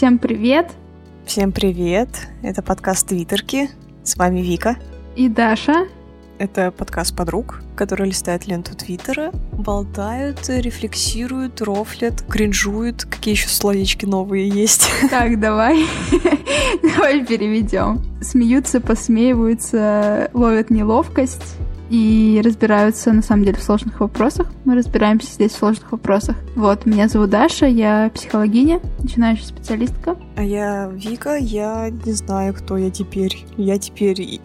Всем 0.00 0.18
привет! 0.18 0.70
Всем 1.26 1.52
привет! 1.52 2.08
Это 2.42 2.62
подкаст 2.62 3.08
Твиттерки. 3.08 3.68
С 4.02 4.16
вами 4.16 4.40
Вика. 4.40 4.78
И 5.14 5.28
Даша. 5.28 5.88
Это 6.38 6.70
подкаст 6.70 7.14
подруг, 7.14 7.60
которые 7.76 8.08
листают 8.08 8.46
ленту 8.46 8.74
Твиттера, 8.74 9.30
болтают, 9.52 10.48
рефлексируют, 10.48 11.60
рофлят, 11.60 12.22
кринжуют. 12.22 13.04
Какие 13.04 13.34
еще 13.34 13.50
словечки 13.50 14.06
новые 14.06 14.48
есть? 14.48 14.88
Так, 15.10 15.38
давай. 15.38 15.84
давай 16.82 17.22
переведем. 17.26 18.02
Смеются, 18.22 18.80
посмеиваются, 18.80 20.30
ловят 20.32 20.70
неловкость 20.70 21.58
и 21.90 22.40
разбираются 22.44 23.12
на 23.12 23.20
самом 23.20 23.44
деле 23.44 23.58
в 23.58 23.62
сложных 23.62 24.00
вопросах. 24.00 24.46
Мы 24.64 24.76
разбираемся 24.76 25.32
здесь 25.32 25.52
в 25.52 25.58
сложных 25.58 25.90
вопросах. 25.92 26.36
Вот, 26.54 26.86
меня 26.86 27.08
зовут 27.08 27.30
Даша, 27.30 27.66
я 27.66 28.10
психологиня, 28.14 28.80
начинающая 29.00 29.46
специалистка. 29.46 30.16
А 30.36 30.42
я 30.42 30.88
Вика, 30.92 31.36
я 31.36 31.90
не 31.90 32.12
знаю, 32.12 32.54
кто 32.54 32.76
я 32.76 32.90
теперь. 32.90 33.44
Я 33.56 33.78
теперь 33.78 34.20
и, 34.20 34.40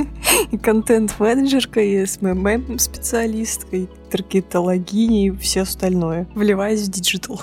и 0.50 0.56
контент-менеджерка, 0.56 1.80
и 1.80 2.04
SMM-специалистка, 2.06 3.76
и 3.76 3.86
таргетологиня, 4.10 5.26
и 5.26 5.30
все 5.36 5.62
остальное. 5.62 6.26
Вливаюсь 6.34 6.88
в 6.88 6.90
digital. 6.90 7.40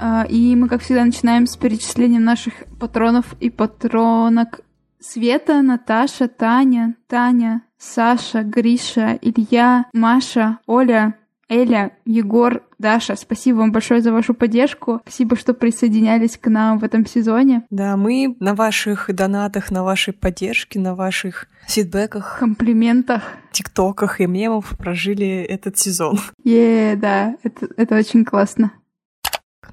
А, 0.00 0.24
и 0.28 0.56
мы, 0.56 0.68
как 0.68 0.82
всегда, 0.82 1.04
начинаем 1.04 1.46
с 1.46 1.56
перечислением 1.56 2.24
наших 2.24 2.54
патронов 2.80 3.36
и 3.40 3.50
патронок 3.50 4.60
Света, 5.06 5.60
Наташа, 5.62 6.28
Таня, 6.28 6.94
Таня, 7.06 7.62
Саша, 7.78 8.42
Гриша, 8.42 9.18
Илья, 9.20 9.84
Маша, 9.92 10.58
Оля, 10.66 11.14
Эля, 11.48 11.92
Егор, 12.06 12.62
Даша, 12.78 13.14
спасибо 13.14 13.58
вам 13.58 13.70
большое 13.70 14.00
за 14.00 14.12
вашу 14.12 14.32
поддержку. 14.32 15.00
Спасибо, 15.02 15.36
что 15.36 15.52
присоединялись 15.52 16.38
к 16.38 16.48
нам 16.48 16.78
в 16.78 16.84
этом 16.84 17.04
сезоне. 17.06 17.64
Да, 17.70 17.98
мы 17.98 18.34
на 18.40 18.54
ваших 18.54 19.14
донатах, 19.14 19.70
на 19.70 19.84
вашей 19.84 20.14
поддержке, 20.14 20.80
на 20.80 20.94
ваших 20.94 21.48
фидбэках, 21.66 22.38
комплиментах, 22.38 23.22
тиктоках 23.52 24.20
и 24.20 24.26
мемов 24.26 24.74
прожили 24.78 25.42
этот 25.42 25.76
сезон. 25.76 26.18
Е, 26.44 26.96
да, 26.96 27.36
это, 27.42 27.68
это 27.76 27.96
очень 27.96 28.24
классно. 28.24 28.72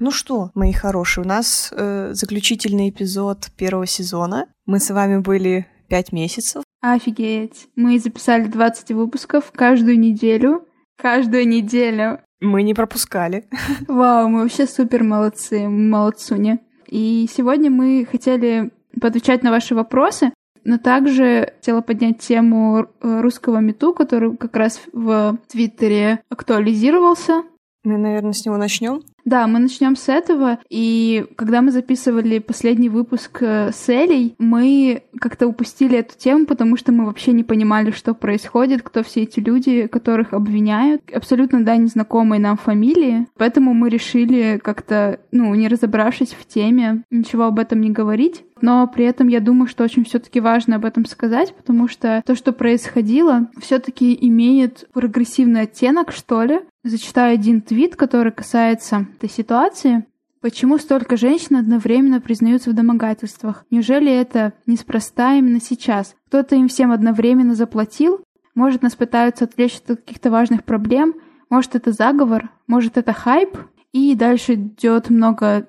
Ну 0.04 0.10
что, 0.10 0.50
мои 0.54 0.72
хорошие, 0.72 1.24
у 1.24 1.28
нас 1.28 1.72
э, 1.72 2.10
заключительный 2.12 2.90
эпизод 2.90 3.52
первого 3.56 3.86
сезона. 3.86 4.48
Мы 4.66 4.80
с 4.80 4.90
вами 4.90 5.18
были 5.18 5.68
пять 5.86 6.10
месяцев. 6.10 6.64
Офигеть. 6.80 7.68
Мы 7.76 8.00
записали 8.00 8.48
20 8.48 8.90
выпусков 8.90 9.52
каждую 9.54 10.00
неделю. 10.00 10.66
Каждую 11.00 11.46
неделю. 11.46 12.18
Мы 12.40 12.64
не 12.64 12.74
пропускали. 12.74 13.48
Вау, 13.86 14.28
мы 14.28 14.40
вообще 14.40 14.66
супер 14.66 15.04
молодцы, 15.04 15.68
молодцуни. 15.68 16.58
И 16.88 17.28
сегодня 17.32 17.70
мы 17.70 18.04
хотели 18.04 18.72
подвечать 19.00 19.44
на 19.44 19.52
ваши 19.52 19.76
вопросы, 19.76 20.32
но 20.64 20.78
также 20.78 21.52
хотела 21.58 21.80
поднять 21.80 22.18
тему 22.18 22.88
русского 23.00 23.58
мету, 23.58 23.94
который 23.94 24.36
как 24.36 24.56
раз 24.56 24.80
в 24.92 25.38
Твиттере 25.46 26.24
актуализировался. 26.28 27.44
Мы, 27.84 27.98
наверное, 27.98 28.32
с 28.32 28.44
него 28.44 28.56
начнем. 28.56 29.02
Да, 29.24 29.46
мы 29.46 29.58
начнем 29.58 29.96
с 29.96 30.08
этого. 30.08 30.58
И 30.68 31.26
когда 31.36 31.62
мы 31.62 31.70
записывали 31.70 32.38
последний 32.38 32.88
выпуск 32.88 33.38
э, 33.40 33.70
с 33.72 33.88
Элей, 33.88 34.34
мы 34.38 35.04
как-то 35.20 35.46
упустили 35.46 35.98
эту 35.98 36.16
тему, 36.18 36.46
потому 36.46 36.76
что 36.76 36.92
мы 36.92 37.06
вообще 37.06 37.32
не 37.32 37.44
понимали, 37.44 37.92
что 37.92 38.14
происходит, 38.14 38.82
кто 38.82 39.02
все 39.02 39.22
эти 39.22 39.38
люди, 39.40 39.86
которых 39.86 40.32
обвиняют. 40.32 41.02
Абсолютно, 41.12 41.64
да, 41.64 41.76
незнакомые 41.76 42.40
нам 42.40 42.56
фамилии. 42.56 43.26
Поэтому 43.36 43.74
мы 43.74 43.90
решили 43.90 44.60
как-то, 44.62 45.20
ну, 45.30 45.54
не 45.54 45.68
разобравшись 45.68 46.32
в 46.32 46.46
теме, 46.46 47.04
ничего 47.10 47.44
об 47.44 47.58
этом 47.58 47.80
не 47.80 47.90
говорить. 47.90 48.44
Но 48.60 48.86
при 48.86 49.04
этом 49.04 49.28
я 49.28 49.40
думаю, 49.40 49.66
что 49.66 49.82
очень 49.84 50.04
все-таки 50.04 50.40
важно 50.40 50.76
об 50.76 50.84
этом 50.84 51.04
сказать, 51.04 51.54
потому 51.54 51.88
что 51.88 52.22
то, 52.24 52.36
что 52.36 52.52
происходило, 52.52 53.50
все-таки 53.60 54.16
имеет 54.20 54.88
прогрессивный 54.92 55.62
оттенок, 55.62 56.12
что 56.12 56.44
ли. 56.44 56.60
Зачитаю 56.84 57.34
один 57.34 57.60
твит, 57.60 57.94
который 57.94 58.32
касается 58.32 59.06
этой 59.16 59.30
ситуации. 59.30 60.04
Почему 60.40 60.78
столько 60.78 61.16
женщин 61.16 61.54
одновременно 61.54 62.20
признаются 62.20 62.70
в 62.70 62.74
домогательствах? 62.74 63.64
Неужели 63.70 64.10
это 64.12 64.54
неспроста 64.66 65.34
именно 65.34 65.60
сейчас? 65.60 66.16
Кто-то 66.26 66.56
им 66.56 66.66
всем 66.66 66.90
одновременно 66.90 67.54
заплатил? 67.54 68.24
Может, 68.56 68.82
нас 68.82 68.96
пытаются 68.96 69.44
отвлечь 69.44 69.76
от 69.86 69.98
каких-то 70.00 70.32
важных 70.32 70.64
проблем? 70.64 71.14
Может, 71.48 71.76
это 71.76 71.92
заговор? 71.92 72.50
Может, 72.66 72.98
это 72.98 73.12
хайп? 73.12 73.56
И 73.92 74.16
дальше 74.16 74.54
идет 74.54 75.10
много 75.10 75.68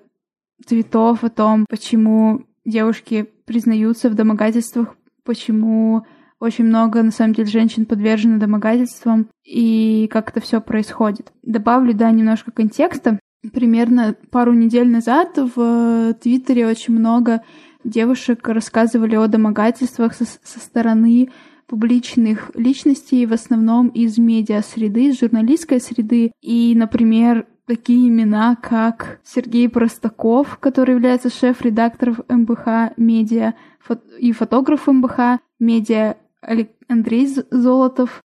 цветов 0.66 1.24
о 1.24 1.30
том, 1.30 1.68
почему 1.70 2.46
девушки 2.66 3.30
признаются 3.46 4.10
в 4.10 4.16
домогательствах, 4.16 4.96
почему 5.24 6.08
очень 6.44 6.66
много, 6.66 7.02
на 7.02 7.12
самом 7.12 7.34
деле, 7.34 7.48
женщин 7.48 7.86
подвержены 7.86 8.38
домогательствам 8.38 9.30
и 9.46 10.10
как 10.12 10.30
это 10.30 10.42
все 10.42 10.60
происходит. 10.60 11.32
Добавлю, 11.42 11.94
да, 11.94 12.12
немножко 12.12 12.52
контекста. 12.52 13.18
Примерно 13.54 14.16
пару 14.30 14.52
недель 14.54 14.90
назад 14.90 15.38
в 15.38 16.14
Твиттере 16.16 16.68
очень 16.68 16.96
много 16.96 17.44
девушек 17.86 18.46
рассказывали 18.48 19.16
о 19.16 19.28
домогательствах 19.28 20.14
со, 20.14 20.26
со 20.26 20.60
стороны 20.60 21.30
публичных 21.68 22.52
личностей, 22.56 23.26
в 23.26 23.32
основном 23.32 23.88
из 23.88 24.18
медиа-среды, 24.18 25.08
из 25.08 25.20
журналистской 25.20 25.80
среды. 25.80 26.34
И, 26.42 26.74
например, 26.76 27.48
такие 27.66 28.10
имена, 28.10 28.58
как 28.62 29.22
Сергей 29.24 29.70
Простаков, 29.70 30.58
который 30.60 30.92
является 30.92 31.30
шеф-редактором 31.30 32.18
МБХ 32.28 32.98
Медиа 32.98 33.54
и 34.20 34.34
фотограф 34.34 34.88
МБХ 34.88 35.40
Медиа 35.60 36.18
Андрей 36.88 37.28
Золотов, 37.52 38.22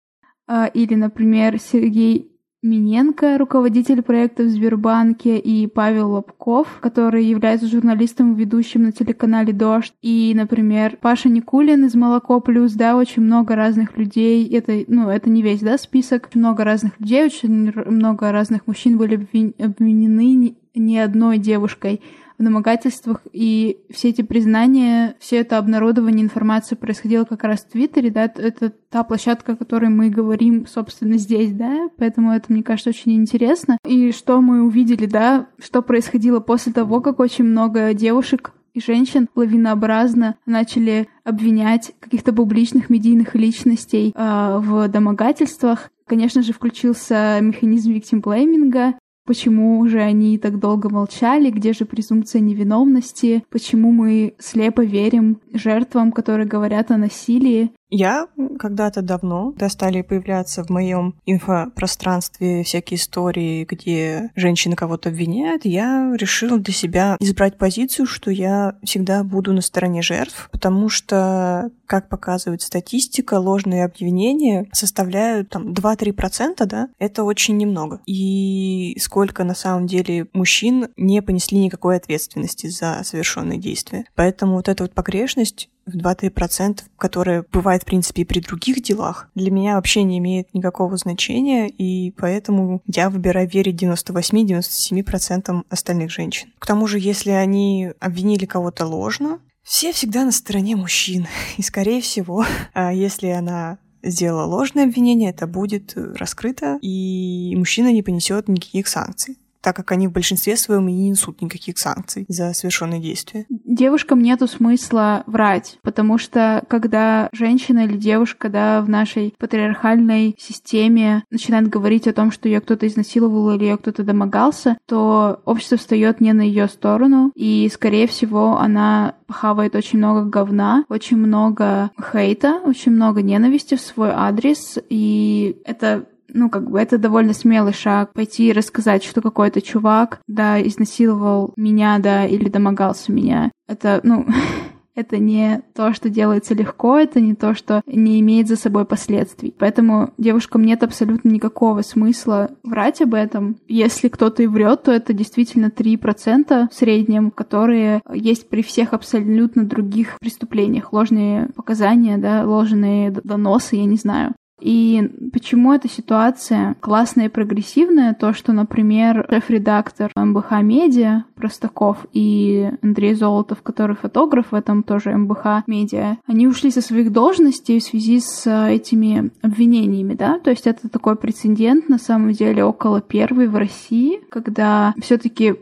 а, 0.48 0.66
или, 0.68 0.96
например, 0.96 1.60
Сергей 1.60 2.30
Миненко, 2.64 3.38
руководитель 3.38 4.02
проекта 4.02 4.44
в 4.44 4.48
Сбербанке, 4.48 5.38
и 5.38 5.68
Павел 5.68 6.12
Лобков, 6.12 6.80
который 6.80 7.26
является 7.26 7.68
журналистом, 7.68 8.36
ведущим 8.36 8.84
на 8.84 8.94
телеканале 8.94 9.52
«Дождь», 9.52 9.94
и, 10.02 10.32
например, 10.34 10.98
Паша 11.02 11.28
Никулин 11.28 11.84
из 11.84 11.94
«Молоко 11.94 12.40
плюс», 12.40 12.72
да, 12.72 12.96
очень 12.96 13.22
много 13.22 13.56
разных 13.56 13.98
людей, 13.98 14.48
это, 14.48 14.86
ну, 14.88 15.10
это 15.10 15.30
не 15.30 15.42
весь, 15.42 15.60
да, 15.60 15.78
список, 15.78 16.34
много 16.36 16.64
разных 16.64 16.98
людей, 17.02 17.26
очень 17.26 17.74
много 17.86 18.32
разных 18.32 18.66
мужчин 18.66 18.98
были 18.98 19.16
обвинены 19.62 20.56
ни 20.74 20.98
одной 20.98 21.40
девушкой 21.40 22.02
в 22.38 22.44
домогательствах, 22.44 23.22
и 23.32 23.78
все 23.90 24.10
эти 24.10 24.22
признания, 24.22 25.16
все 25.20 25.38
это 25.38 25.58
обнародование 25.58 26.24
информации 26.24 26.76
происходило 26.76 27.24
как 27.24 27.44
раз 27.44 27.62
в 27.62 27.70
Твиттере, 27.72 28.10
да, 28.10 28.24
это 28.24 28.72
та 28.90 29.04
площадка, 29.04 29.54
о 29.54 29.56
которой 29.56 29.90
мы 29.90 30.10
говорим, 30.10 30.66
собственно, 30.68 31.18
здесь, 31.18 31.52
да, 31.52 31.90
поэтому 31.98 32.32
это, 32.32 32.52
мне 32.52 32.64
кажется, 32.64 32.90
очень 32.90 33.14
интересно. 33.14 33.78
И 33.88 34.12
что 34.12 34.42
мы 34.42 34.64
увидели, 34.64 35.06
да, 35.06 35.48
что 35.60 35.82
происходило 35.82 36.40
после 36.40 36.74
того, 36.74 37.02
как 37.02 37.20
очень 37.20 37.46
много 37.46 37.94
девушек 37.94 38.54
и 38.74 38.82
женщин 38.82 39.30
лавинообразно 39.36 40.36
начали 40.46 41.08
обвинять 41.24 41.94
каких-то 42.00 42.34
публичных 42.34 42.90
медийных 42.90 43.36
личностей 43.36 44.14
э, 44.16 44.58
в 44.60 44.88
домогательствах. 44.88 45.92
Конечно 46.08 46.42
же, 46.42 46.54
включился 46.54 47.40
механизм 47.42 47.92
виктимблейминга, 47.92 48.96
Почему 49.26 49.88
же 49.88 50.02
они 50.02 50.38
так 50.38 50.60
долго 50.60 50.90
молчали? 50.90 51.50
Где 51.50 51.72
же 51.72 51.86
презумпция 51.86 52.42
невиновности? 52.42 53.44
Почему 53.50 53.92
мы 53.92 54.36
слепо 54.38 54.84
верим 54.84 55.40
жертвам, 55.54 56.12
которые 56.12 56.46
говорят 56.46 56.92
о 56.92 56.98
насилии? 56.98 57.72
Я 57.96 58.28
когда-то 58.58 59.04
давно, 59.04 59.52
когда 59.52 59.70
стали 59.70 60.02
появляться 60.02 60.64
в 60.64 60.70
моем 60.72 61.14
инфопространстве 61.28 62.64
всякие 62.64 62.98
истории, 62.98 63.66
где 63.66 64.32
женщины 64.36 64.76
кого-то 64.76 65.10
обвиняют, 65.10 65.64
я 65.66 66.12
решила 66.18 66.58
для 66.58 66.74
себя 66.74 67.18
избрать 67.20 67.60
позицию, 67.60 68.08
что 68.08 68.32
я 68.32 68.78
всегда 68.84 69.24
буду 69.24 69.54
на 69.54 69.62
стороне 69.62 70.02
жертв, 70.02 70.50
потому 70.52 70.90
что, 70.90 71.70
как 71.86 72.10
показывает 72.10 72.64
статистика, 72.64 73.36
ложные 73.36 73.86
обвинения 73.86 74.68
составляют 74.72 75.50
там 75.50 75.72
2-3%, 75.72 76.66
да, 76.66 76.90
это 76.98 77.24
очень 77.24 77.58
немного. 77.58 78.02
И 78.08 78.98
сколько 79.00 79.44
на 79.44 79.54
самом 79.54 79.86
деле 79.86 80.26
мужчин 80.34 80.88
не 80.98 81.22
понесли 81.22 81.60
никакой 81.60 81.98
ответственности 81.98 82.66
за 82.66 83.02
совершенные 83.04 83.60
действия. 83.60 84.06
Поэтому 84.16 84.56
вот 84.56 84.68
эта 84.68 84.84
вот 84.84 84.94
погрешность 84.94 85.70
в 85.86 85.96
2-3%, 85.96 86.82
которая 86.98 87.46
бывает, 87.52 87.84
в 87.84 87.86
принципе, 87.86 88.22
и 88.24 88.26
при 88.26 88.40
других 88.40 88.82
делах, 88.82 89.30
для 89.36 89.52
меня 89.52 89.76
вообще 89.76 90.04
не 90.04 90.18
имеет 90.20 90.54
никакого 90.54 90.98
значения, 90.98 91.68
и 91.70 92.12
поэтому 92.12 92.82
я 92.88 93.10
выбираю 93.10 93.50
верить 93.50 93.82
98-97% 93.82 95.64
остальных 95.70 96.12
женщин. 96.12 96.50
К 96.60 96.66
тому 96.66 96.88
же, 96.88 97.00
если 97.00 97.32
они 97.32 97.92
обвинили 98.00 98.46
кого-то 98.46 98.86
ложно, 98.86 99.40
все 99.64 99.94
всегда 99.94 100.26
на 100.26 100.32
стороне 100.32 100.76
мужчин. 100.76 101.28
И, 101.58 101.62
скорее 101.62 102.02
всего, 102.02 102.46
а 102.74 102.94
если 102.94 103.28
она 103.28 103.78
сделала 104.04 104.46
ложное 104.46 104.84
обвинение, 104.84 105.30
это 105.30 105.48
будет 105.48 105.94
раскрыто, 105.96 106.78
и 106.82 107.56
мужчина 107.56 107.92
не 107.94 108.04
понесет 108.04 108.50
никаких 108.50 108.90
санкций. 108.90 109.38
Так 109.64 109.76
как 109.76 109.92
они 109.94 110.08
в 110.08 110.12
большинстве 110.12 110.58
своем 110.58 110.88
и 110.90 110.92
не 110.92 111.10
несут 111.10 111.42
никаких 111.42 111.80
санкций 111.80 112.26
за 112.28 112.54
совершенные 112.54 113.00
действия. 113.00 113.46
Девушкам 113.50 114.22
нету 114.22 114.48
смысла 114.48 115.24
врать, 115.26 115.80
потому 115.82 116.18
что 116.18 116.64
когда 116.68 117.30
женщина 117.32 117.86
или 117.86 117.98
девушка, 117.98 118.50
да, 118.50 118.82
в 118.82 118.90
нашей 118.90 119.34
патриархальной 119.40 120.36
системе 120.38 121.24
начинает 121.32 121.70
говорить 121.70 122.08
о 122.08 122.14
том, 122.14 122.32
что 122.32 122.50
ее 122.50 122.60
кто-то 122.60 122.86
изнасиловал 122.86 123.52
или 123.52 123.64
ее 123.64 123.78
кто-то 123.78 124.04
домогался, 124.04 124.78
то 124.86 125.42
общество 125.46 125.78
встает 125.78 126.20
не 126.20 126.34
на 126.34 126.42
ее 126.42 126.68
сторону, 126.68 127.32
и, 127.34 127.70
скорее 127.74 128.08
всего, 128.08 128.58
она 128.58 129.16
похавает 129.28 129.76
очень 129.76 130.00
много 130.00 130.26
говна, 130.30 130.84
очень 130.90 131.18
много 131.18 131.92
хейта, 132.12 132.60
очень 132.66 132.92
много 132.92 133.22
ненависти 133.22 133.76
в 133.76 133.82
свой 133.82 134.10
адрес, 134.12 134.78
и 134.90 135.62
это 135.66 136.06
ну, 136.34 136.50
как 136.50 136.70
бы 136.70 136.80
это 136.80 136.98
довольно 136.98 137.34
смелый 137.34 137.74
шаг, 137.74 138.14
пойти 138.14 138.50
и 138.50 138.54
рассказать, 138.54 139.04
что 139.04 139.22
какой-то 139.22 139.62
чувак, 139.62 140.20
да, 140.28 140.62
изнасиловал 140.62 141.54
меня, 141.56 142.00
да, 142.00 142.26
или 142.26 142.50
домогался 142.50 143.12
меня. 143.12 143.52
Это, 143.68 144.02
ну, 144.04 144.26
это 144.96 145.18
не 145.18 145.62
то, 145.76 145.94
что 145.94 146.10
делается 146.10 146.54
легко, 146.54 146.98
это 146.98 147.20
не 147.20 147.36
то, 147.36 147.56
что 147.56 147.82
не 147.86 148.20
имеет 148.20 148.48
за 148.48 148.56
собой 148.56 148.86
последствий. 148.86 149.54
Поэтому 149.58 150.14
девушкам 150.18 150.64
нет 150.64 150.84
абсолютно 150.84 151.30
никакого 151.30 151.82
смысла 151.82 152.52
врать 152.64 153.02
об 153.02 153.14
этом. 153.14 153.58
Если 153.68 154.08
кто-то 154.08 154.44
и 154.44 154.48
врет, 154.48 154.84
то 154.84 154.92
это 154.92 155.14
действительно 155.14 155.68
3% 155.68 156.70
в 156.70 156.74
среднем, 156.74 157.32
которые 157.32 158.02
есть 158.14 158.50
при 158.50 158.62
всех 158.62 158.94
абсолютно 158.94 159.66
других 159.66 160.18
преступлениях. 160.20 160.94
Ложные 160.94 161.50
показания, 161.56 162.18
да, 162.18 162.44
ложные 162.46 163.12
доносы, 163.12 163.78
я 163.78 163.86
не 163.86 163.98
знаю. 163.98 164.34
И 164.62 165.10
почему 165.34 165.74
эта 165.74 165.90
ситуация 165.90 166.76
классная 166.80 167.26
и 167.26 167.30
прогрессивная? 167.30 168.14
То, 168.14 168.34
что, 168.34 168.54
например, 168.54 169.26
шеф-редактор 169.30 170.12
МБХ 170.16 170.62
Медиа 170.62 171.26
Простаков 171.36 172.06
и 172.14 172.72
Андрей 172.82 173.14
Золотов, 173.14 173.62
который 173.62 173.96
фотограф 173.96 174.52
в 174.52 174.56
этом 174.56 174.84
тоже 174.84 175.12
МБХ 175.18 175.68
Медиа, 175.68 176.18
они 176.26 176.48
ушли 176.48 176.72
со 176.72 176.82
своих 176.82 177.12
должностей 177.12 177.80
в 177.80 177.84
связи 177.84 178.20
с 178.20 178.50
этими 178.50 179.32
обвинениями, 179.42 180.14
да? 180.14 180.40
То 180.40 180.52
есть 180.52 180.68
это 180.68 180.88
такой 180.88 181.16
прецедент, 181.16 181.90
на 181.90 181.98
самом 181.98 182.32
деле, 182.32 182.64
около 182.64 183.02
первой 183.02 183.48
в 183.48 183.56
России, 183.56 184.22
когда 184.30 184.94
все 185.02 185.18
таки 185.18 185.56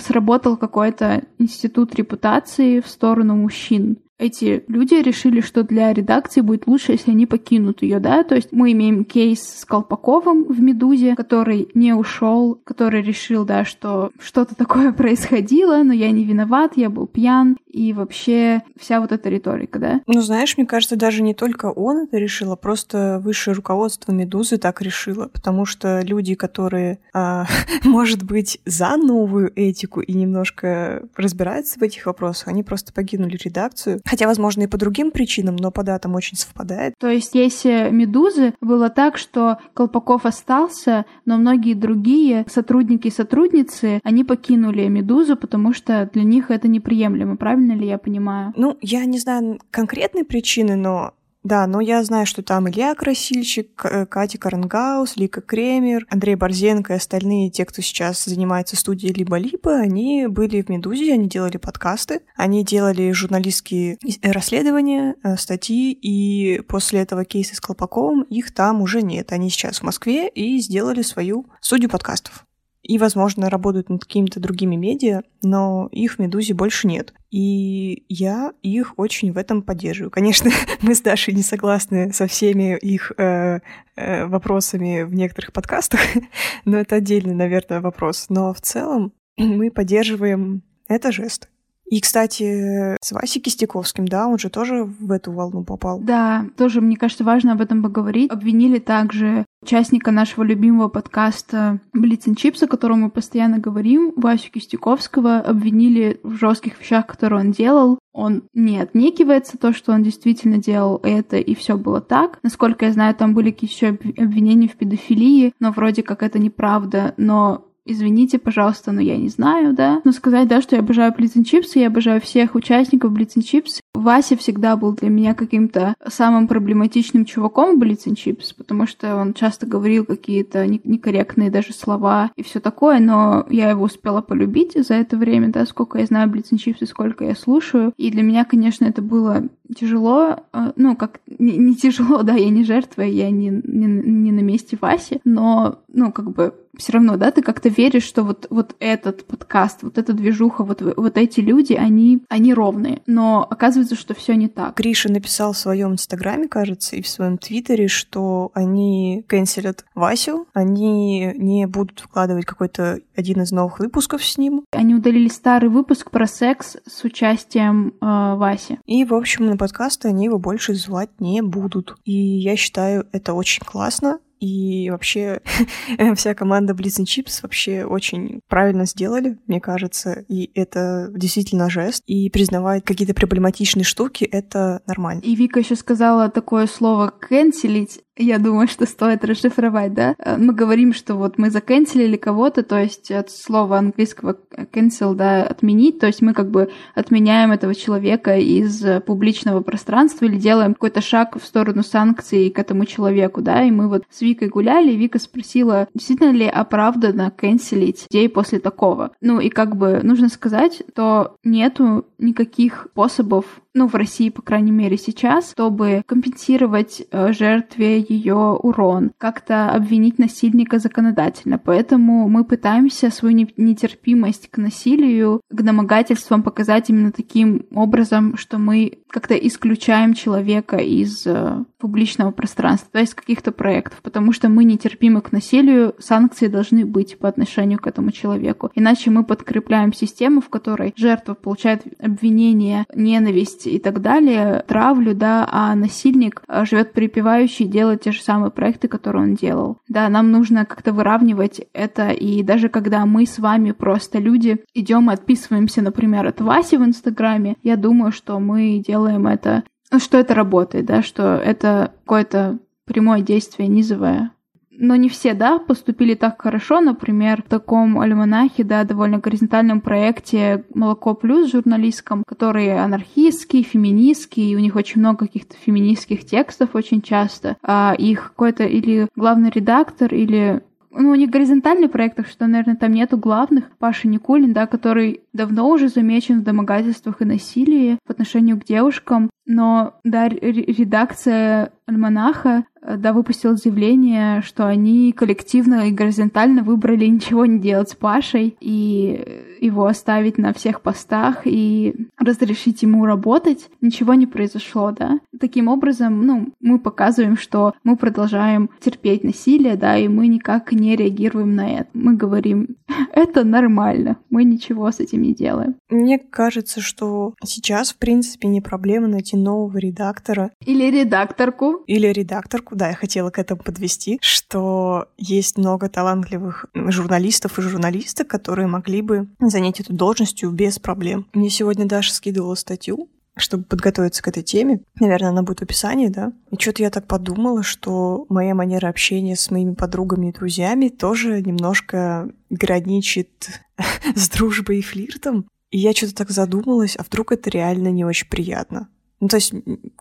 сработал 0.00 0.56
какой-то 0.56 1.24
институт 1.38 1.94
репутации 1.94 2.80
в 2.80 2.86
сторону 2.86 3.34
мужчин 3.34 3.96
эти 4.18 4.64
люди 4.68 4.94
решили, 4.94 5.40
что 5.40 5.64
для 5.64 5.92
редакции 5.92 6.40
будет 6.40 6.66
лучше, 6.66 6.92
если 6.92 7.10
они 7.10 7.26
покинут 7.26 7.82
ее, 7.82 7.98
да, 7.98 8.22
то 8.22 8.34
есть 8.34 8.52
мы 8.52 8.72
имеем 8.72 9.04
кейс 9.04 9.42
с 9.42 9.64
Колпаковым 9.64 10.44
в 10.44 10.60
«Медузе», 10.60 11.14
который 11.16 11.68
не 11.74 11.92
ушел, 11.94 12.60
который 12.64 13.02
решил, 13.02 13.44
да, 13.44 13.64
что 13.64 14.10
что-то 14.20 14.54
такое 14.54 14.92
происходило, 14.94 15.82
но 15.82 15.92
я 15.92 16.10
не 16.10 16.24
виноват, 16.24 16.76
я 16.76 16.90
был 16.90 17.06
пьян, 17.06 17.56
и 17.66 17.92
вообще 17.92 18.62
вся 18.78 19.00
вот 19.00 19.10
эта 19.10 19.28
риторика, 19.28 19.80
да. 19.80 20.00
Ну, 20.06 20.20
знаешь, 20.20 20.56
мне 20.56 20.64
кажется, 20.64 20.96
даже 20.96 21.22
не 21.22 21.34
только 21.34 21.66
он 21.66 22.04
это 22.04 22.18
решил, 22.18 22.52
а 22.52 22.56
просто 22.56 23.20
высшее 23.22 23.56
руководство 23.56 24.12
«Медузы» 24.12 24.58
так 24.58 24.80
решило, 24.80 25.28
потому 25.28 25.64
что 25.64 26.00
люди, 26.02 26.36
которые, 26.36 27.00
а, 27.12 27.46
может 27.84 28.22
быть, 28.22 28.60
за 28.64 28.96
новую 28.96 29.52
этику 29.56 30.00
и 30.00 30.12
немножко 30.12 31.02
разбираются 31.16 31.80
в 31.80 31.82
этих 31.82 32.06
вопросах, 32.06 32.48
они 32.48 32.62
просто 32.62 32.92
покинули 32.92 33.36
редакцию, 33.42 34.00
Хотя, 34.04 34.26
возможно, 34.26 34.62
и 34.62 34.66
по 34.66 34.76
другим 34.76 35.10
причинам, 35.10 35.56
но 35.56 35.70
по 35.70 35.82
датам 35.82 36.14
очень 36.14 36.36
совпадает. 36.36 36.94
То 36.98 37.08
есть, 37.08 37.34
если 37.34 37.88
«Медузы» 37.90 38.54
было 38.60 38.90
так, 38.90 39.16
что 39.16 39.58
Колпаков 39.72 40.26
остался, 40.26 41.06
но 41.24 41.38
многие 41.38 41.74
другие 41.74 42.44
сотрудники 42.48 43.08
и 43.08 43.10
сотрудницы, 43.10 44.00
они 44.04 44.24
покинули 44.24 44.86
«Медузу», 44.88 45.36
потому 45.36 45.72
что 45.72 46.08
для 46.12 46.22
них 46.22 46.50
это 46.50 46.68
неприемлемо. 46.68 47.36
Правильно 47.36 47.72
ли 47.72 47.86
я 47.86 47.98
понимаю? 47.98 48.52
Ну, 48.56 48.76
я 48.80 49.04
не 49.06 49.18
знаю 49.18 49.58
конкретной 49.70 50.24
причины, 50.24 50.76
но 50.76 51.14
да, 51.44 51.66
но 51.66 51.80
я 51.80 52.02
знаю, 52.02 52.24
что 52.24 52.42
там 52.42 52.70
Илья 52.70 52.94
Красильщик, 52.94 53.84
э, 53.84 54.06
Катя 54.06 54.38
Карнгаус, 54.38 55.16
Лика 55.16 55.42
Кремер, 55.42 56.06
Андрей 56.08 56.36
Борзенко 56.36 56.94
и 56.94 56.96
остальные, 56.96 57.50
те, 57.50 57.66
кто 57.66 57.82
сейчас 57.82 58.24
занимается 58.24 58.76
студией 58.76 59.12
«Либо-либо», 59.12 59.76
они 59.76 60.26
были 60.26 60.62
в 60.62 60.70
«Медузе», 60.70 61.12
они 61.12 61.28
делали 61.28 61.58
подкасты, 61.58 62.22
они 62.34 62.64
делали 62.64 63.12
журналистские 63.12 63.98
расследования, 64.22 65.16
э, 65.22 65.36
статьи, 65.36 65.92
и 65.92 66.62
после 66.62 67.00
этого 67.00 67.26
кейса 67.26 67.54
с 67.54 67.60
Колпаковым 67.60 68.22
их 68.22 68.54
там 68.54 68.80
уже 68.80 69.02
нет. 69.02 69.30
Они 69.30 69.50
сейчас 69.50 69.80
в 69.80 69.82
Москве 69.82 70.28
и 70.28 70.58
сделали 70.60 71.02
свою 71.02 71.46
студию 71.60 71.90
подкастов 71.90 72.46
и, 72.84 72.98
возможно, 72.98 73.48
работают 73.48 73.88
над 73.88 74.04
какими-то 74.04 74.40
другими 74.40 74.76
медиа, 74.76 75.22
но 75.42 75.88
их 75.90 76.14
в 76.14 76.18
«Медузе» 76.18 76.52
больше 76.52 76.86
нет. 76.86 77.14
И 77.30 78.04
я 78.08 78.52
их 78.62 78.98
очень 78.98 79.32
в 79.32 79.38
этом 79.38 79.62
поддерживаю. 79.62 80.10
Конечно, 80.10 80.50
мы 80.82 80.94
с 80.94 81.00
Дашей 81.00 81.32
не 81.32 81.42
согласны 81.42 82.12
со 82.12 82.26
всеми 82.26 82.76
их 82.76 83.12
э, 83.16 83.60
э, 83.96 84.26
вопросами 84.26 85.02
в 85.02 85.14
некоторых 85.14 85.52
подкастах, 85.54 86.00
но 86.66 86.76
это 86.76 86.96
отдельный, 86.96 87.34
наверное, 87.34 87.80
вопрос. 87.80 88.26
Но 88.28 88.52
в 88.52 88.60
целом 88.60 89.12
мы 89.38 89.70
поддерживаем 89.70 90.62
это 90.86 91.10
жест. 91.10 91.48
И, 91.86 92.00
кстати, 92.00 92.96
с 93.00 93.12
Васей 93.12 93.42
Кистяковским, 93.42 94.08
да, 94.08 94.26
он 94.26 94.38
же 94.38 94.48
тоже 94.48 94.84
в 94.84 95.12
эту 95.12 95.32
волну 95.32 95.64
попал. 95.64 96.00
Да, 96.00 96.46
тоже, 96.56 96.80
мне 96.80 96.96
кажется, 96.96 97.24
важно 97.24 97.52
об 97.52 97.60
этом 97.60 97.82
поговорить. 97.82 98.30
Обвинили 98.30 98.78
также 98.78 99.44
участника 99.62 100.10
нашего 100.10 100.44
любимого 100.44 100.88
подкаста 100.88 101.80
Блиц 101.92 102.24
Чипс, 102.36 102.62
о 102.62 102.66
котором 102.66 103.02
мы 103.02 103.10
постоянно 103.10 103.58
говорим, 103.58 104.12
Васю 104.16 104.50
Кистяковского, 104.50 105.40
обвинили 105.40 106.20
в 106.22 106.36
жестких 106.36 106.80
вещах, 106.80 107.06
которые 107.06 107.40
он 107.40 107.50
делал. 107.50 107.98
Он 108.12 108.44
не 108.54 108.78
отнекивается 108.78 109.58
то, 109.58 109.72
что 109.72 109.92
он 109.92 110.02
действительно 110.02 110.58
делал 110.58 111.00
это, 111.02 111.36
и 111.36 111.54
все 111.54 111.76
было 111.76 112.00
так. 112.00 112.38
Насколько 112.42 112.86
я 112.86 112.92
знаю, 112.92 113.14
там 113.14 113.34
были 113.34 113.54
еще 113.60 113.88
обвинения 113.88 114.68
в 114.68 114.76
педофилии, 114.76 115.52
но 115.60 115.72
вроде 115.72 116.02
как 116.02 116.22
это 116.22 116.38
неправда. 116.38 117.14
Но 117.16 117.66
Извините, 117.86 118.38
пожалуйста, 118.38 118.92
но 118.92 119.00
я 119.00 119.16
не 119.18 119.28
знаю, 119.28 119.74
да. 119.74 120.00
Но 120.04 120.12
сказать, 120.12 120.48
да, 120.48 120.62
что 120.62 120.76
я 120.76 120.80
обожаю 120.80 121.12
Blitz 121.12 121.42
Чипсы, 121.44 121.80
я 121.80 121.88
обожаю 121.88 122.20
всех 122.20 122.54
участников 122.54 123.12
Blitz 123.12 123.40
Чипс. 123.42 123.80
Вася 123.94 124.36
всегда 124.36 124.76
был 124.76 124.92
для 124.92 125.08
меня 125.08 125.34
каким-то 125.34 125.94
самым 126.06 126.48
проблематичным 126.48 127.24
чуваком 127.24 127.78
в 127.78 127.82
Blitz 127.82 128.12
Чипс, 128.16 128.52
потому 128.52 128.86
что 128.86 129.16
он 129.16 129.34
часто 129.34 129.66
говорил 129.66 130.04
какие-то 130.04 130.66
некорректные 130.66 131.50
даже 131.50 131.72
слова 131.72 132.30
и 132.36 132.42
все 132.42 132.58
такое, 132.58 132.98
но 132.98 133.46
я 133.48 133.70
его 133.70 133.84
успела 133.84 134.20
полюбить 134.20 134.72
за 134.74 134.94
это 134.94 135.16
время, 135.16 135.50
да, 135.50 135.64
сколько 135.64 135.98
я 135.98 136.06
знаю 136.06 136.28
Blitz 136.28 136.56
Чипс 136.58 136.82
и 136.82 136.86
сколько 136.86 137.24
я 137.24 137.36
слушаю. 137.36 137.92
И 137.96 138.10
для 138.10 138.22
меня, 138.22 138.44
конечно, 138.44 138.84
это 138.84 139.00
было 139.00 139.44
тяжело, 139.74 140.40
э, 140.52 140.72
ну, 140.76 140.96
как 140.96 141.20
не, 141.38 141.56
не 141.56 141.74
тяжело, 141.74 142.22
да, 142.22 142.34
я 142.34 142.50
не 142.50 142.64
жертва, 142.64 143.02
я 143.02 143.30
не, 143.30 143.48
не, 143.48 143.86
не 143.86 144.32
на 144.32 144.40
месте 144.40 144.76
Васи, 144.80 145.20
но, 145.24 145.78
ну, 145.88 146.12
как 146.12 146.30
бы 146.32 146.52
все 146.76 146.92
равно, 146.92 147.16
да, 147.16 147.30
ты 147.30 147.42
как-то 147.42 147.68
веришь, 147.68 148.04
что 148.04 148.22
вот, 148.22 148.46
вот 148.50 148.74
этот 148.80 149.24
подкаст, 149.24 149.82
вот 149.82 149.98
эта 149.98 150.12
движуха, 150.12 150.64
вот, 150.64 150.82
вот 150.96 151.16
эти 151.16 151.40
люди, 151.40 151.74
они, 151.74 152.22
они 152.28 152.52
ровные. 152.52 153.02
Но 153.06 153.46
оказывается, 153.48 153.83
что 153.92 154.14
все 154.14 154.34
не 154.34 154.48
так. 154.48 154.76
Гриша 154.76 155.10
написал 155.10 155.52
в 155.52 155.58
своем 155.58 155.92
инстаграме, 155.92 156.48
кажется, 156.48 156.96
и 156.96 157.02
в 157.02 157.08
своем 157.08 157.38
твиттере, 157.38 157.88
что 157.88 158.50
они 158.54 159.24
канцелят 159.26 159.84
Васю, 159.94 160.46
они 160.54 161.32
не 161.36 161.66
будут 161.66 162.00
вкладывать 162.00 162.46
какой-то 162.46 163.00
один 163.16 163.42
из 163.42 163.52
новых 163.52 163.78
выпусков 163.78 164.24
с 164.24 164.38
ним. 164.38 164.64
Они 164.72 164.94
удалили 164.94 165.28
старый 165.28 165.70
выпуск 165.70 166.10
про 166.10 166.26
секс 166.26 166.76
с 166.86 167.04
участием 167.04 167.94
э, 168.00 168.34
Васи. 168.34 168.78
И, 168.86 169.04
в 169.04 169.14
общем, 169.14 169.46
на 169.46 169.56
подкасты 169.56 170.08
они 170.08 170.24
его 170.24 170.38
больше 170.38 170.74
звать 170.74 171.10
не 171.20 171.42
будут. 171.42 171.96
И 172.04 172.12
я 172.12 172.56
считаю, 172.56 173.06
это 173.12 173.34
очень 173.34 173.64
классно. 173.64 174.18
И 174.44 174.90
вообще 174.90 175.40
вся 176.16 176.34
команда 176.34 176.74
Blitz 176.74 177.00
and 177.00 177.06
Chips 177.06 177.40
вообще 177.42 177.84
очень 177.84 178.40
правильно 178.46 178.84
сделали, 178.84 179.38
мне 179.46 179.58
кажется. 179.58 180.22
И 180.28 180.50
это 180.54 181.10
действительно 181.14 181.70
жест. 181.70 182.02
И 182.06 182.28
признавать 182.28 182.84
какие-то 182.84 183.14
проблематичные 183.14 183.84
штуки— 183.84 184.24
это 184.30 184.82
нормально. 184.86 185.22
И 185.22 185.34
Вика 185.34 185.60
еще 185.60 185.76
сказала 185.76 186.28
такое 186.28 186.66
слово 186.66 187.08
«канцелить». 187.08 188.03
Я 188.16 188.38
думаю, 188.38 188.68
что 188.68 188.86
стоит 188.86 189.24
расшифровать, 189.24 189.92
да? 189.92 190.14
Э, 190.18 190.36
мы 190.36 190.54
говорим, 190.54 190.92
что 190.92 191.16
вот 191.16 191.36
мы 191.36 191.50
заканцелили 191.50 192.16
кого-то, 192.16 192.62
то 192.62 192.78
есть 192.78 193.10
от 193.10 193.30
слова 193.30 193.78
английского 193.78 194.38
cancel, 194.72 195.14
да, 195.14 195.42
отменить, 195.42 195.98
то 195.98 196.06
есть 196.06 196.22
мы 196.22 196.32
как 196.32 196.50
бы 196.50 196.70
отменяем 196.94 197.50
этого 197.50 197.74
человека 197.74 198.36
из 198.36 198.84
публичного 199.04 199.60
пространства 199.62 200.26
или 200.26 200.36
делаем 200.36 200.74
какой-то 200.74 201.00
шаг 201.00 201.36
в 201.36 201.44
сторону 201.44 201.82
санкций 201.82 202.50
к 202.50 202.58
этому 202.58 202.84
человеку, 202.84 203.42
да, 203.42 203.64
и 203.64 203.72
мы 203.72 203.88
вот 203.88 204.04
с 204.10 204.20
Викой 204.20 204.48
гуляли, 204.48 204.92
и 204.92 204.96
Вика 204.96 205.18
спросила, 205.18 205.88
действительно 205.92 206.30
ли 206.30 206.46
оправданно 206.46 207.32
канцелить 207.32 208.06
людей 208.10 208.28
после 208.28 208.60
такого. 208.60 209.10
Ну 209.20 209.40
и 209.40 209.48
как 209.48 209.76
бы 209.76 210.00
нужно 210.04 210.28
сказать, 210.28 210.84
то 210.94 211.36
нету 211.42 212.06
никаких 212.18 212.86
способов 212.92 213.44
ну, 213.74 213.88
в 213.88 213.94
России, 213.96 214.28
по 214.30 214.40
крайней 214.40 214.70
мере, 214.70 214.96
сейчас, 214.96 215.50
чтобы 215.50 216.04
компенсировать 216.06 217.02
э, 217.10 217.32
жертве 217.32 217.98
ее 218.06 218.34
урон, 218.34 219.12
как-то 219.18 219.70
обвинить 219.70 220.18
насильника 220.18 220.78
законодательно. 220.78 221.58
Поэтому 221.58 222.28
мы 222.28 222.44
пытаемся 222.44 223.10
свою 223.10 223.48
нетерпимость 223.56 224.50
к 224.50 224.58
насилию, 224.58 225.40
к 225.50 225.62
домогательствам 225.62 226.42
показать 226.42 226.90
именно 226.90 227.12
таким 227.12 227.66
образом, 227.72 228.36
что 228.36 228.58
мы 228.58 228.98
как-то 229.14 229.34
исключаем 229.34 230.12
человека 230.12 230.76
из 230.76 231.24
э, 231.24 231.64
публичного 231.78 232.32
пространства, 232.32 232.88
то 232.90 232.98
есть 232.98 233.14
каких-то 233.14 233.52
проектов, 233.52 234.00
потому 234.02 234.32
что 234.32 234.48
мы 234.48 234.64
нетерпимы 234.64 235.20
к 235.20 235.30
насилию, 235.30 235.94
санкции 236.00 236.48
должны 236.48 236.84
быть 236.84 237.16
по 237.20 237.28
отношению 237.28 237.78
к 237.78 237.86
этому 237.86 238.10
человеку. 238.10 238.72
Иначе 238.74 239.10
мы 239.10 239.22
подкрепляем 239.22 239.92
систему, 239.92 240.40
в 240.40 240.48
которой 240.48 240.92
жертва 240.96 241.34
получает 241.34 241.82
обвинение, 242.00 242.86
ненависть 242.92 243.68
и 243.68 243.78
так 243.78 244.02
далее, 244.02 244.64
травлю, 244.66 245.14
да, 245.14 245.48
а 245.48 245.76
насильник 245.76 246.42
э, 246.48 246.64
живет 246.64 246.92
припевающий, 246.92 247.66
делает 247.66 247.93
те 247.96 248.12
же 248.12 248.22
самые 248.22 248.50
проекты, 248.50 248.88
которые 248.88 249.24
он 249.24 249.34
делал. 249.34 249.78
Да, 249.88 250.08
нам 250.08 250.30
нужно 250.30 250.64
как-то 250.64 250.92
выравнивать 250.92 251.62
это, 251.72 252.10
и 252.10 252.42
даже 252.42 252.68
когда 252.68 253.06
мы 253.06 253.26
с 253.26 253.38
вами 253.38 253.72
просто 253.72 254.18
люди 254.18 254.64
идем 254.74 255.10
и 255.10 255.14
отписываемся, 255.14 255.82
например, 255.82 256.26
от 256.26 256.40
Васи 256.40 256.76
в 256.76 256.84
Инстаграме, 256.84 257.56
я 257.62 257.76
думаю, 257.76 258.12
что 258.12 258.38
мы 258.38 258.82
делаем 258.86 259.26
это, 259.26 259.64
ну, 259.90 259.98
что 259.98 260.18
это 260.18 260.34
работает, 260.34 260.86
да, 260.86 261.02
что 261.02 261.36
это 261.36 261.92
какое-то 262.04 262.58
прямое 262.84 263.22
действие 263.22 263.68
низовое 263.68 264.33
но 264.78 264.96
не 264.96 265.08
все, 265.08 265.34
да, 265.34 265.58
поступили 265.58 266.14
так 266.14 266.40
хорошо. 266.40 266.80
Например, 266.80 267.42
в 267.42 267.48
таком 267.48 267.98
альманахе, 267.98 268.64
да, 268.64 268.84
довольно 268.84 269.18
горизонтальном 269.18 269.80
проекте 269.80 270.64
«Молоко 270.74 271.14
плюс» 271.14 271.50
журналистском, 271.50 272.24
который 272.26 272.76
анархистский, 272.78 273.62
феминистский, 273.62 274.50
и 274.50 274.56
у 274.56 274.58
них 274.58 274.76
очень 274.76 275.00
много 275.00 275.26
каких-то 275.26 275.56
феминистских 275.56 276.24
текстов 276.24 276.70
очень 276.74 277.02
часто. 277.02 277.56
А 277.62 277.94
их 277.96 278.28
какой-то 278.28 278.64
или 278.64 279.08
главный 279.16 279.50
редактор, 279.50 280.12
или 280.14 280.62
ну, 280.96 281.10
у 281.10 281.14
них 281.14 281.30
горизонтальный 281.30 281.88
проект, 281.88 282.28
что, 282.28 282.46
наверное, 282.46 282.76
там 282.76 282.92
нету 282.92 283.18
главных. 283.18 283.70
Паша 283.78 284.06
Никулин, 284.06 284.52
да, 284.52 284.66
который 284.66 285.23
давно 285.34 285.68
уже 285.68 285.88
замечен 285.88 286.40
в 286.40 286.44
домогательствах 286.44 287.20
и 287.20 287.26
насилии 287.26 287.98
по 288.06 288.12
отношению 288.12 288.58
к 288.58 288.64
девушкам. 288.64 289.28
Но, 289.46 289.94
да, 290.04 290.28
редакция 290.28 291.70
Альманаха 291.86 292.64
да, 292.82 293.12
выпустил 293.12 293.56
заявление, 293.56 294.42
что 294.42 294.66
они 294.66 295.12
коллективно 295.12 295.88
и 295.88 295.92
горизонтально 295.92 296.62
выбрали 296.62 297.06
ничего 297.06 297.44
не 297.46 297.58
делать 297.58 297.90
с 297.90 297.94
Пашей 297.94 298.56
и 298.60 299.42
его 299.60 299.86
оставить 299.86 300.38
на 300.38 300.52
всех 300.52 300.82
постах 300.82 301.42
и 301.44 302.08
разрешить 302.18 302.82
ему 302.82 303.04
работать. 303.06 303.70
Ничего 303.80 304.14
не 304.14 304.26
произошло, 304.26 304.92
да. 304.92 305.18
Таким 305.40 305.68
образом, 305.68 306.26
ну, 306.26 306.52
мы 306.60 306.78
показываем, 306.78 307.36
что 307.36 307.74
мы 307.84 307.96
продолжаем 307.96 308.70
терпеть 308.80 309.24
насилие, 309.24 309.76
да, 309.76 309.96
и 309.96 310.08
мы 310.08 310.26
никак 310.26 310.72
не 310.72 310.96
реагируем 310.96 311.54
на 311.54 311.80
это. 311.80 311.88
Мы 311.94 312.14
говорим, 312.14 312.76
это 313.12 313.44
нормально, 313.44 314.16
мы 314.30 314.44
ничего 314.44 314.90
с 314.90 315.00
этим 315.00 315.22
не 315.24 315.34
делаем. 315.34 315.76
Мне 315.88 316.18
кажется, 316.18 316.80
что 316.80 317.34
сейчас, 317.44 317.92
в 317.92 317.96
принципе, 317.96 318.48
не 318.48 318.60
проблема 318.60 319.08
найти 319.08 319.36
нового 319.36 319.78
редактора. 319.78 320.50
Или 320.64 320.90
редакторку. 320.90 321.82
Или 321.86 322.08
редакторку, 322.08 322.76
да, 322.76 322.88
я 322.88 322.94
хотела 322.94 323.30
к 323.30 323.38
этому 323.38 323.62
подвести, 323.62 324.18
что 324.20 325.06
есть 325.16 325.58
много 325.58 325.88
талантливых 325.88 326.66
журналистов 326.74 327.58
и 327.58 327.62
журналисток, 327.62 328.28
которые 328.28 328.66
могли 328.66 329.02
бы 329.02 329.28
занять 329.40 329.80
эту 329.80 329.92
должностью 329.92 330.50
без 330.50 330.78
проблем. 330.78 331.26
Мне 331.32 331.50
сегодня 331.50 331.86
Даша 331.86 332.12
скидывала 332.12 332.54
статью, 332.54 333.08
чтобы 333.36 333.64
подготовиться 333.64 334.22
к 334.22 334.28
этой 334.28 334.42
теме. 334.42 334.80
Наверное, 335.00 335.30
она 335.30 335.42
будет 335.42 335.60
в 335.60 335.62
описании, 335.62 336.08
да? 336.08 336.32
И 336.50 336.60
что-то 336.60 336.82
я 336.82 336.90
так 336.90 337.06
подумала, 337.06 337.62
что 337.62 338.26
моя 338.28 338.54
манера 338.54 338.88
общения 338.88 339.36
с 339.36 339.50
моими 339.50 339.74
подругами 339.74 340.28
и 340.28 340.32
друзьями 340.32 340.88
тоже 340.88 341.42
немножко 341.42 342.30
граничит 342.50 343.62
с 344.14 344.28
дружбой 344.28 344.78
и 344.78 344.82
флиртом. 344.82 345.48
И 345.70 345.78
я 345.78 345.92
что-то 345.92 346.14
так 346.14 346.30
задумалась, 346.30 346.96
а 346.96 347.02
вдруг 347.02 347.32
это 347.32 347.50
реально 347.50 347.88
не 347.88 348.04
очень 348.04 348.28
приятно? 348.28 348.88
Ну, 349.20 349.28
то 349.28 349.36
есть, 349.36 349.52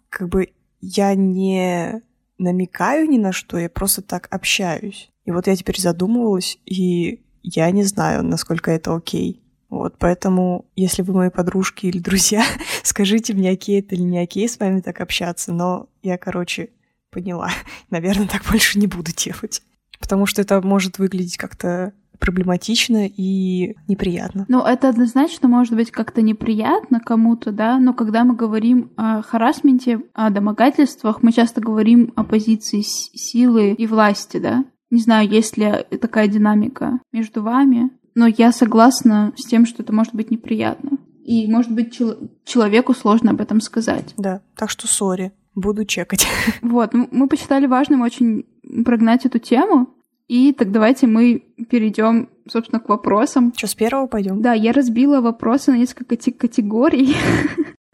как 0.10 0.30
бы 0.30 0.50
я 0.82 1.16
не 1.16 2.02
намекаю 2.38 3.10
ни 3.10 3.18
на 3.18 3.32
что, 3.32 3.58
я 3.58 3.70
просто 3.70 4.02
так 4.02 4.28
общаюсь. 4.30 5.10
И 5.26 5.32
вот 5.32 5.48
я 5.48 5.56
теперь 5.56 5.80
задумывалась, 5.80 6.60
и 6.66 7.24
я 7.42 7.72
не 7.72 7.84
знаю, 7.84 8.24
насколько 8.24 8.72
это 8.72 8.96
окей. 8.96 9.43
Вот, 9.74 9.96
поэтому, 9.98 10.66
если 10.76 11.02
вы 11.02 11.16
мои 11.16 11.30
подружки 11.32 11.88
или 11.88 11.98
друзья, 11.98 12.44
скажите 12.84 13.34
мне, 13.34 13.50
окей 13.50 13.80
это 13.80 13.96
или 13.96 14.04
не 14.04 14.20
окей 14.20 14.48
с 14.48 14.60
вами 14.60 14.82
так 14.82 15.02
общаться. 15.02 15.52
Но 15.52 15.88
я, 16.04 16.20
короче, 16.20 16.70
поняла. 17.10 17.50
Наверное, 17.90 18.28
так 18.28 18.44
больше 18.48 18.78
не 18.78 18.86
буду 18.86 19.12
делать. 19.16 19.64
Потому 20.00 20.28
что 20.28 20.44
это 20.44 20.62
может 20.62 21.00
выглядеть 21.00 21.38
как-то 21.38 21.92
проблематично 22.20 23.08
и 23.08 23.76
неприятно. 23.88 24.46
Ну, 24.48 24.62
это 24.64 24.90
однозначно 24.90 25.48
может 25.48 25.74
быть 25.74 25.90
как-то 25.90 26.22
неприятно 26.22 27.00
кому-то, 27.00 27.52
да, 27.52 27.80
но 27.80 27.96
когда 27.96 28.26
мы 28.26 28.36
говорим 28.36 28.92
о 28.96 29.24
харасменте, 29.24 30.02
о 30.14 30.30
домогательствах, 30.30 31.24
мы 31.24 31.32
часто 31.32 31.62
говорим 31.62 32.14
о 32.16 32.24
позиции 32.24 32.82
силы 32.82 33.72
и 33.72 33.88
власти, 33.88 34.38
да. 34.38 34.66
Не 34.92 35.00
знаю, 35.00 35.28
есть 35.28 35.58
ли 35.58 35.84
такая 36.00 36.28
динамика 36.28 37.00
между 37.12 37.42
вами, 37.42 37.90
но 38.16 38.28
я 38.28 38.52
согласна 38.52 39.34
с 39.36 39.48
тем, 39.48 39.66
что 39.66 39.84
это 39.84 39.94
может 39.94 40.14
быть 40.14 40.32
неприятно. 40.32 40.98
И, 41.24 41.50
может 41.50 41.72
быть, 41.72 41.96
чел- 41.96 42.18
человеку 42.44 42.94
сложно 42.94 43.32
об 43.32 43.42
этом 43.42 43.62
сказать. 43.62 44.14
Да, 44.18 44.42
так 44.56 44.70
что 44.70 44.88
сори, 44.88 45.32
буду 45.56 45.86
чекать. 45.86 46.28
Вот, 46.62 46.94
мы 46.94 47.28
посчитали 47.28 47.66
важным 47.66 48.02
очень 48.02 48.46
прогнать 48.84 49.26
эту 49.26 49.40
тему, 49.40 49.94
и 50.28 50.54
так 50.54 50.72
давайте 50.72 51.08
мы 51.08 51.44
перейдем, 51.70 52.30
собственно, 52.50 52.80
к 52.80 52.90
вопросам. 52.90 53.54
Что, 53.56 53.68
с 53.68 53.76
первого 53.76 54.08
пойдем? 54.08 54.42
Да, 54.42 54.54
я 54.54 54.72
разбила 54.72 55.22
вопросы 55.22 55.72
на 55.72 55.78
несколько 55.78 56.18
категорий. 56.18 57.16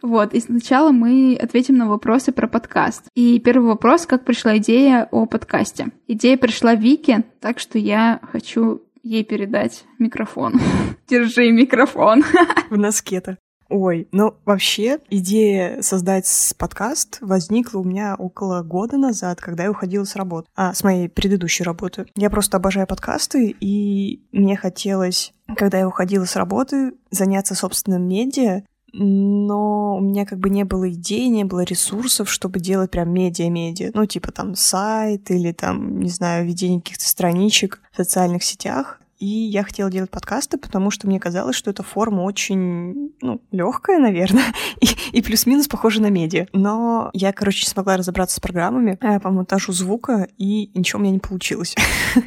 Вот, 0.01 0.33
и 0.33 0.39
сначала 0.39 0.91
мы 0.91 1.37
ответим 1.41 1.75
на 1.75 1.89
вопросы 1.89 2.31
про 2.31 2.47
подкаст. 2.47 3.03
И 3.15 3.37
первый 3.39 3.67
вопрос, 3.67 4.05
как 4.05 4.23
пришла 4.23 4.57
идея 4.57 5.09
о 5.11 5.25
подкасте. 5.25 5.87
Идея 6.07 6.37
пришла 6.37 6.73
Вике, 6.73 7.25
так 7.41 7.59
что 7.59 7.77
я 7.77 8.21
хочу 8.31 8.81
ей 9.03 9.23
передать 9.23 9.85
микрофон. 9.97 10.59
Держи 11.07 11.51
микрофон. 11.51 12.23
В 12.69 12.77
носке-то. 12.77 13.37
Ой, 13.69 14.07
ну 14.11 14.33
вообще 14.45 14.97
идея 15.11 15.83
создать 15.83 16.25
подкаст 16.57 17.19
возникла 17.21 17.79
у 17.79 17.83
меня 17.83 18.15
около 18.15 18.63
года 18.63 18.97
назад, 18.97 19.39
когда 19.39 19.65
я 19.65 19.71
уходила 19.71 20.05
с 20.05 20.15
работы, 20.15 20.49
а, 20.55 20.73
с 20.73 20.83
моей 20.83 21.07
предыдущей 21.07 21.63
работы. 21.63 22.07
Я 22.15 22.31
просто 22.31 22.57
обожаю 22.57 22.87
подкасты, 22.87 23.55
и 23.59 24.23
мне 24.31 24.55
хотелось, 24.55 25.33
когда 25.55 25.77
я 25.77 25.87
уходила 25.87 26.25
с 26.25 26.35
работы, 26.35 26.93
заняться 27.11 27.53
собственным 27.53 28.07
медиа, 28.07 28.63
но 28.93 29.97
у 29.97 30.01
меня 30.01 30.25
как 30.25 30.39
бы 30.39 30.49
не 30.49 30.63
было 30.63 30.89
идей, 30.89 31.27
не 31.29 31.43
было 31.43 31.61
ресурсов, 31.61 32.29
чтобы 32.29 32.59
делать 32.59 32.91
прям 32.91 33.11
медиа-медиа. 33.11 33.91
Ну, 33.93 34.05
типа 34.05 34.31
там 34.31 34.55
сайт 34.55 35.31
или 35.31 35.51
там, 35.51 35.99
не 35.99 36.09
знаю, 36.09 36.45
ведение 36.45 36.81
каких-то 36.81 37.07
страничек 37.07 37.81
в 37.91 37.97
социальных 37.97 38.43
сетях. 38.43 38.98
И 39.19 39.27
я 39.27 39.63
хотела 39.63 39.91
делать 39.91 40.09
подкасты, 40.09 40.57
потому 40.57 40.91
что 40.91 41.05
мне 41.05 41.19
казалось, 41.19 41.55
что 41.55 41.69
эта 41.69 41.83
форма 41.83 42.21
очень, 42.21 43.11
ну, 43.21 43.41
легкая, 43.51 43.99
наверное, 43.99 44.45
и, 44.81 44.87
и 45.11 45.21
плюс-минус 45.21 45.67
похожа 45.67 46.01
на 46.01 46.09
медиа. 46.09 46.47
Но 46.53 47.09
я, 47.13 47.33
короче, 47.33 47.65
не 47.65 47.69
смогла 47.69 47.97
разобраться 47.97 48.37
с 48.37 48.39
программами 48.39 48.97
э, 49.01 49.19
по 49.19 49.29
монтажу 49.29 49.73
звука, 49.73 50.29
и 50.37 50.71
ничего 50.73 50.99
у 50.99 51.03
меня 51.03 51.13
не 51.13 51.19
получилось. 51.19 51.75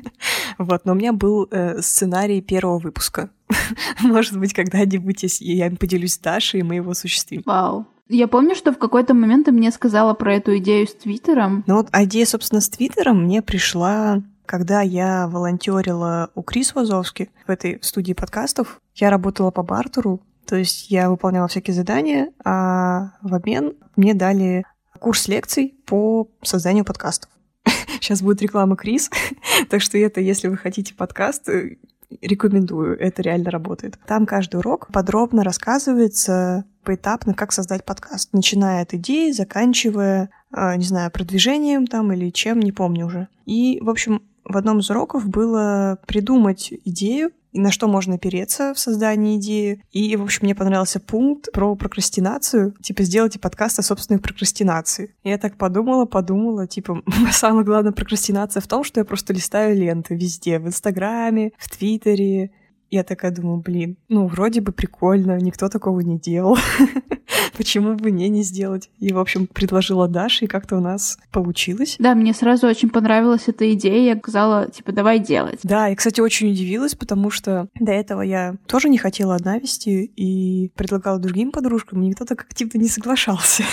Вот, 0.58 0.84
но 0.84 0.92
у 0.92 0.94
меня 0.94 1.14
был 1.14 1.48
э, 1.50 1.80
сценарий 1.80 2.42
первого 2.42 2.78
выпуска. 2.78 3.30
Может 4.02 4.38
быть, 4.38 4.52
когда-нибудь 4.52 5.24
я 5.40 5.66
им 5.66 5.76
поделюсь 5.76 6.14
с 6.14 6.18
Дашей, 6.18 6.60
и 6.60 6.62
мы 6.62 6.76
его 6.76 6.90
осуществим. 6.90 7.42
Вау. 7.46 7.86
Я 8.08 8.28
помню, 8.28 8.54
что 8.54 8.72
в 8.72 8.78
какой-то 8.78 9.14
момент 9.14 9.46
ты 9.46 9.52
мне 9.52 9.70
сказала 9.70 10.12
про 10.12 10.34
эту 10.34 10.58
идею 10.58 10.86
с 10.86 10.94
Твиттером. 10.94 11.64
Ну 11.66 11.76
вот 11.76 11.88
а 11.92 12.04
идея, 12.04 12.26
собственно, 12.26 12.60
с 12.60 12.68
Твиттером 12.68 13.24
мне 13.24 13.40
пришла 13.40 14.22
когда 14.46 14.80
я 14.80 15.28
волонтерила 15.28 16.30
у 16.34 16.42
Крис 16.42 16.74
Вазовски 16.74 17.30
в 17.46 17.50
этой 17.50 17.78
студии 17.82 18.12
подкастов, 18.12 18.80
я 18.94 19.10
работала 19.10 19.50
по 19.50 19.62
бартеру, 19.62 20.20
то 20.46 20.56
есть 20.56 20.90
я 20.90 21.08
выполняла 21.08 21.48
всякие 21.48 21.74
задания, 21.74 22.32
а 22.44 23.12
в 23.22 23.34
обмен 23.34 23.74
мне 23.96 24.14
дали 24.14 24.64
курс 24.98 25.28
лекций 25.28 25.74
по 25.86 26.28
созданию 26.42 26.84
подкастов. 26.84 27.30
Сейчас 28.00 28.22
будет 28.22 28.42
реклама 28.42 28.76
Крис, 28.76 29.10
так 29.70 29.80
что 29.80 29.98
это, 29.98 30.20
если 30.20 30.48
вы 30.48 30.56
хотите 30.56 30.94
подкаст, 30.94 31.48
э, 31.48 31.76
рекомендую, 32.20 32.98
это 32.98 33.22
реально 33.22 33.50
работает. 33.50 33.98
Там 34.06 34.26
каждый 34.26 34.56
урок 34.56 34.88
подробно 34.92 35.44
рассказывается 35.44 36.64
поэтапно, 36.84 37.34
как 37.34 37.52
создать 37.52 37.84
подкаст, 37.84 38.32
начиная 38.32 38.82
от 38.82 38.94
идеи, 38.94 39.30
заканчивая, 39.30 40.30
э, 40.54 40.76
не 40.76 40.84
знаю, 40.84 41.10
продвижением 41.10 41.86
там 41.86 42.12
или 42.12 42.30
чем, 42.30 42.60
не 42.60 42.72
помню 42.72 43.06
уже. 43.06 43.28
И, 43.46 43.80
в 43.80 43.88
общем, 43.88 44.22
в 44.44 44.56
одном 44.56 44.80
из 44.80 44.90
уроков 44.90 45.28
было 45.28 45.98
придумать 46.06 46.72
идею, 46.84 47.32
и 47.52 47.60
на 47.60 47.70
что 47.70 47.86
можно 47.86 48.14
опереться 48.14 48.72
в 48.74 48.78
создании 48.78 49.36
идеи. 49.36 49.84
И, 49.92 50.16
в 50.16 50.22
общем, 50.22 50.40
мне 50.42 50.54
понравился 50.54 51.00
пункт 51.00 51.52
про 51.52 51.74
прокрастинацию. 51.76 52.74
Типа, 52.80 53.02
сделайте 53.02 53.38
подкаст 53.38 53.78
о 53.78 53.82
собственной 53.82 54.20
прокрастинации. 54.20 55.14
Я 55.22 55.36
так 55.36 55.56
подумала, 55.56 56.06
подумала, 56.06 56.66
типа, 56.66 57.02
самая 57.30 57.64
главная 57.64 57.92
прокрастинация 57.92 58.62
в 58.62 58.66
том, 58.66 58.84
что 58.84 59.00
я 59.00 59.04
просто 59.04 59.34
листаю 59.34 59.76
ленты 59.76 60.14
везде. 60.14 60.58
В 60.58 60.66
Инстаграме, 60.66 61.52
в 61.58 61.70
Твиттере, 61.70 62.52
я 62.92 63.04
такая 63.04 63.30
думаю, 63.30 63.56
блин, 63.56 63.96
ну, 64.08 64.26
вроде 64.26 64.60
бы 64.60 64.70
прикольно, 64.70 65.38
никто 65.38 65.68
такого 65.68 66.00
не 66.00 66.18
делал. 66.18 66.58
Почему 67.56 67.94
бы 67.94 68.10
мне 68.10 68.28
не 68.28 68.42
сделать? 68.42 68.90
И, 68.98 69.12
в 69.14 69.18
общем, 69.18 69.46
предложила 69.46 70.08
Даша, 70.08 70.44
и 70.44 70.48
как-то 70.48 70.76
у 70.76 70.80
нас 70.80 71.18
получилось. 71.30 71.96
Да, 71.98 72.14
мне 72.14 72.34
сразу 72.34 72.66
очень 72.66 72.90
понравилась 72.90 73.44
эта 73.46 73.72
идея. 73.72 74.14
Я 74.14 74.20
сказала, 74.20 74.70
типа, 74.70 74.92
давай 74.92 75.20
делать. 75.20 75.60
Да, 75.62 75.88
и, 75.88 75.94
кстати, 75.94 76.20
очень 76.20 76.50
удивилась, 76.50 76.94
потому 76.94 77.30
что 77.30 77.66
до 77.80 77.92
этого 77.92 78.20
я 78.20 78.56
тоже 78.66 78.90
не 78.90 78.98
хотела 78.98 79.36
одна 79.36 79.58
вести 79.58 80.04
и 80.04 80.70
предлагала 80.76 81.18
другим 81.18 81.50
подружкам, 81.50 82.02
и 82.02 82.08
никто 82.08 82.26
так 82.26 82.42
активно 82.42 82.78
не 82.78 82.88
соглашался. 82.88 83.64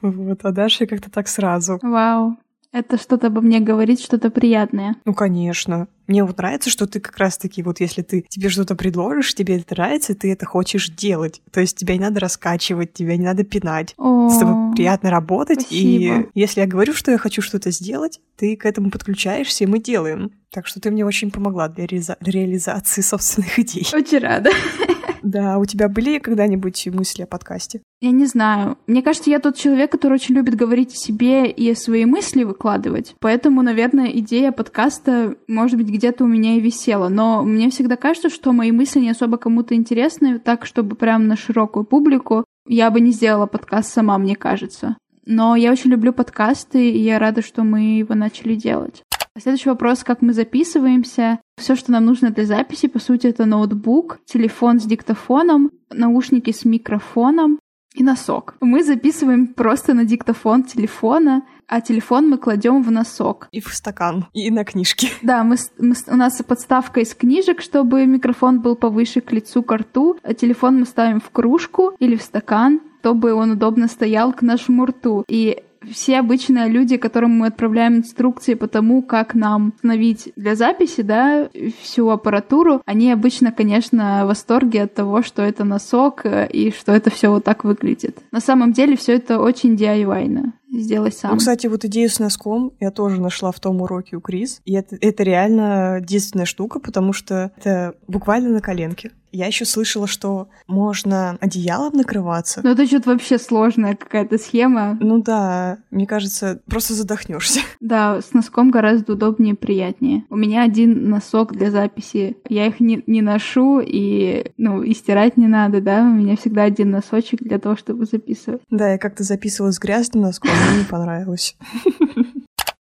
Вот, 0.00 0.44
а 0.44 0.52
Даша 0.52 0.86
как-то 0.86 1.10
так 1.10 1.28
сразу. 1.28 1.78
Вау. 1.82 2.38
Это 2.70 2.98
что-то 2.98 3.28
обо 3.28 3.40
мне 3.40 3.60
говорит, 3.60 3.98
что-то 3.98 4.30
приятное. 4.30 4.96
Ну, 5.06 5.14
конечно. 5.14 5.88
Мне 6.06 6.22
вот 6.24 6.36
нравится, 6.38 6.68
что 6.70 6.86
ты 6.86 7.00
как 7.00 7.16
раз-таки, 7.18 7.62
вот 7.62 7.80
если 7.80 8.02
ты 8.02 8.24
тебе 8.28 8.50
что-то 8.50 8.74
предложишь, 8.76 9.34
тебе 9.34 9.56
это 9.58 9.74
нравится, 9.74 10.14
ты 10.14 10.30
это 10.32 10.44
хочешь 10.46 10.88
делать. 10.90 11.40
То 11.50 11.60
есть 11.60 11.76
тебя 11.78 11.94
не 11.94 12.00
надо 12.00 12.20
раскачивать, 12.20 12.92
тебя 12.92 13.16
не 13.16 13.24
надо 13.24 13.44
пинать. 13.44 13.94
О, 13.96 14.28
С 14.28 14.38
тобой 14.38 14.74
приятно 14.74 15.10
работать. 15.10 15.62
спасибо. 15.62 16.20
И 16.20 16.26
если 16.34 16.60
я 16.60 16.66
говорю, 16.66 16.92
что 16.92 17.10
я 17.10 17.18
хочу 17.18 17.40
что-то 17.42 17.70
сделать, 17.70 18.20
ты 18.36 18.54
к 18.56 18.66
этому 18.66 18.90
подключаешься, 18.90 19.64
и 19.64 19.66
мы 19.66 19.80
делаем. 19.80 20.30
Так 20.50 20.66
что 20.66 20.80
ты 20.80 20.90
мне 20.90 21.04
очень 21.04 21.30
помогла 21.30 21.68
для 21.68 21.84
реализа- 21.86 22.16
реализации 22.20 23.00
собственных 23.02 23.58
идей. 23.58 23.86
Очень 23.92 24.18
рада. 24.18 24.50
Да, 25.28 25.58
у 25.58 25.66
тебя 25.66 25.90
были 25.90 26.18
когда-нибудь 26.18 26.88
мысли 26.90 27.22
о 27.22 27.26
подкасте? 27.26 27.82
Я 28.00 28.12
не 28.12 28.24
знаю. 28.24 28.78
Мне 28.86 29.02
кажется, 29.02 29.28
я 29.28 29.40
тот 29.40 29.56
человек, 29.56 29.92
который 29.92 30.14
очень 30.14 30.34
любит 30.34 30.54
говорить 30.54 30.94
о 30.94 30.96
себе 30.96 31.50
и 31.50 31.74
свои 31.74 32.06
мысли 32.06 32.44
выкладывать. 32.44 33.14
Поэтому, 33.20 33.60
наверное, 33.60 34.06
идея 34.06 34.52
подкаста, 34.52 35.36
может 35.46 35.76
быть, 35.76 35.88
где-то 35.88 36.24
у 36.24 36.26
меня 36.26 36.56
и 36.56 36.60
висела. 36.60 37.08
Но 37.08 37.42
мне 37.42 37.68
всегда 37.68 37.96
кажется, 37.96 38.30
что 38.30 38.52
мои 38.54 38.72
мысли 38.72 39.00
не 39.00 39.10
особо 39.10 39.36
кому-то 39.36 39.74
интересны, 39.74 40.38
так, 40.38 40.64
чтобы 40.64 40.96
прям 40.96 41.28
на 41.28 41.36
широкую 41.36 41.84
публику. 41.84 42.44
Я 42.66 42.90
бы 42.90 43.00
не 43.00 43.12
сделала 43.12 43.44
подкаст 43.44 43.92
сама, 43.92 44.16
мне 44.16 44.34
кажется. 44.34 44.96
Но 45.26 45.56
я 45.56 45.72
очень 45.72 45.90
люблю 45.90 46.14
подкасты, 46.14 46.90
и 46.90 46.98
я 47.02 47.18
рада, 47.18 47.42
что 47.42 47.64
мы 47.64 47.98
его 47.98 48.14
начали 48.14 48.54
делать. 48.54 49.02
Следующий 49.40 49.68
вопрос, 49.68 50.02
как 50.02 50.20
мы 50.20 50.32
записываемся. 50.32 51.38
Все, 51.56 51.76
что 51.76 51.92
нам 51.92 52.04
нужно 52.04 52.30
для 52.30 52.44
записи, 52.44 52.88
по 52.88 52.98
сути, 52.98 53.28
это 53.28 53.44
ноутбук, 53.44 54.18
телефон 54.24 54.80
с 54.80 54.84
диктофоном, 54.84 55.70
наушники 55.90 56.50
с 56.50 56.64
микрофоном 56.64 57.60
и 57.94 58.02
носок. 58.02 58.56
Мы 58.60 58.82
записываем 58.82 59.46
просто 59.46 59.94
на 59.94 60.04
диктофон 60.04 60.64
телефона, 60.64 61.42
а 61.68 61.80
телефон 61.80 62.28
мы 62.28 62.38
кладем 62.38 62.82
в 62.82 62.90
носок. 62.90 63.48
И 63.52 63.60
в 63.60 63.68
стакан, 63.74 64.26
и 64.32 64.50
на 64.50 64.64
книжке. 64.64 65.08
Да, 65.22 65.44
мы, 65.44 65.56
мы 65.78 65.94
у 66.08 66.16
нас 66.16 66.42
подставка 66.42 67.00
из 67.00 67.14
книжек, 67.14 67.60
чтобы 67.60 68.06
микрофон 68.06 68.60
был 68.60 68.74
повыше 68.74 69.20
к 69.20 69.30
лицу, 69.32 69.62
к 69.62 69.72
рту. 69.72 70.16
А 70.22 70.34
телефон 70.34 70.80
мы 70.80 70.86
ставим 70.86 71.20
в 71.20 71.30
кружку 71.30 71.94
или 71.98 72.16
в 72.16 72.22
стакан, 72.22 72.80
чтобы 73.00 73.32
он 73.32 73.52
удобно 73.52 73.88
стоял 73.88 74.32
к 74.32 74.42
нашему 74.42 74.84
рту. 74.86 75.24
И 75.28 75.62
все 75.92 76.18
обычные 76.18 76.68
люди, 76.68 76.96
которым 76.96 77.32
мы 77.32 77.48
отправляем 77.48 77.98
инструкции 77.98 78.54
по 78.54 78.68
тому, 78.68 79.02
как 79.02 79.34
нам 79.34 79.72
установить 79.74 80.32
для 80.36 80.54
записи, 80.54 81.02
да, 81.02 81.48
всю 81.82 82.08
аппаратуру, 82.08 82.82
они 82.84 83.12
обычно, 83.12 83.52
конечно, 83.52 84.24
в 84.24 84.28
восторге 84.28 84.82
от 84.82 84.94
того, 84.94 85.22
что 85.22 85.42
это 85.42 85.64
носок 85.64 86.24
э, 86.24 86.48
и 86.48 86.70
что 86.70 86.92
это 86.92 87.10
все 87.10 87.30
вот 87.30 87.44
так 87.44 87.64
выглядит. 87.64 88.18
На 88.32 88.40
самом 88.40 88.72
деле 88.72 88.96
все 88.96 89.14
это 89.14 89.40
очень 89.40 89.74
DIY-но. 89.74 90.52
Сделай 90.70 91.12
сам. 91.12 91.32
Ну, 91.32 91.38
кстати, 91.38 91.66
вот 91.66 91.84
идею 91.84 92.10
с 92.10 92.18
носком 92.18 92.72
я 92.80 92.90
тоже 92.90 93.20
нашла 93.20 93.52
в 93.52 93.60
том 93.60 93.80
уроке 93.80 94.16
у 94.16 94.20
Крис. 94.20 94.60
И 94.64 94.74
это, 94.74 94.96
это 95.00 95.22
реально 95.22 96.00
действенная 96.00 96.46
штука, 96.46 96.78
потому 96.78 97.12
что 97.12 97.52
это 97.56 97.94
буквально 98.06 98.50
на 98.50 98.60
коленке. 98.60 99.12
Я 99.32 99.46
еще 99.46 99.64
слышала, 99.64 100.06
что 100.06 100.48
можно 100.66 101.36
одеялом 101.40 101.92
накрываться. 101.94 102.60
Ну, 102.64 102.70
это 102.70 102.86
что-то 102.86 103.10
вообще 103.10 103.38
сложная 103.38 103.94
какая-то 103.94 104.38
схема. 104.38 104.96
Ну 105.00 105.22
да, 105.22 105.78
мне 105.90 106.06
кажется, 106.06 106.60
просто 106.66 106.94
задохнешься. 106.94 107.60
Да, 107.80 108.20
с 108.20 108.32
носком 108.32 108.70
гораздо 108.70 109.14
удобнее 109.14 109.54
и 109.54 109.56
приятнее. 109.56 110.24
У 110.28 110.36
меня 110.36 110.62
один 110.62 111.08
носок 111.08 111.52
для 111.52 111.70
записи. 111.70 112.36
Я 112.48 112.66
их 112.66 112.80
не, 112.80 113.02
не 113.06 113.22
ношу 113.22 113.80
и, 113.80 114.52
ну, 114.58 114.82
и 114.82 114.92
стирать 114.94 115.36
не 115.36 115.46
надо, 115.46 115.80
да. 115.80 116.02
У 116.02 116.12
меня 116.12 116.36
всегда 116.36 116.64
один 116.64 116.90
носочек 116.90 117.40
для 117.40 117.58
того, 117.58 117.76
чтобы 117.76 118.04
записывать. 118.04 118.60
Да, 118.68 118.92
я 118.92 118.98
как-то 118.98 119.22
записывала 119.22 119.70
с 119.70 119.78
грязным 119.78 120.24
носком, 120.24 120.50
мне 120.58 120.78
не 120.78 120.84
понравилось. 120.90 121.56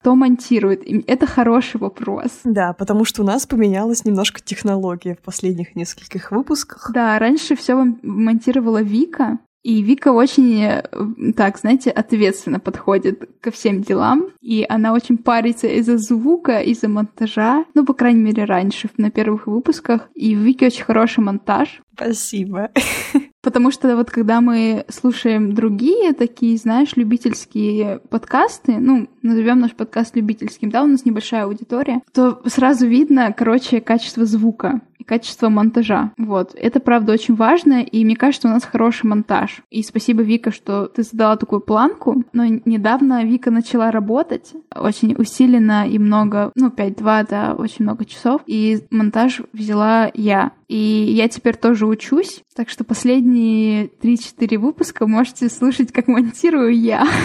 Кто 0.01 0.15
монтирует? 0.15 0.83
Это 1.09 1.27
хороший 1.27 1.81
вопрос. 1.81 2.31
Да, 2.45 2.73
потому 2.73 3.05
что 3.05 3.23
у 3.23 3.25
нас 3.25 3.45
поменялась 3.45 4.05
немножко 4.05 4.41
технология 4.41 5.17
в 5.17 5.19
последних 5.19 5.75
нескольких 5.75 6.31
выпусках. 6.31 6.91
Да, 6.95 7.19
раньше 7.19 7.57
все 7.57 7.75
монтировала 8.03 8.83
Вика, 8.83 9.39
и 9.67 9.83
Вика 9.83 10.13
очень, 10.13 10.63
э, 10.63 10.83
так, 11.37 11.59
знаете, 11.59 11.91
ответственно 11.91 12.61
подходит 12.61 13.29
ко 13.41 13.51
всем 13.51 13.83
делам, 13.83 14.29
и 14.41 14.65
она 14.69 14.93
очень 14.93 15.19
парится 15.19 15.67
из-за 15.67 15.99
звука, 15.99 16.61
из-за 16.61 16.89
монтажа, 16.89 17.65
ну, 17.75 17.85
по 17.85 17.93
крайней 17.93 18.23
мере, 18.23 18.45
раньше, 18.45 18.89
на 18.97 19.11
первых 19.11 19.49
выпусках, 19.49 20.09
и 20.15 20.37
в 20.37 20.39
Вике 20.39 20.67
очень 20.67 20.85
хороший 20.85 21.25
монтаж, 21.25 21.83
Спасибо. 21.97 22.71
Потому 23.43 23.71
что 23.71 23.97
вот 23.97 24.11
когда 24.11 24.43
мы 24.43 24.85
слушаем 24.89 25.55
другие 25.55 26.13
такие, 26.13 26.59
знаешь, 26.59 26.95
любительские 26.95 28.01
подкасты, 28.11 28.77
ну, 28.79 29.09
назовем 29.23 29.61
наш 29.61 29.73
подкаст 29.73 30.15
любительским, 30.15 30.69
да, 30.69 30.83
у 30.83 30.87
нас 30.87 31.07
небольшая 31.07 31.45
аудитория, 31.45 32.03
то 32.13 32.43
сразу 32.47 32.87
видно, 32.87 33.33
короче, 33.33 33.81
качество 33.81 34.27
звука 34.27 34.83
и 34.99 35.05
качество 35.05 35.49
монтажа. 35.49 36.13
Вот. 36.19 36.55
Это, 36.55 36.81
правда, 36.81 37.13
очень 37.13 37.35
важно, 37.35 37.83
и 37.83 38.05
мне 38.05 38.17
кажется, 38.17 38.49
у 38.49 38.51
нас 38.51 38.65
хороший 38.65 39.07
монтаж. 39.07 39.63
И 39.71 39.83
спасибо, 39.83 40.23
Вика, 40.23 40.51
что 40.51 40.87
ты 40.87 41.03
задала 41.03 41.37
такую 41.37 41.61
планку. 41.61 42.25
Но 42.33 42.45
недавно 42.45 43.25
Вика 43.25 43.51
начала 43.51 43.91
работать 43.91 44.53
очень 44.75 45.15
усиленно 45.17 45.89
и 45.89 45.99
много, 45.99 46.53
ну, 46.55 46.69
5-2, 46.69 47.27
да, 47.29 47.55
очень 47.55 47.85
много 47.85 48.05
часов. 48.05 48.43
И 48.47 48.81
монтаж 48.91 49.43
взяла 49.53 50.11
я. 50.15 50.53
И 50.69 50.77
я 50.77 51.29
теперь 51.29 51.57
тоже 51.57 51.87
учусь, 51.87 52.43
так 52.55 52.69
что 52.69 52.83
последние 52.83 53.87
3-4 53.87 54.59
выпуска 54.59 55.07
можете 55.07 55.49
слушать, 55.49 55.93
как 55.93 56.09
монтирую 56.09 56.77
я. 56.79 57.07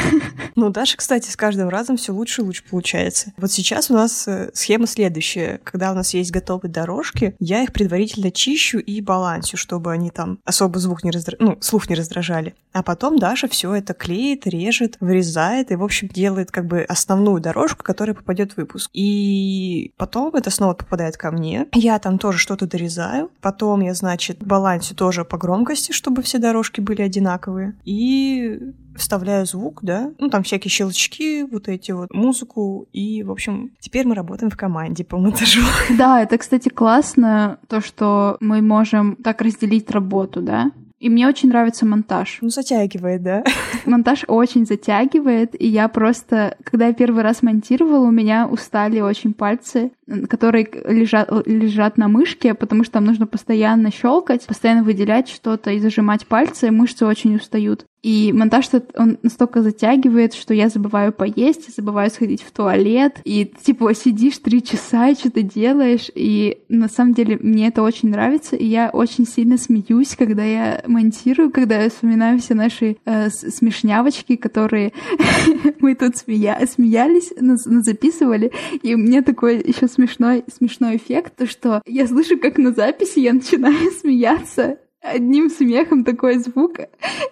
Ну, 0.55 0.69
Даша, 0.69 0.97
кстати, 0.97 1.29
с 1.29 1.35
каждым 1.35 1.69
разом 1.69 1.95
все 1.97 2.11
лучше 2.11 2.41
и 2.41 2.45
лучше 2.45 2.63
получается. 2.69 3.33
Вот 3.37 3.51
сейчас 3.51 3.89
у 3.89 3.93
нас 3.93 4.27
э, 4.27 4.51
схема 4.53 4.85
следующая. 4.85 5.59
Когда 5.63 5.91
у 5.91 5.95
нас 5.95 6.13
есть 6.13 6.31
готовые 6.31 6.71
дорожки, 6.71 7.35
я 7.39 7.60
их 7.63 7.73
предварительно 7.73 8.31
чищу 8.31 8.79
и 8.79 9.01
балансю, 9.01 9.57
чтобы 9.57 9.91
они 9.91 10.09
там 10.09 10.39
особо 10.45 10.79
звук 10.79 11.03
не 11.03 11.11
раздра... 11.11 11.37
ну, 11.39 11.57
слух 11.61 11.89
не 11.89 11.95
раздражали. 11.95 12.55
А 12.73 12.83
потом 12.83 13.19
Даша 13.19 13.47
все 13.47 13.73
это 13.73 13.93
клеит, 13.93 14.47
режет, 14.47 14.97
вырезает 14.99 15.71
и, 15.71 15.75
в 15.75 15.83
общем, 15.83 16.07
делает 16.07 16.51
как 16.51 16.65
бы 16.65 16.81
основную 16.81 17.41
дорожку, 17.41 17.83
которая 17.83 18.15
попадет 18.15 18.53
в 18.53 18.57
выпуск. 18.57 18.89
И 18.93 19.93
потом 19.97 20.35
это 20.35 20.49
снова 20.49 20.73
попадает 20.73 21.17
ко 21.17 21.31
мне. 21.31 21.67
Я 21.73 21.99
там 21.99 22.17
тоже 22.17 22.37
что-то 22.37 22.67
дорезаю. 22.67 23.31
Потом 23.41 23.81
я, 23.81 23.93
значит, 23.93 24.43
балансю 24.43 24.95
тоже 24.95 25.25
по 25.25 25.37
громкости, 25.37 25.91
чтобы 25.91 26.21
все 26.21 26.37
дорожки 26.37 26.81
были 26.81 27.01
одинаковые. 27.01 27.75
И 27.83 28.59
вставляю 28.95 29.45
звук, 29.45 29.79
да, 29.81 30.11
ну 30.19 30.29
там 30.29 30.43
всякие 30.43 30.69
щелчки, 30.69 31.43
вот 31.43 31.67
эти 31.67 31.91
вот, 31.91 32.13
музыку, 32.13 32.87
и, 32.91 33.23
в 33.23 33.31
общем, 33.31 33.71
теперь 33.79 34.07
мы 34.07 34.15
работаем 34.15 34.49
в 34.49 34.57
команде 34.57 35.03
по 35.03 35.17
монтажу. 35.17 35.61
Да, 35.97 36.21
это, 36.21 36.37
кстати, 36.37 36.69
классно, 36.69 37.59
то, 37.67 37.81
что 37.81 38.37
мы 38.39 38.61
можем 38.61 39.15
так 39.17 39.41
разделить 39.41 39.89
работу, 39.91 40.41
да. 40.41 40.71
И 41.01 41.09
мне 41.09 41.27
очень 41.27 41.49
нравится 41.49 41.83
монтаж. 41.83 42.37
Ну, 42.41 42.49
затягивает, 42.49 43.23
да? 43.23 43.43
Монтаж 43.87 44.23
очень 44.27 44.67
затягивает, 44.67 45.59
и 45.59 45.67
я 45.67 45.87
просто, 45.87 46.55
когда 46.63 46.87
я 46.87 46.93
первый 46.93 47.23
раз 47.23 47.41
монтировала, 47.41 48.05
у 48.05 48.11
меня 48.11 48.47
устали 48.47 49.01
очень 49.01 49.33
пальцы, 49.33 49.91
которые 50.29 50.67
лежат, 50.85 51.29
лежат 51.45 51.97
на 51.97 52.07
мышке, 52.07 52.53
потому 52.53 52.83
что 52.83 52.93
там 52.93 53.05
нужно 53.05 53.27
постоянно 53.27 53.91
щелкать, 53.91 54.45
постоянно 54.45 54.83
выделять 54.83 55.29
что-то 55.29 55.71
и 55.71 55.79
зажимать 55.79 56.27
пальцы, 56.27 56.67
и 56.67 56.71
мышцы 56.71 57.05
очень 57.05 57.35
устают. 57.35 57.85
И 58.03 58.33
монтаж 58.33 58.65
он 58.95 59.19
настолько 59.21 59.61
затягивает, 59.61 60.33
что 60.33 60.55
я 60.55 60.69
забываю 60.69 61.13
поесть, 61.13 61.75
забываю 61.75 62.09
сходить 62.09 62.41
в 62.41 62.51
туалет, 62.51 63.21
и 63.25 63.45
типа 63.45 63.93
сидишь 63.93 64.39
три 64.39 64.63
часа 64.63 65.09
и 65.09 65.15
что-то 65.15 65.43
делаешь, 65.43 66.09
и 66.15 66.63
на 66.67 66.89
самом 66.89 67.13
деле 67.13 67.37
мне 67.39 67.67
это 67.67 67.83
очень 67.83 68.09
нравится, 68.09 68.55
и 68.55 68.65
я 68.65 68.89
очень 68.91 69.27
сильно 69.27 69.57
смеюсь, 69.57 70.15
когда 70.15 70.43
я 70.43 70.83
монтирую, 70.87 71.51
когда 71.51 71.79
я 71.83 71.89
вспоминаю 71.91 72.39
все 72.39 72.55
наши 72.55 72.97
э, 73.05 73.29
смешнявочки, 73.29 74.35
которые 74.35 74.93
мы 75.79 75.93
тут 75.93 76.17
смея 76.17 76.59
смеялись, 76.65 77.31
записывали, 77.37 78.51
и 78.81 78.95
мне 78.95 79.21
такое 79.21 79.61
еще 79.61 79.87
смешной, 80.01 80.43
смешной 80.51 80.97
эффект, 80.97 81.35
то 81.37 81.45
что 81.45 81.81
я 81.85 82.07
слышу, 82.07 82.37
как 82.39 82.57
на 82.57 82.71
записи 82.71 83.19
я 83.19 83.33
начинаю 83.33 83.91
смеяться, 83.99 84.79
одним 85.01 85.49
смехом 85.49 86.03
такой 86.03 86.39
звук. 86.39 86.79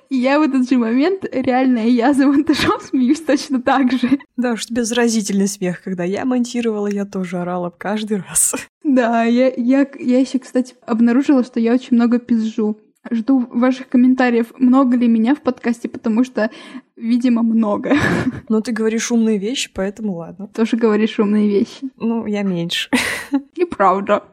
И 0.09 0.15
я 0.15 0.39
в 0.39 0.43
этот 0.43 0.69
же 0.69 0.77
момент, 0.77 1.25
реально, 1.31 1.79
я 1.79 2.13
за 2.13 2.27
монтажом 2.27 2.79
смеюсь 2.81 3.21
точно 3.21 3.61
так 3.61 3.91
же. 3.91 4.19
Да 4.37 4.53
уж, 4.53 4.69
безразительный 4.69 5.47
смех. 5.47 5.81
Когда 5.83 6.03
я 6.03 6.25
монтировала, 6.25 6.87
я 6.87 7.05
тоже 7.05 7.37
орала 7.37 7.69
каждый 7.75 8.17
раз. 8.17 8.55
Да, 8.83 9.23
я, 9.23 9.51
я, 9.55 9.87
я 9.99 10.19
еще, 10.19 10.39
кстати, 10.39 10.75
обнаружила, 10.85 11.43
что 11.43 11.59
я 11.59 11.73
очень 11.73 11.95
много 11.95 12.19
пизжу. 12.19 12.79
Жду 13.11 13.47
ваших 13.51 13.89
комментариев, 13.89 14.53
много 14.57 14.97
ли 14.97 15.07
меня 15.07 15.35
в 15.35 15.41
подкасте, 15.41 15.89
потому 15.89 16.23
что, 16.23 16.49
видимо, 16.95 17.43
много. 17.43 17.95
Ну, 18.49 18.61
ты 18.61 18.71
говоришь 18.71 19.11
умные 19.11 19.37
вещи, 19.37 19.69
поэтому 19.73 20.15
ладно. 20.15 20.47
Тоже 20.47 20.77
говоришь 20.77 21.19
умные 21.19 21.47
вещи. 21.47 21.89
Ну, 21.97 22.25
я 22.25 22.41
меньше. 22.43 22.89
И 23.55 23.65
правда. 23.65 24.23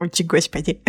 Ой, 0.00 0.10
господи. 0.24 0.80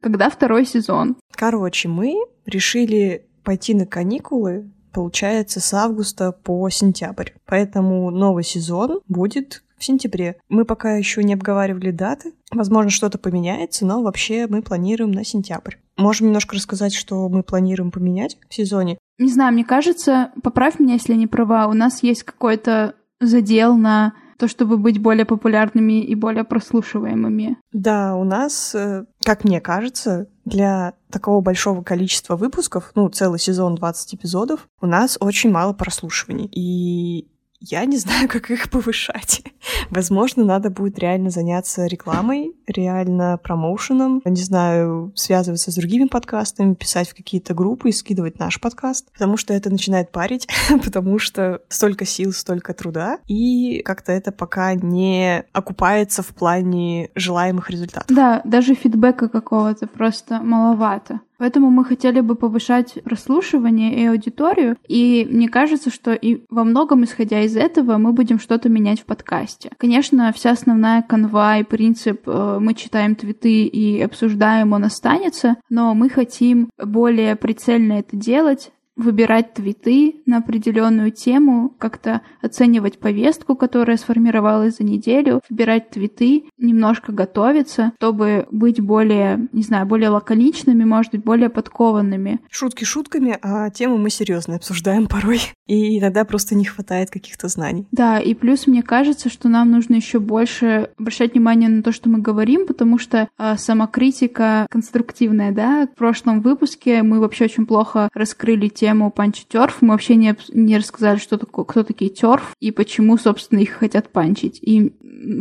Когда 0.00 0.30
второй 0.30 0.64
сезон? 0.64 1.16
Короче, 1.32 1.88
мы 1.88 2.14
решили 2.46 3.26
пойти 3.44 3.74
на 3.74 3.86
каникулы, 3.86 4.70
получается, 4.92 5.60
с 5.60 5.74
августа 5.74 6.32
по 6.32 6.68
сентябрь. 6.70 7.30
Поэтому 7.46 8.10
новый 8.10 8.44
сезон 8.44 9.00
будет 9.08 9.62
в 9.80 9.84
сентябре. 9.84 10.36
Мы 10.48 10.64
пока 10.64 10.96
еще 10.96 11.24
не 11.24 11.34
обговаривали 11.34 11.90
даты. 11.90 12.34
Возможно, 12.52 12.90
что-то 12.90 13.18
поменяется, 13.18 13.86
но 13.86 14.02
вообще 14.02 14.46
мы 14.48 14.62
планируем 14.62 15.10
на 15.10 15.24
сентябрь. 15.24 15.76
Можем 15.96 16.28
немножко 16.28 16.56
рассказать, 16.56 16.94
что 16.94 17.28
мы 17.28 17.42
планируем 17.42 17.90
поменять 17.90 18.38
в 18.48 18.54
сезоне. 18.54 18.98
Не 19.18 19.30
знаю, 19.30 19.52
мне 19.52 19.64
кажется, 19.64 20.30
поправь 20.42 20.78
меня, 20.78 20.94
если 20.94 21.12
я 21.12 21.18
не 21.18 21.26
права, 21.26 21.66
у 21.66 21.72
нас 21.72 22.02
есть 22.02 22.22
какой-то 22.22 22.94
задел 23.20 23.76
на 23.76 24.14
то, 24.38 24.48
чтобы 24.48 24.78
быть 24.78 24.98
более 24.98 25.26
популярными 25.26 26.02
и 26.02 26.14
более 26.14 26.44
прослушиваемыми. 26.44 27.58
Да, 27.72 28.16
у 28.16 28.24
нас, 28.24 28.74
э, 28.74 29.04
как 29.22 29.44
мне 29.44 29.60
кажется, 29.60 30.28
для 30.46 30.94
такого 31.10 31.42
большого 31.42 31.82
количества 31.82 32.36
выпусков, 32.36 32.92
ну, 32.94 33.10
целый 33.10 33.38
сезон 33.38 33.74
20 33.74 34.14
эпизодов, 34.14 34.66
у 34.80 34.86
нас 34.86 35.18
очень 35.20 35.50
мало 35.50 35.74
прослушиваний. 35.74 36.46
И 36.46 37.28
я 37.60 37.84
не 37.84 37.96
знаю, 37.98 38.28
как 38.30 38.50
их 38.50 38.70
повышать. 38.70 39.42
Возможно, 39.90 40.44
надо 40.44 40.70
будет 40.70 40.98
реально 40.98 41.30
заняться 41.30 41.86
рекламой, 41.86 42.54
реально 42.66 43.38
промоушеном, 43.42 44.22
не 44.24 44.42
знаю, 44.42 45.12
связываться 45.14 45.70
с 45.70 45.74
другими 45.74 46.06
подкастами, 46.06 46.74
писать 46.74 47.10
в 47.10 47.14
какие-то 47.14 47.54
группы 47.54 47.90
и 47.90 47.92
скидывать 47.92 48.38
наш 48.38 48.60
подкаст, 48.60 49.12
потому 49.12 49.36
что 49.36 49.52
это 49.52 49.70
начинает 49.70 50.10
парить, 50.10 50.48
потому 50.84 51.18
что 51.18 51.60
столько 51.68 52.04
сил, 52.04 52.32
столько 52.32 52.72
труда, 52.74 53.18
и 53.26 53.82
как-то 53.84 54.12
это 54.12 54.32
пока 54.32 54.74
не 54.74 55.44
окупается 55.52 56.22
в 56.22 56.28
плане 56.28 57.10
желаемых 57.14 57.70
результатов. 57.70 58.14
Да, 58.14 58.40
даже 58.44 58.74
фидбэка 58.74 59.28
какого-то 59.28 59.86
просто 59.86 60.40
маловато. 60.40 61.20
Поэтому 61.40 61.70
мы 61.70 61.86
хотели 61.86 62.20
бы 62.20 62.34
повышать 62.34 62.98
прослушивание 63.02 63.94
и 63.94 64.04
аудиторию, 64.04 64.76
и 64.86 65.26
мне 65.30 65.48
кажется, 65.48 65.90
что 65.90 66.12
и 66.12 66.42
во 66.50 66.64
многом, 66.64 67.04
исходя 67.04 67.40
из 67.40 67.56
этого, 67.56 67.96
мы 67.96 68.12
будем 68.12 68.38
что-то 68.38 68.68
менять 68.68 69.00
в 69.00 69.04
подкасте. 69.06 69.70
Конечно, 69.78 70.34
вся 70.34 70.50
основная 70.50 71.00
канва 71.00 71.56
и 71.56 71.64
принцип 71.64 72.28
э, 72.28 72.58
«мы 72.60 72.74
читаем 72.74 73.14
твиты 73.14 73.64
и 73.64 74.02
обсуждаем, 74.02 74.74
он 74.74 74.84
останется», 74.84 75.56
но 75.70 75.94
мы 75.94 76.10
хотим 76.10 76.68
более 76.76 77.36
прицельно 77.36 77.94
это 77.94 78.18
делать, 78.18 78.70
выбирать 79.00 79.54
твиты 79.54 80.22
на 80.26 80.38
определенную 80.38 81.10
тему, 81.10 81.74
как-то 81.78 82.22
оценивать 82.42 82.98
повестку, 82.98 83.56
которая 83.56 83.96
сформировалась 83.96 84.76
за 84.76 84.84
неделю, 84.84 85.40
выбирать 85.48 85.90
твиты, 85.90 86.44
немножко 86.58 87.12
готовиться, 87.12 87.92
чтобы 87.96 88.46
быть 88.50 88.80
более, 88.80 89.48
не 89.52 89.62
знаю, 89.62 89.86
более 89.86 90.10
лаконичными, 90.10 90.84
может 90.84 91.12
быть, 91.12 91.24
более 91.24 91.48
подкованными. 91.48 92.40
Шутки 92.50 92.84
шутками, 92.84 93.38
а 93.42 93.70
темы 93.70 93.98
мы 93.98 94.10
серьезно 94.10 94.56
обсуждаем 94.56 95.06
порой. 95.06 95.40
И 95.66 95.98
иногда 95.98 96.24
просто 96.24 96.54
не 96.54 96.64
хватает 96.64 97.10
каких-то 97.10 97.48
знаний. 97.48 97.86
Да, 97.92 98.18
и 98.18 98.34
плюс 98.34 98.66
мне 98.66 98.82
кажется, 98.82 99.28
что 99.30 99.48
нам 99.48 99.70
нужно 99.70 99.94
еще 99.94 100.18
больше 100.18 100.90
обращать 100.98 101.32
внимание 101.32 101.68
на 101.68 101.82
то, 101.82 101.92
что 101.92 102.08
мы 102.08 102.18
говорим, 102.18 102.66
потому 102.66 102.98
что 102.98 103.28
э, 103.38 103.56
самокритика 103.56 104.66
конструктивная, 104.70 105.52
да, 105.52 105.86
в 105.86 105.96
прошлом 105.96 106.40
выпуске 106.40 107.02
мы 107.02 107.20
вообще 107.20 107.44
очень 107.44 107.66
плохо 107.66 108.08
раскрыли 108.14 108.68
тему 108.68 108.89
панчи 109.10 109.44
терф, 109.48 109.78
мы 109.80 109.90
вообще 109.90 110.16
не, 110.16 110.36
не 110.52 110.76
рассказали, 110.76 111.18
что 111.18 111.38
такое, 111.38 111.64
кто 111.64 111.82
такие 111.82 112.10
терф 112.10 112.54
и 112.60 112.70
почему, 112.70 113.16
собственно, 113.16 113.60
их 113.60 113.70
хотят 113.70 114.10
панчить. 114.10 114.58
И 114.62 114.92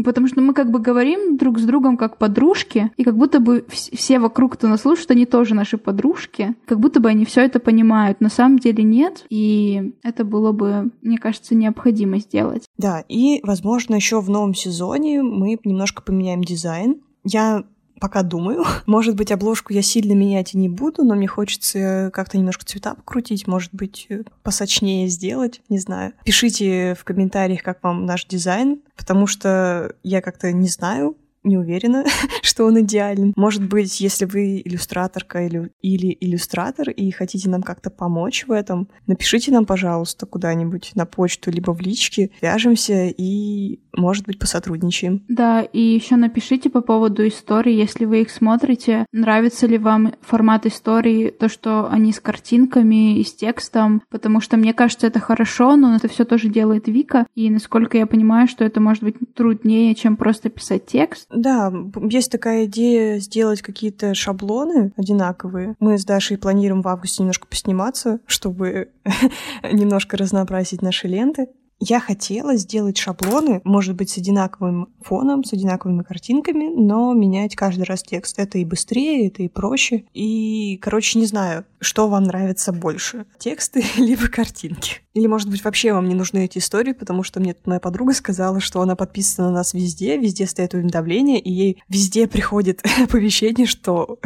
потому 0.04 0.28
что 0.28 0.42
мы 0.42 0.54
как 0.54 0.72
бы 0.72 0.80
говорим 0.80 1.38
друг 1.38 1.60
с 1.60 1.64
другом 1.64 1.98
как 1.98 2.18
подружки, 2.18 2.92
и 2.98 3.04
как 3.04 3.18
будто 3.18 3.40
бы 3.40 3.66
все 3.70 4.20
вокруг, 4.20 4.54
кто 4.54 4.68
нас 4.68 4.82
слушает, 4.82 5.12
они 5.12 5.26
тоже 5.26 5.56
наши 5.56 5.78
подружки, 5.78 6.56
как 6.66 6.80
будто 6.80 7.00
бы 7.00 7.10
они 7.10 7.26
все 7.26 7.42
это 7.42 7.60
понимают. 7.60 8.22
На 8.22 8.30
самом 8.30 8.60
деле 8.60 8.84
нет, 8.84 9.26
и 9.30 9.94
это 10.04 10.24
было 10.24 10.52
бы, 10.52 10.92
мне 11.02 11.18
кажется, 11.18 11.56
необходимо 11.56 12.20
сделать. 12.20 12.66
Да, 12.78 13.04
и, 13.08 13.40
возможно, 13.44 13.96
еще 13.96 14.20
в 14.22 14.30
новом 14.30 14.54
сезоне 14.54 15.22
мы 15.24 15.58
немножко 15.64 16.02
поменяем 16.02 16.44
дизайн. 16.44 17.02
Я 17.24 17.64
пока 18.00 18.24
думаю. 18.24 18.64
Может 18.86 19.16
быть, 19.16 19.32
обложку 19.32 19.74
я 19.74 19.82
сильно 19.82 20.14
менять 20.14 20.54
и 20.54 20.58
не 20.58 20.70
буду, 20.70 21.04
но 21.04 21.16
мне 21.16 21.28
хочется 21.28 22.10
как-то 22.14 22.38
немножко 22.38 22.66
цвета 22.66 22.96
покрутить, 22.96 23.48
может 23.48 23.74
быть, 23.74 24.08
э, 24.10 24.24
посочнее 24.44 25.08
сделать, 25.08 25.62
не 25.70 25.80
знаю. 25.80 26.14
Пишите 26.24 26.96
в 27.00 27.04
комментариях, 27.04 27.62
как 27.64 27.84
вам 27.84 28.06
наш 28.06 28.26
дизайн, 28.26 28.82
потому 28.98 29.28
что 29.28 29.96
я 30.04 30.22
как-то 30.22 30.52
не 30.52 30.68
знаю, 30.68 31.16
не 31.44 31.58
уверена, 31.58 32.06
что 32.42 32.66
он 32.66 32.80
идеален. 32.82 33.34
Может 33.36 33.68
быть, 33.68 34.02
если 34.02 34.26
вы 34.26 34.62
иллюстраторка 34.64 35.46
или, 35.46 35.72
или 35.82 36.16
иллюстратор 36.20 36.90
и 36.90 37.12
хотите 37.12 37.50
нам 37.50 37.64
как-то 37.64 37.90
помочь 37.90 38.46
в 38.48 38.52
этом, 38.52 38.90
напишите 39.08 39.52
нам, 39.52 39.66
пожалуйста, 39.66 40.26
куда-нибудь 40.26 40.92
на 40.96 41.06
почту, 41.06 41.52
либо 41.52 41.72
в 41.72 41.82
личке, 41.82 42.32
свяжемся 42.40 43.06
и, 43.06 43.80
может 43.96 44.26
быть, 44.26 44.40
посотрудничаем. 44.40 45.24
Да, 45.28 45.62
и 45.62 45.82
еще 45.82 46.16
напишите 46.16 46.70
по 46.70 46.82
поводу 46.82 47.28
истории, 47.28 47.74
если 47.74 48.06
вы 48.06 48.22
их 48.22 48.30
смотрите, 48.30 49.06
нравится 49.12 49.68
ли 49.68 49.78
вам 49.78 50.14
формат 50.22 50.66
истории, 50.66 51.30
то, 51.30 51.50
что 51.50 51.90
они 51.90 52.14
с 52.14 52.20
картинками 52.20 53.20
и 53.20 53.24
с 53.24 53.34
текстом, 53.34 54.02
потому 54.10 54.42
что 54.42 54.58
мне 54.58 54.74
кажется, 54.74 55.08
это 55.08 55.20
хорошо, 55.20 55.76
но 55.76 55.96
это 55.96 56.08
все 56.08 56.26
тоже 56.26 56.50
делает 56.50 56.88
Вика, 56.88 57.26
и 57.36 57.50
насколько 57.50 57.98
я 57.98 58.08
понимаю, 58.08 58.48
что 58.48 58.64
это 58.64 58.80
может 58.80 59.04
быть 59.04 59.18
труднее, 59.34 59.96
чем 59.96 60.18
просто 60.18 60.50
писать 60.50 60.86
текст, 60.86 61.28
да, 61.30 61.72
есть 62.10 62.32
такая 62.32 62.66
идея 62.66 63.20
сделать 63.20 63.62
какие-то 63.62 64.14
шаблоны 64.14 64.92
одинаковые. 64.98 65.76
Мы 65.80 65.98
с 65.98 66.06
Дашей 66.06 66.38
планируем 66.38 66.82
в 66.82 66.88
августе 66.88 67.24
немножко 67.24 67.48
посниматься, 67.48 68.20
чтобы 68.26 68.90
немножко 69.72 70.18
разнообразить 70.18 70.82
наши 70.82 71.08
ленты. 71.08 71.48
Я 71.82 72.02
хотела 72.02 72.56
сделать 72.56 72.98
шаблоны, 72.98 73.62
может 73.64 73.96
быть, 73.96 74.10
с 74.10 74.18
одинаковым 74.18 74.90
фоном, 75.02 75.46
с 75.46 75.54
одинаковыми 75.54 76.04
картинками, 76.04 76.68
но 76.76 77.14
менять 77.14 77.56
каждый 77.56 77.84
раз 77.84 78.04
текст. 78.04 78.38
Это 78.38 78.58
и 78.58 78.66
быстрее, 78.66 79.28
это 79.28 79.44
и 79.44 79.48
проще. 79.48 80.04
И, 80.14 80.78
короче, 80.82 81.20
не 81.20 81.26
знаю, 81.26 81.66
что 81.80 82.10
вам 82.10 82.24
нравится 82.24 82.74
больше, 82.74 83.26
тексты 83.38 83.84
либо 83.98 84.28
картинки. 84.28 85.02
Или, 85.14 85.28
может 85.28 85.50
быть, 85.50 85.64
вообще 85.64 85.94
вам 85.94 86.10
не 86.10 86.16
нужны 86.16 86.46
эти 86.46 86.58
истории, 86.58 86.92
потому 86.92 87.24
что 87.24 87.40
мне 87.40 87.54
тут 87.54 87.66
моя 87.66 87.80
подруга 87.80 88.14
сказала, 88.14 88.60
что 88.60 88.82
она 88.82 88.98
подписана 88.98 89.48
на 89.48 89.56
нас 89.56 89.74
везде, 89.74 90.18
везде 90.18 90.48
стоит 90.48 90.74
уведомление, 90.74 91.40
и 91.40 91.52
ей 91.52 91.84
везде 91.88 92.28
приходит 92.28 92.86
оповещение, 93.04 93.66
что 93.66 94.20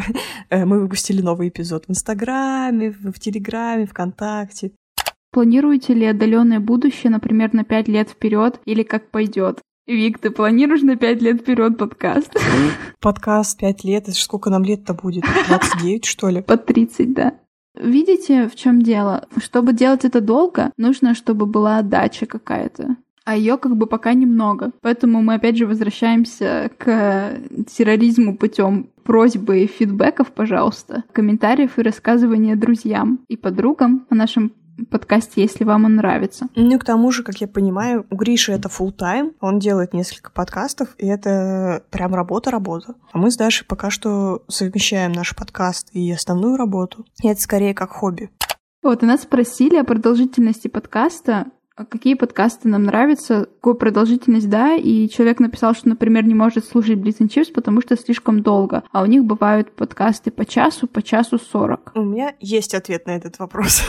э, 0.50 0.66
мы 0.66 0.80
выпустили 0.80 1.22
новый 1.22 1.50
эпизод 1.50 1.86
в 1.86 1.92
Инстаграме, 1.92 2.92
в 2.92 3.20
Телеграме, 3.20 3.86
ВКонтакте. 3.86 4.72
Планируете 5.34 5.96
ли 5.96 6.06
отдаленное 6.06 6.60
будущее, 6.60 7.10
например, 7.10 7.56
на 7.56 7.64
пять 7.64 7.88
лет 7.88 8.08
вперед 8.08 8.60
или 8.66 8.84
как 8.84 9.10
пойдет? 9.10 9.62
Вик, 9.88 10.20
ты 10.20 10.30
планируешь 10.30 10.84
на 10.84 10.96
пять 10.96 11.24
лет 11.24 11.42
вперед 11.42 11.76
подкаст? 11.76 12.32
Подкаст 13.02 13.60
пять 13.60 13.84
лет, 13.84 14.04
это 14.04 14.16
сколько 14.16 14.52
нам 14.52 14.64
лет-то 14.64 14.94
будет? 14.94 15.24
29, 15.48 16.06
что 16.06 16.30
ли? 16.30 16.44
Под 16.44 16.68
30, 16.68 17.14
да. 17.14 17.34
Видите, 17.76 18.48
в 18.48 18.56
чем 18.56 18.84
дело? 18.84 19.28
Чтобы 19.38 19.74
делать 19.74 20.06
это 20.06 20.22
долго, 20.22 20.72
нужно, 20.78 21.16
чтобы 21.16 21.48
была 21.48 21.80
отдача 21.80 22.28
какая-то. 22.28 22.96
А 23.26 23.36
ее 23.36 23.58
как 23.58 23.76
бы 23.76 23.88
пока 23.88 24.14
немного. 24.14 24.72
Поэтому 24.82 25.24
мы 25.24 25.34
опять 25.34 25.58
же 25.58 25.66
возвращаемся 25.66 26.70
к 26.78 27.40
терроризму 27.76 28.38
путем 28.38 28.92
просьбы 29.04 29.64
и 29.64 29.68
фидбэков, 29.68 30.32
пожалуйста, 30.32 31.06
комментариев 31.12 31.80
и 31.80 31.82
рассказывания 31.82 32.56
друзьям 32.56 33.22
и 33.30 33.36
подругам 33.36 34.06
о 34.12 34.16
нашем 34.16 34.52
подкасте, 34.90 35.42
если 35.42 35.64
вам 35.64 35.86
он 35.86 35.96
нравится. 35.96 36.48
Ну, 36.56 36.80
к 36.80 36.86
тому 36.86 37.12
же, 37.12 37.24
как 37.24 37.42
я 37.42 37.48
понимаю, 37.48 38.06
у 38.10 38.16
Гриши 38.16 38.52
это 38.52 38.70
full 38.70 38.92
тайм 38.92 39.34
он 39.40 39.60
делает 39.60 39.94
несколько 39.94 40.32
подкастов, 40.32 40.90
и 40.98 41.08
это 41.08 41.84
прям 41.90 42.14
работа-работа. 42.16 42.96
А 43.12 43.18
мы 43.18 43.32
с 43.32 43.38
Дашей 43.38 43.66
пока 43.68 43.90
что 43.90 44.44
совмещаем 44.48 45.12
наш 45.12 45.36
подкаст 45.36 45.90
и 45.94 46.12
основную 46.12 46.58
работу, 46.58 47.06
и 47.22 47.28
это 47.28 47.42
скорее 47.42 47.74
как 47.74 47.92
хобби. 47.92 48.30
Вот, 48.82 49.02
и 49.02 49.06
нас 49.06 49.22
спросили 49.22 49.78
о 49.78 49.86
продолжительности 49.86 50.68
подкаста, 50.68 51.48
а 51.76 51.86
какие 51.86 52.14
подкасты 52.14 52.68
нам 52.68 52.84
нравятся, 52.84 53.48
какую 53.56 53.76
продолжительность, 53.76 54.50
да, 54.50 54.76
и 54.76 55.10
человек 55.10 55.40
написал, 55.40 55.74
что, 55.74 55.90
например, 55.90 56.24
не 56.26 56.36
может 56.36 56.66
слушать 56.66 57.00
Blitz 57.00 57.20
and 57.20 57.30
Chips, 57.30 57.52
потому 57.52 57.82
что 57.82 57.98
слишком 57.98 58.44
долго, 58.44 58.84
а 58.92 59.02
у 59.02 59.06
них 59.06 59.24
бывают 59.24 59.76
подкасты 59.76 60.30
по 60.30 60.46
часу, 60.46 60.88
по 60.88 61.02
часу 61.02 61.40
сорок. 61.40 61.92
У 61.96 62.04
меня 62.04 62.36
есть 62.40 62.76
ответ 62.76 63.08
на 63.08 63.12
этот 63.16 63.40
вопрос. 63.40 63.84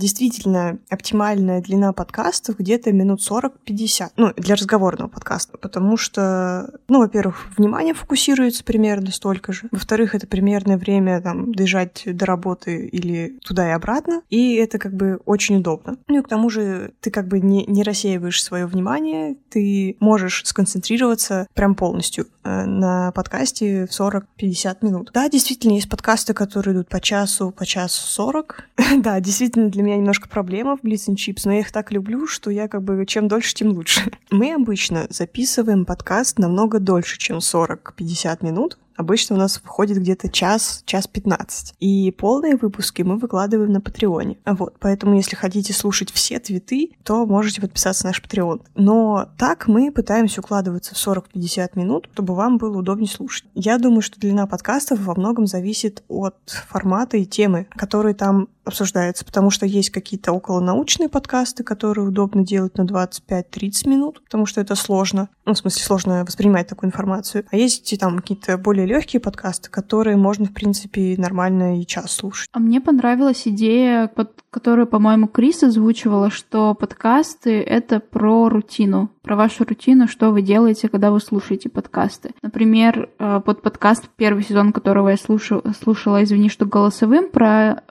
Действительно, 0.00 0.78
оптимальная 0.88 1.60
длина 1.60 1.92
подкастов 1.92 2.58
где-то 2.58 2.90
минут 2.90 3.20
40-50. 3.20 4.12
Ну, 4.16 4.32
для 4.34 4.54
разговорного 4.54 5.08
подкаста. 5.08 5.58
Потому 5.58 5.98
что, 5.98 6.70
ну, 6.88 7.00
во-первых, 7.00 7.48
внимание 7.58 7.92
фокусируется 7.92 8.64
примерно 8.64 9.10
столько 9.10 9.52
же. 9.52 9.68
Во-вторых, 9.70 10.14
это 10.14 10.26
примерное 10.26 10.78
время 10.78 11.20
там 11.20 11.52
доезжать 11.54 12.02
до 12.06 12.24
работы 12.24 12.86
или 12.86 13.38
туда 13.44 13.68
и 13.68 13.72
обратно. 13.72 14.22
И 14.30 14.54
это 14.54 14.78
как 14.78 14.94
бы 14.94 15.20
очень 15.26 15.58
удобно. 15.58 15.98
Ну 16.08 16.20
и 16.20 16.22
к 16.22 16.28
тому 16.28 16.48
же 16.48 16.92
ты 17.02 17.10
как 17.10 17.28
бы 17.28 17.40
не, 17.40 17.66
не 17.66 17.82
рассеиваешь 17.82 18.42
свое 18.42 18.64
внимание, 18.64 19.36
ты 19.50 19.96
можешь 20.00 20.42
сконцентрироваться 20.46 21.46
прям 21.54 21.74
полностью 21.74 22.26
э, 22.42 22.64
на 22.64 23.12
подкасте 23.12 23.86
в 23.86 23.90
40-50 23.90 24.78
минут. 24.80 25.10
Да, 25.12 25.28
действительно, 25.28 25.74
есть 25.74 25.90
подкасты, 25.90 26.32
которые 26.32 26.74
идут 26.74 26.88
по 26.88 27.00
часу, 27.00 27.50
по 27.50 27.66
часу 27.66 28.06
40. 28.06 28.64
да, 28.98 29.20
действительно, 29.20 29.68
для 29.68 29.82
меня 29.82 29.89
меня 29.90 29.98
немножко 29.98 30.28
проблема 30.28 30.76
в 30.76 30.84
Blitz 30.84 31.08
and 31.08 31.16
Chips, 31.16 31.42
но 31.44 31.52
я 31.52 31.60
их 31.60 31.72
так 31.72 31.90
люблю, 31.90 32.26
что 32.26 32.50
я 32.50 32.68
как 32.68 32.82
бы 32.82 33.04
чем 33.06 33.26
дольше, 33.26 33.54
тем 33.54 33.70
лучше. 33.70 34.10
Мы 34.30 34.54
обычно 34.54 35.06
записываем 35.10 35.84
подкаст 35.84 36.38
намного 36.38 36.78
дольше, 36.78 37.18
чем 37.18 37.38
40-50 37.38 38.44
минут, 38.44 38.78
Обычно 39.00 39.36
у 39.36 39.38
нас 39.38 39.56
входит 39.56 39.96
где-то 39.96 40.28
час, 40.28 40.82
час 40.84 41.06
15. 41.06 41.74
И 41.80 42.10
полные 42.10 42.56
выпуски 42.56 43.00
мы 43.00 43.16
выкладываем 43.16 43.72
на 43.72 43.80
Патреоне. 43.80 44.36
Вот, 44.44 44.74
поэтому 44.78 45.14
если 45.16 45.36
хотите 45.36 45.72
слушать 45.72 46.10
все 46.10 46.38
твиты, 46.38 46.90
то 47.02 47.24
можете 47.24 47.62
подписаться 47.62 48.04
на 48.04 48.10
наш 48.10 48.20
Патреон. 48.20 48.60
Но 48.74 49.30
так 49.38 49.68
мы 49.68 49.90
пытаемся 49.90 50.42
укладываться 50.42 50.94
в 50.94 50.98
40-50 50.98 51.70
минут, 51.76 52.10
чтобы 52.12 52.34
вам 52.34 52.58
было 52.58 52.76
удобнее 52.76 53.08
слушать. 53.08 53.46
Я 53.54 53.78
думаю, 53.78 54.02
что 54.02 54.20
длина 54.20 54.46
подкастов 54.46 55.00
во 55.00 55.14
многом 55.14 55.46
зависит 55.46 56.04
от 56.08 56.36
формата 56.68 57.16
и 57.16 57.24
темы, 57.24 57.68
которые 57.70 58.14
там 58.14 58.48
обсуждаются, 58.70 59.24
потому 59.24 59.50
что 59.50 59.66
есть 59.66 59.90
какие-то 59.90 60.32
околонаучные 60.32 61.08
подкасты, 61.08 61.62
которые 61.62 62.08
удобно 62.08 62.44
делать 62.44 62.76
на 62.78 62.82
25-30 62.82 63.88
минут, 63.88 64.22
потому 64.24 64.46
что 64.46 64.60
это 64.60 64.74
сложно. 64.74 65.28
Ну, 65.44 65.54
в 65.54 65.58
смысле, 65.58 65.82
сложно 65.82 66.24
воспринимать 66.24 66.68
такую 66.68 66.88
информацию. 66.88 67.44
А 67.50 67.56
есть 67.56 67.92
и 67.92 67.96
там 67.96 68.16
какие-то 68.18 68.56
более 68.56 68.86
легкие 68.86 69.20
подкасты, 69.20 69.70
которые 69.70 70.16
можно, 70.16 70.46
в 70.46 70.52
принципе, 70.52 71.14
нормально 71.18 71.80
и 71.80 71.86
час 71.86 72.12
слушать. 72.12 72.48
А 72.52 72.58
мне 72.58 72.80
понравилась 72.80 73.42
идея, 73.46 74.08
под 74.08 74.32
которую, 74.50 74.86
по-моему, 74.86 75.28
Крис 75.28 75.62
озвучивала, 75.62 76.30
что 76.30 76.74
подкасты— 76.74 77.60
это 77.62 78.00
про 78.00 78.48
рутину, 78.48 79.10
про 79.22 79.36
вашу 79.36 79.64
рутину, 79.64 80.08
что 80.08 80.30
вы 80.30 80.42
делаете, 80.42 80.88
когда 80.88 81.10
вы 81.10 81.20
слушаете 81.20 81.68
подкасты. 81.68 82.32
Например, 82.42 83.08
э, 83.18 83.40
под 83.44 83.62
подкаст, 83.62 84.08
первый 84.16 84.42
сезон 84.42 84.72
которого 84.72 85.10
я 85.10 85.16
слушала, 85.16 85.62
слушала 85.80 86.24
«Извини, 86.24 86.48
что 86.48 86.66
голосовым», 86.66 87.30
про 87.30 87.82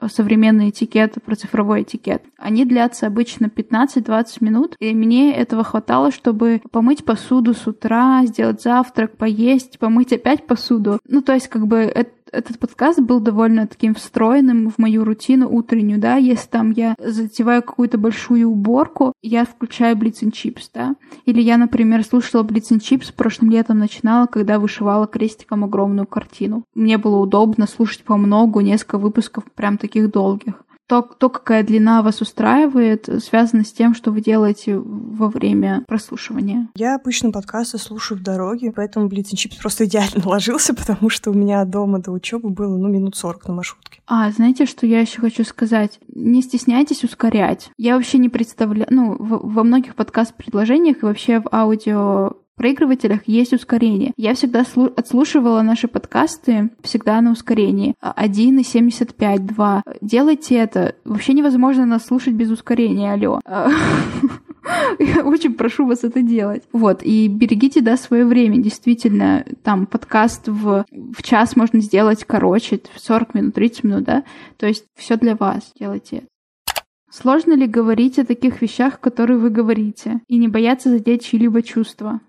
этикет, 0.70 1.16
про 1.24 1.34
цифровой 1.34 1.82
этикет. 1.82 2.22
Они 2.38 2.64
длятся 2.64 3.06
обычно 3.06 3.46
15-20 3.46 4.26
минут, 4.40 4.76
и 4.78 4.94
мне 4.94 5.34
этого 5.34 5.64
хватало, 5.64 6.10
чтобы 6.10 6.62
помыть 6.70 7.04
посуду 7.04 7.54
с 7.54 7.66
утра, 7.66 8.24
сделать 8.24 8.62
завтрак, 8.62 9.16
поесть, 9.16 9.78
помыть 9.78 10.12
опять 10.12 10.46
посуду. 10.46 10.98
Ну, 11.06 11.22
то 11.22 11.34
есть, 11.34 11.48
как 11.48 11.66
бы, 11.66 11.78
это 11.78 12.10
этот 12.32 12.58
подкаст 12.58 13.00
был 13.00 13.20
довольно 13.20 13.66
таким 13.66 13.94
встроенным 13.94 14.70
в 14.70 14.78
мою 14.78 15.04
рутину 15.04 15.48
утреннюю, 15.50 16.00
да, 16.00 16.16
если 16.16 16.48
там 16.48 16.70
я 16.70 16.94
затеваю 16.98 17.62
какую-то 17.62 17.98
большую 17.98 18.48
уборку, 18.48 19.12
я 19.22 19.44
включаю 19.44 19.96
Blitz 19.96 20.22
and 20.22 20.32
Chips, 20.32 20.70
да, 20.72 20.94
или 21.26 21.40
я, 21.40 21.56
например, 21.56 22.04
слушала 22.04 22.42
Blitz 22.42 22.70
and 22.70 22.80
Chips 22.80 23.12
прошлым 23.14 23.50
летом 23.50 23.78
начинала, 23.78 24.26
когда 24.26 24.58
вышивала 24.58 25.06
крестиком 25.06 25.64
огромную 25.64 26.06
картину. 26.06 26.64
Мне 26.74 26.98
было 26.98 27.16
удобно 27.16 27.66
слушать 27.66 28.04
по 28.04 28.16
многу, 28.16 28.60
несколько 28.60 28.98
выпусков 28.98 29.44
прям 29.54 29.78
таких 29.78 30.10
долгих 30.10 30.62
то, 30.90 31.02
то, 31.02 31.28
какая 31.28 31.62
длина 31.62 32.02
вас 32.02 32.20
устраивает, 32.20 33.08
связано 33.22 33.64
с 33.64 33.72
тем, 33.72 33.94
что 33.94 34.10
вы 34.10 34.20
делаете 34.20 34.76
во 34.76 35.28
время 35.28 35.84
прослушивания. 35.86 36.66
Я 36.74 36.96
обычно 36.96 37.30
подкасты 37.30 37.78
слушаю 37.78 38.18
в 38.18 38.24
дороге, 38.24 38.72
поэтому 38.74 39.06
Блиц 39.06 39.28
Чипс 39.28 39.54
просто 39.54 39.84
идеально 39.84 40.20
ложился, 40.24 40.74
потому 40.74 41.08
что 41.08 41.30
у 41.30 41.32
меня 41.32 41.64
дома 41.64 42.00
до 42.00 42.10
учебы 42.10 42.50
было, 42.50 42.76
ну, 42.76 42.88
минут 42.88 43.14
40 43.14 43.46
на 43.46 43.54
маршрутке. 43.54 44.00
А, 44.08 44.32
знаете, 44.32 44.66
что 44.66 44.84
я 44.84 44.98
еще 44.98 45.20
хочу 45.20 45.44
сказать? 45.44 46.00
Не 46.12 46.42
стесняйтесь 46.42 47.04
ускорять. 47.04 47.70
Я 47.76 47.94
вообще 47.94 48.18
не 48.18 48.28
представляю, 48.28 48.88
ну, 48.90 49.14
в, 49.16 49.52
во 49.54 49.62
многих 49.62 49.94
подкаст-предложениях 49.94 51.04
и 51.04 51.06
вообще 51.06 51.38
в 51.38 51.46
аудио 51.54 52.32
проигрывателях 52.60 53.20
есть 53.24 53.54
ускорение. 53.54 54.12
Я 54.18 54.34
всегда 54.34 54.66
отслушивала 54.94 55.62
наши 55.62 55.88
подкасты 55.88 56.68
всегда 56.82 57.18
на 57.22 57.32
ускорении. 57.32 57.94
1,75, 58.02 59.38
2. 59.38 59.82
Делайте 60.02 60.56
это. 60.56 60.94
Вообще 61.06 61.32
невозможно 61.32 61.86
нас 61.86 62.04
слушать 62.04 62.34
без 62.34 62.50
ускорения, 62.50 63.14
алло. 63.14 63.40
Я 64.98 65.24
очень 65.24 65.54
прошу 65.54 65.86
вас 65.86 66.04
это 66.04 66.20
делать. 66.20 66.62
Вот, 66.70 67.02
и 67.02 67.28
берегите, 67.28 67.80
да, 67.80 67.96
свое 67.96 68.26
время. 68.26 68.58
Действительно, 68.58 69.46
там 69.62 69.86
подкаст 69.86 70.48
в, 70.48 70.84
в 70.90 71.22
час 71.22 71.56
можно 71.56 71.80
сделать 71.80 72.24
короче, 72.24 72.82
40 72.94 73.34
минут, 73.34 73.54
30 73.54 73.84
минут, 73.84 74.04
да. 74.04 74.24
То 74.58 74.66
есть 74.66 74.84
все 74.98 75.16
для 75.16 75.34
вас. 75.34 75.72
Делайте 75.80 76.16
это. 76.18 76.26
Сложно 77.10 77.54
ли 77.54 77.66
говорить 77.66 78.18
о 78.18 78.26
таких 78.26 78.60
вещах, 78.60 79.00
которые 79.00 79.38
вы 79.38 79.48
говорите, 79.48 80.20
и 80.28 80.36
не 80.36 80.48
бояться 80.48 80.90
задеть 80.90 81.24
чьи-либо 81.24 81.62
чувства? 81.62 82.20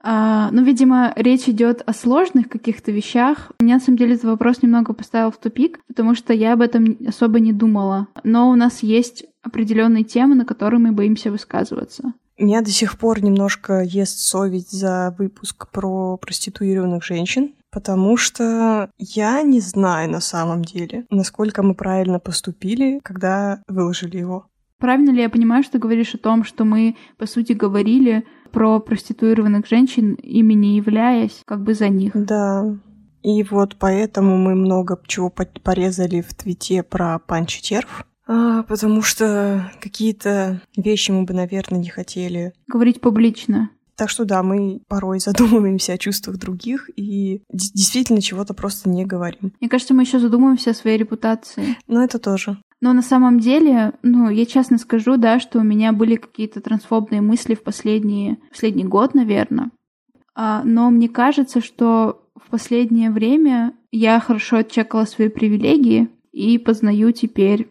А, 0.00 0.50
ну, 0.52 0.62
видимо, 0.62 1.12
речь 1.16 1.48
идет 1.48 1.82
о 1.84 1.92
сложных 1.92 2.48
каких-то 2.48 2.92
вещах. 2.92 3.50
Меня, 3.60 3.74
на 3.74 3.80
самом 3.80 3.98
деле, 3.98 4.14
этот 4.14 4.26
вопрос 4.26 4.62
немного 4.62 4.92
поставил 4.92 5.30
в 5.30 5.38
тупик, 5.38 5.80
потому 5.88 6.14
что 6.14 6.32
я 6.32 6.52
об 6.52 6.60
этом 6.60 6.96
особо 7.06 7.40
не 7.40 7.52
думала. 7.52 8.08
Но 8.22 8.50
у 8.50 8.54
нас 8.54 8.82
есть 8.82 9.24
определенные 9.42 10.04
темы, 10.04 10.34
на 10.34 10.44
которые 10.44 10.80
мы 10.80 10.92
боимся 10.92 11.30
высказываться. 11.30 12.12
Меня 12.38 12.62
до 12.62 12.70
сих 12.70 12.98
пор 12.98 13.22
немножко 13.22 13.82
ест 13.82 14.20
совесть 14.20 14.70
за 14.70 15.14
выпуск 15.18 15.68
про 15.72 16.16
проституированных 16.18 17.02
женщин, 17.02 17.54
потому 17.72 18.16
что 18.16 18.90
я 18.96 19.42
не 19.42 19.58
знаю 19.58 20.08
на 20.08 20.20
самом 20.20 20.64
деле, 20.64 21.04
насколько 21.10 21.64
мы 21.64 21.74
правильно 21.74 22.20
поступили, 22.20 23.00
когда 23.02 23.60
выложили 23.66 24.18
его. 24.18 24.46
Правильно 24.78 25.10
ли 25.10 25.22
я 25.22 25.28
понимаю, 25.28 25.64
что 25.64 25.72
ты 25.72 25.78
говоришь 25.78 26.14
о 26.14 26.18
том, 26.18 26.44
что 26.44 26.64
мы, 26.64 26.96
по 27.16 27.26
сути, 27.26 27.52
говорили 27.52 28.24
про 28.50 28.80
проституированных 28.80 29.66
женщин, 29.66 30.14
ими 30.14 30.54
не 30.54 30.76
являясь 30.76 31.42
как 31.44 31.62
бы 31.62 31.74
за 31.74 31.88
них? 31.88 32.12
Да. 32.14 32.76
И 33.22 33.42
вот 33.42 33.76
поэтому 33.78 34.36
мы 34.36 34.54
много 34.54 35.00
чего 35.06 35.30
порезали 35.30 36.20
в 36.20 36.34
твите 36.34 36.82
про 36.82 37.18
Панчи 37.18 37.60
Терф, 37.60 38.06
а, 38.26 38.62
потому 38.62 39.02
что 39.02 39.70
какие-то 39.80 40.60
вещи 40.76 41.10
мы 41.10 41.24
бы, 41.24 41.34
наверное, 41.34 41.80
не 41.80 41.88
хотели 41.88 42.52
говорить 42.66 43.00
публично. 43.00 43.70
Так 43.96 44.10
что 44.10 44.24
да, 44.24 44.44
мы 44.44 44.80
порой 44.86 45.18
задумываемся 45.18 45.94
о 45.94 45.98
чувствах 45.98 46.36
других 46.36 46.88
и 46.96 47.42
действительно 47.52 48.22
чего-то 48.22 48.54
просто 48.54 48.88
не 48.88 49.04
говорим. 49.04 49.52
Мне 49.60 49.68
кажется, 49.68 49.92
мы 49.92 50.02
еще 50.02 50.20
задумываемся 50.20 50.70
о 50.70 50.74
своей 50.74 50.98
репутации. 50.98 51.76
Ну, 51.88 52.00
это 52.00 52.20
тоже. 52.20 52.58
Но 52.80 52.92
на 52.92 53.02
самом 53.02 53.40
деле, 53.40 53.94
ну, 54.02 54.30
я 54.30 54.46
честно 54.46 54.78
скажу, 54.78 55.16
да, 55.16 55.40
что 55.40 55.58
у 55.58 55.62
меня 55.62 55.92
были 55.92 56.16
какие-то 56.16 56.60
трансфобные 56.60 57.20
мысли 57.20 57.54
в 57.54 57.62
последние, 57.62 58.38
последний 58.50 58.84
год, 58.84 59.14
наверное. 59.14 59.70
А, 60.34 60.62
но 60.64 60.90
мне 60.90 61.08
кажется, 61.08 61.60
что 61.60 62.22
в 62.36 62.50
последнее 62.50 63.10
время 63.10 63.74
я 63.90 64.20
хорошо 64.20 64.58
отчекала 64.58 65.04
свои 65.04 65.28
привилегии 65.28 66.08
и 66.30 66.58
познаю 66.58 67.10
теперь, 67.10 67.68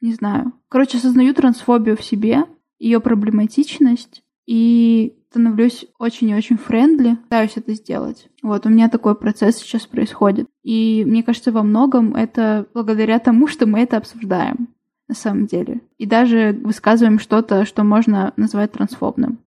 не 0.00 0.12
знаю, 0.12 0.52
короче, 0.68 0.98
осознаю 0.98 1.34
трансфобию 1.34 1.96
в 1.96 2.02
себе, 2.02 2.44
ее 2.80 3.00
проблематичность 3.00 4.22
и 4.48 5.14
становлюсь 5.30 5.84
очень 5.98 6.30
и 6.30 6.34
очень 6.34 6.56
френдли, 6.56 7.16
пытаюсь 7.16 7.52
это 7.56 7.74
сделать. 7.74 8.28
Вот, 8.42 8.64
у 8.64 8.70
меня 8.70 8.88
такой 8.88 9.14
процесс 9.14 9.56
сейчас 9.56 9.86
происходит. 9.86 10.46
И 10.62 11.04
мне 11.06 11.22
кажется, 11.22 11.52
во 11.52 11.62
многом 11.62 12.14
это 12.14 12.66
благодаря 12.72 13.18
тому, 13.18 13.46
что 13.46 13.66
мы 13.66 13.80
это 13.80 13.98
обсуждаем 13.98 14.68
на 15.06 15.14
самом 15.14 15.46
деле. 15.46 15.82
И 15.98 16.06
даже 16.06 16.58
высказываем 16.64 17.18
что-то, 17.18 17.66
что 17.66 17.84
можно 17.84 18.32
назвать 18.36 18.72
трансфобным. 18.72 19.40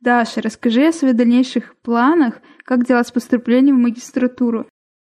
Даша, 0.00 0.42
расскажи 0.42 0.88
о 0.88 0.92
своих 0.92 1.14
дальнейших 1.14 1.76
планах, 1.76 2.40
как 2.64 2.84
делать 2.84 3.06
с 3.06 3.12
поступлением 3.12 3.76
в 3.76 3.82
магистратуру. 3.82 4.66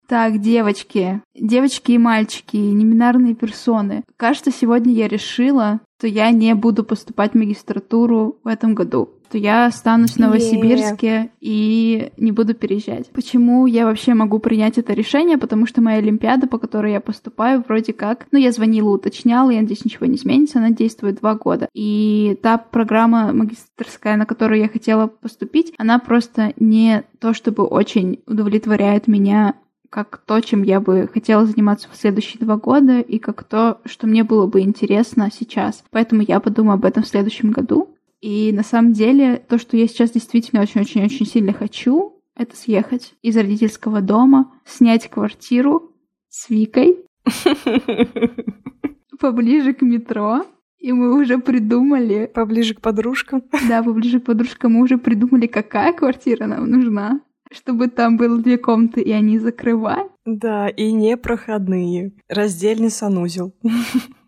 Так, 0.07 0.41
девочки, 0.41 1.21
девочки 1.35 1.93
и 1.93 1.99
мальчики, 1.99 2.57
неминарные 2.57 3.35
персоны. 3.35 4.05
Кажется, 4.17 4.53
сегодня 4.53 4.93
я 4.93 5.09
решила, 5.09 5.81
что 5.99 6.07
я 6.07 6.31
не 6.31 6.55
буду 6.55 6.85
поступать 6.85 7.33
в 7.33 7.39
магистратуру 7.39 8.39
в 8.45 8.49
этом 8.49 8.75
году 8.75 9.11
что 9.33 9.39
я 9.39 9.65
останусь 9.65 10.17
в 10.17 10.19
Новосибирске 10.19 11.31
и 11.41 12.13
не 12.19 12.33
буду 12.33 12.53
переезжать. 12.53 13.09
Почему 13.13 13.67
я 13.67 13.87
вообще 13.87 14.13
могу 14.13 14.39
принять 14.41 14.77
это 14.77 14.93
решение? 14.93 15.39
Потому 15.39 15.67
что 15.67 15.81
моя 15.81 15.99
Олимпиада, 15.99 16.47
по 16.47 16.59
которой 16.59 16.93
я 16.93 17.01
поступаю, 17.01 17.65
вроде 17.67 17.95
как... 17.95 18.27
Ну, 18.31 18.39
я 18.39 18.53
звонила, 18.53 18.91
уточняла, 18.91 19.49
я 19.49 19.63
надеюсь, 19.63 19.87
ничего 19.87 20.05
не 20.05 20.17
изменится, 20.17 20.59
она 20.59 20.69
действует 20.69 21.21
два 21.21 21.35
года. 21.35 21.71
И 21.73 22.39
та 22.43 22.59
программа 22.59 23.33
магистрская, 23.33 24.19
на 24.19 24.27
которую 24.27 24.61
я 24.61 24.69
хотела 24.69 25.07
поступить, 25.07 25.73
она 25.79 25.99
просто 25.99 26.53
не 26.59 27.05
то, 27.19 27.33
чтобы 27.33 27.65
очень 27.65 28.21
удовлетворяет 28.27 29.09
меня 29.09 29.55
как 29.89 30.19
то, 30.27 30.41
чем 30.41 30.63
я 30.63 30.79
бы 30.79 31.09
хотела 31.11 31.47
заниматься 31.47 31.89
в 31.91 31.97
следующие 31.97 32.41
два 32.41 32.57
года, 32.57 33.01
и 33.01 33.19
как 33.19 33.45
то, 33.45 33.81
что 33.87 34.07
мне 34.07 34.25
было 34.25 34.47
бы 34.47 34.61
интересно 34.61 35.31
сейчас. 35.33 35.85
Поэтому 35.91 36.21
я 36.21 36.39
подумаю 36.39 36.75
об 36.75 36.85
этом 36.85 37.03
в 37.03 37.09
следующем 37.09 37.51
году. 37.51 37.89
И 38.23 38.53
на 38.53 38.63
самом 38.63 38.93
деле 38.93 39.37
то, 39.37 39.59
что 39.59 39.77
я 39.77 39.87
сейчас 39.87 40.13
действительно 40.13 40.63
очень-очень-очень 40.63 41.27
сильно 41.27 41.53
хочу, 41.53 42.23
это 42.37 42.57
съехать 42.57 43.15
из 43.21 43.37
родительского 43.37 44.01
дома, 44.01 44.53
снять 44.65 45.11
квартиру 45.11 45.93
с 46.29 46.49
Викой 46.49 47.05
поближе 49.21 49.75
к 49.75 49.83
метро. 49.83 50.47
И 50.79 50.93
мы 50.93 51.21
уже 51.21 51.39
придумали... 51.39 52.31
Поближе 52.33 52.75
к 52.75 52.81
подружкам? 52.81 53.43
Да, 53.69 53.83
поближе 53.83 54.19
к 54.19 54.25
подружкам 54.25 54.73
мы 54.73 54.83
уже 54.83 54.99
придумали, 54.99 55.47
какая 55.47 55.93
квартира 55.93 56.47
нам 56.47 56.71
нужна 56.71 57.21
чтобы 57.55 57.89
там 57.89 58.17
было 58.17 58.39
две 58.39 58.59
комнаты, 58.59 59.03
и 59.03 59.13
они 59.13 59.39
закрывали. 59.39 60.09
Да, 60.25 60.69
и 60.69 60.93
непроходные. 60.93 62.13
Раздельный 62.29 62.91
санузел. 62.91 63.55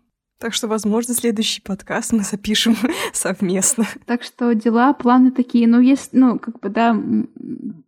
Так 0.45 0.53
что, 0.53 0.67
возможно, 0.67 1.15
следующий 1.15 1.59
подкаст 1.59 2.13
мы 2.13 2.19
запишем 2.19 2.75
совместно. 3.13 3.87
Так 4.05 4.21
что 4.21 4.53
дела, 4.53 4.93
планы 4.93 5.31
такие. 5.31 5.67
Ну, 5.67 5.79
есть, 5.79 6.09
ну, 6.11 6.37
как 6.37 6.59
бы, 6.59 6.69
да, 6.69 6.95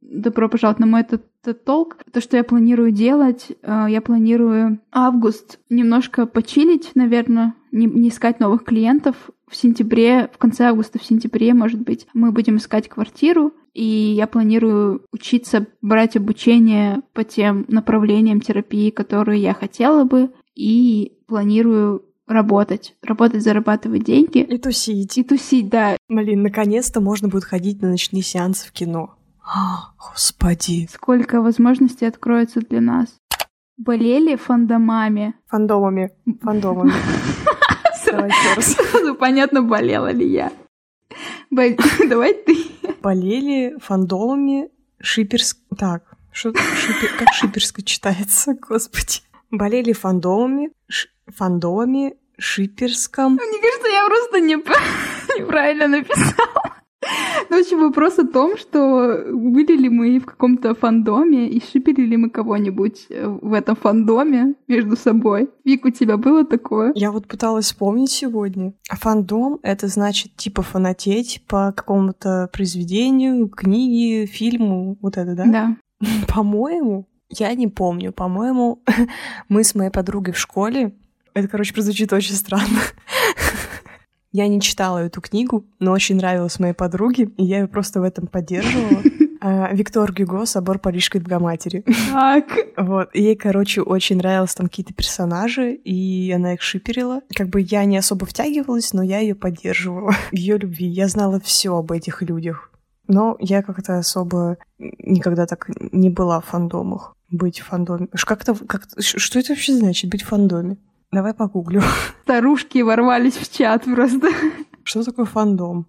добро 0.02 0.50
пожаловать 0.50 0.80
на 0.80 0.88
мой 0.88 1.02
этот, 1.02 1.24
толк. 1.66 1.98
То, 2.12 2.20
что 2.20 2.36
я 2.36 2.44
планирую 2.44 2.90
делать, 2.90 3.52
э, 3.62 3.86
я 3.90 4.02
планирую 4.02 4.80
август 4.92 5.60
немножко 5.70 6.26
почилить, 6.26 6.90
наверное, 6.96 7.54
не, 7.72 7.86
не 7.86 8.10
искать 8.10 8.40
новых 8.40 8.64
клиентов. 8.64 9.16
В 9.48 9.56
сентябре, 9.56 10.28
в 10.34 10.40
конце 10.40 10.64
августа, 10.64 10.98
в 10.98 11.06
сентябре, 11.06 11.54
может 11.54 11.82
быть, 11.82 12.08
мы 12.16 12.32
будем 12.32 12.58
искать 12.58 12.90
квартиру, 12.90 13.54
и 13.76 13.86
я 13.86 14.26
планирую 14.26 15.04
учиться 15.12 15.68
брать 15.84 16.18
обучение 16.18 17.04
по 17.14 17.24
тем 17.24 17.66
направлениям 17.68 18.42
терапии, 18.42 18.90
которые 18.90 19.44
я 19.44 19.54
хотела 19.54 20.06
бы, 20.06 20.32
и 20.56 21.14
планирую 21.28 22.07
работать, 22.28 22.96
работать, 23.02 23.44
зарабатывать 23.44 24.04
деньги. 24.04 24.40
И 24.40 24.58
тусить. 24.58 25.18
И 25.18 25.24
тусить, 25.24 25.70
да. 25.70 25.98
Блин, 26.08 26.44
наконец-то 26.44 27.02
можно 27.02 27.28
будет 27.28 27.46
ходить 27.46 27.82
на 27.82 27.90
ночные 27.90 28.22
сеансы 28.22 28.68
в 28.68 28.72
кино. 28.72 29.16
О, 29.44 29.94
господи. 29.98 30.88
Сколько 30.92 31.42
возможностей 31.42 32.06
откроется 32.06 32.60
для 32.60 32.82
нас. 32.82 33.08
Болели 33.78 34.36
фандомами. 34.36 35.36
Фандомами. 35.48 36.12
Фандомами. 36.42 36.94
Давай 38.06 38.30
еще 38.30 38.56
раз. 38.56 38.78
Понятно, 39.20 39.62
болела 39.62 40.12
ли 40.12 40.30
я. 40.30 40.52
Давай 41.50 41.74
ты 42.34 42.58
болели 43.02 43.78
фандомами 43.80 44.70
шиперск... 45.00 45.58
Так, 45.78 46.04
как 47.18 47.34
шиперско 47.34 47.82
читается, 47.82 48.54
господи. 48.70 49.22
Болели 49.52 49.94
фандомами, 49.94 50.72
ш... 50.88 51.10
фандомами 51.28 52.16
шиперском. 52.38 53.34
Мне 53.34 53.62
кажется, 53.62 53.88
я 53.90 54.06
просто 54.06 54.40
не... 54.40 54.56
неправильно 55.40 55.88
написала. 55.88 56.78
Ну, 57.50 57.58
в 57.58 57.62
общем, 57.62 57.80
вопрос 57.80 58.20
о 58.20 58.28
том, 58.28 58.58
что 58.58 59.24
были 59.32 59.78
ли 59.78 59.90
мы 59.90 60.20
в 60.20 60.26
каком-то 60.26 60.76
фандоме 60.76 61.48
и 61.48 61.62
шипели 61.64 62.02
ли 62.02 62.18
мы 62.18 62.30
кого-нибудь 62.30 63.06
э, 63.10 63.28
в 63.28 63.54
этом 63.54 63.76
фандоме 63.76 64.56
между 64.68 64.98
собой. 64.98 65.50
Вик, 65.64 65.86
у 65.86 65.90
тебя 65.90 66.18
было 66.18 66.44
такое? 66.44 66.92
Я 66.96 67.12
вот 67.12 67.28
пыталась 67.28 67.66
вспомнить 67.66 68.12
сегодня. 68.12 68.74
Фандом— 68.90 69.60
это 69.64 69.88
значит 69.88 70.36
типа 70.36 70.64
фанатеть 70.64 71.44
по 71.48 71.72
какому-то 71.72 72.50
произведению, 72.52 73.48
книге, 73.48 74.26
фильму, 74.26 74.98
вот 75.02 75.18
это, 75.18 75.36
да? 75.36 75.46
Да. 75.46 75.78
По-моему, 76.28 77.08
я 77.30 77.54
не 77.56 77.68
помню, 77.68 78.12
по-моему, 78.12 78.84
мы 79.50 79.64
с 79.64 79.76
моей 79.76 79.92
подругой 79.92 80.34
в 80.34 80.40
школе 80.40 80.94
это, 81.38 81.48
короче, 81.50 81.72
прозвучит 81.72 82.12
очень 82.14 82.34
странно. 82.34 82.80
Я 84.32 84.48
не 84.48 84.60
читала 84.60 84.98
эту 84.98 85.22
книгу, 85.22 85.68
но 85.80 85.92
очень 85.92 86.16
нравилась 86.16 86.60
моей 86.60 86.74
подруге, 86.74 87.30
и 87.38 87.46
я 87.46 87.60
ее 87.60 87.68
просто 87.68 88.02
в 88.02 88.04
этом 88.04 88.26
поддерживала. 88.28 89.04
А, 89.40 89.72
Виктор 89.72 90.12
Гюго 90.12 90.48
«Собор 90.48 90.80
Парижской 90.80 91.22
Богоматери». 91.22 91.86
Так. 92.12 92.46
Вот. 92.76 93.14
Ей, 93.14 93.36
короче, 93.36 93.84
очень 93.84 94.18
нравились 94.18 94.56
там 94.56 94.66
какие-то 94.66 94.96
персонажи, 94.96 95.74
и 95.74 96.32
она 96.32 96.56
их 96.56 96.62
шиперила. 96.64 97.22
Как 97.36 97.48
бы 97.48 97.62
я 97.62 97.86
не 97.86 97.98
особо 97.98 98.26
втягивалась, 98.26 98.94
но 98.94 99.04
я 99.04 99.20
ее 99.20 99.36
поддерживала 99.36 100.16
ее 100.32 100.58
любви. 100.58 100.88
Я 100.88 101.08
знала 101.08 101.40
все 101.40 101.78
об 101.78 101.92
этих 101.92 102.24
людях. 102.24 102.72
Но 103.08 103.38
я 103.40 103.62
как-то 103.62 104.00
особо 104.00 104.58
никогда 104.80 105.46
так 105.46 105.70
не 105.92 106.10
была 106.10 106.42
в 106.42 106.46
фандомах. 106.46 107.16
Быть 107.30 107.60
в 107.60 107.66
фандоме. 107.66 108.08
Как-то, 108.14 108.56
как 108.56 108.88
что 109.00 109.40
это 109.40 109.50
вообще 109.50 109.74
значит, 109.74 110.10
быть 110.10 110.24
в 110.24 110.28
фандоме? 110.28 110.78
Давай 111.12 111.34
погуглю. 111.34 111.82
Старушки 112.24 112.80
ворвались 112.80 113.36
в 113.36 113.52
чат 113.52 113.84
просто. 113.84 114.30
Что 114.84 115.04
такое 115.04 115.26
фандом? 115.26 115.88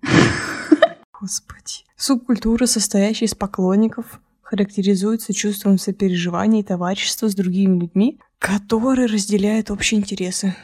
Господи. 1.20 1.85
Субкультура, 1.96 2.66
состоящая 2.66 3.27
из 3.27 3.35
поклонников, 3.35 4.20
характеризуется 4.42 5.35
чувством 5.35 5.79
сопереживания 5.79 6.61
и 6.61 6.64
товарищества 6.64 7.29
с 7.29 7.35
другими 7.35 7.81
людьми, 7.81 8.20
которые 8.38 9.07
разделяют 9.07 9.70
общие 9.70 10.01
интересы. 10.01 10.55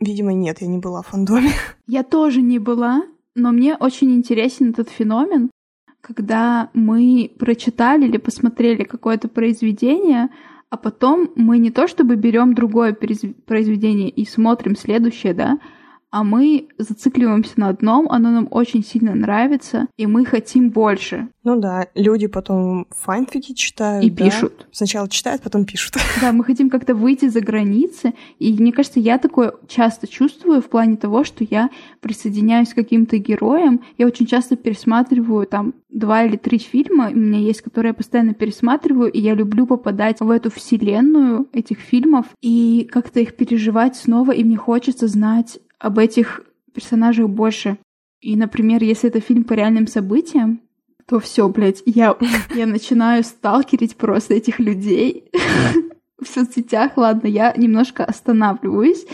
Видимо, 0.00 0.32
нет, 0.32 0.60
я 0.60 0.66
не 0.66 0.78
была 0.78 1.02
в 1.02 1.08
фандоме. 1.08 1.52
Я 1.86 2.02
тоже 2.02 2.42
не 2.42 2.58
была, 2.58 3.02
но 3.34 3.52
мне 3.52 3.76
очень 3.76 4.12
интересен 4.12 4.70
этот 4.70 4.88
феномен, 4.88 5.50
когда 6.14 6.70
мы 6.74 7.30
прочитали 7.38 8.06
или 8.06 8.16
посмотрели 8.16 8.84
какое-то 8.84 9.28
произведение, 9.28 10.28
а 10.68 10.76
потом 10.76 11.30
мы 11.36 11.58
не 11.58 11.70
то 11.70 11.86
чтобы 11.86 12.16
берем 12.16 12.54
другое 12.54 12.94
произведение 12.94 14.08
и 14.08 14.24
смотрим 14.24 14.76
следующее, 14.76 15.34
да, 15.34 15.58
а 16.10 16.24
мы 16.24 16.68
зацикливаемся 16.78 17.52
на 17.56 17.68
одном, 17.68 18.08
оно 18.10 18.30
нам 18.30 18.48
очень 18.50 18.84
сильно 18.84 19.14
нравится, 19.14 19.86
и 19.96 20.06
мы 20.06 20.24
хотим 20.24 20.70
больше. 20.70 21.28
Ну 21.44 21.58
да, 21.58 21.86
люди 21.94 22.26
потом 22.26 22.86
фанфики 22.90 23.54
читают. 23.54 24.04
И 24.04 24.10
да? 24.10 24.24
пишут. 24.24 24.66
Сначала 24.72 25.08
читают, 25.08 25.42
потом 25.42 25.64
пишут. 25.64 25.96
Да, 26.20 26.32
мы 26.32 26.44
хотим 26.44 26.68
как-то 26.68 26.94
выйти 26.94 27.28
за 27.28 27.40
границы, 27.40 28.14
и 28.38 28.52
мне 28.52 28.72
кажется, 28.72 29.00
я 29.00 29.16
такое 29.16 29.54
часто 29.68 30.06
чувствую 30.06 30.60
в 30.60 30.68
плане 30.68 30.96
того, 30.96 31.24
что 31.24 31.44
я 31.48 31.70
присоединяюсь 32.00 32.70
к 32.70 32.74
каким-то 32.74 33.16
героям, 33.18 33.80
я 33.96 34.06
очень 34.06 34.26
часто 34.26 34.56
пересматриваю 34.56 35.46
там 35.46 35.74
два 35.88 36.24
или 36.24 36.36
три 36.36 36.58
фильма, 36.58 37.10
у 37.10 37.16
меня 37.16 37.38
есть, 37.38 37.62
которые 37.62 37.90
я 37.90 37.94
постоянно 37.94 38.34
пересматриваю, 38.34 39.10
и 39.10 39.20
я 39.20 39.34
люблю 39.34 39.66
попадать 39.66 40.20
в 40.20 40.30
эту 40.30 40.50
вселенную 40.50 41.48
этих 41.52 41.78
фильмов 41.78 42.26
и 42.42 42.88
как-то 42.90 43.20
их 43.20 43.36
переживать 43.36 43.96
снова, 43.96 44.32
и 44.32 44.44
мне 44.44 44.56
хочется 44.56 45.08
знать 45.08 45.58
об 45.80 45.98
этих 45.98 46.42
персонажах 46.72 47.28
больше. 47.28 47.78
И, 48.20 48.36
например, 48.36 48.82
если 48.84 49.08
это 49.08 49.20
фильм 49.20 49.44
по 49.44 49.54
реальным 49.54 49.86
событиям, 49.86 50.60
то 51.06 51.18
все, 51.18 51.48
блядь, 51.48 51.82
я, 51.86 52.16
я 52.54 52.66
начинаю 52.66 53.24
сталкерить 53.24 53.96
просто 53.96 54.34
этих 54.34 54.60
людей 54.60 55.30
в 56.20 56.28
соцсетях. 56.28 56.96
Ладно, 56.96 57.26
я 57.26 57.52
немножко 57.56 58.04
останавливаюсь, 58.04 59.06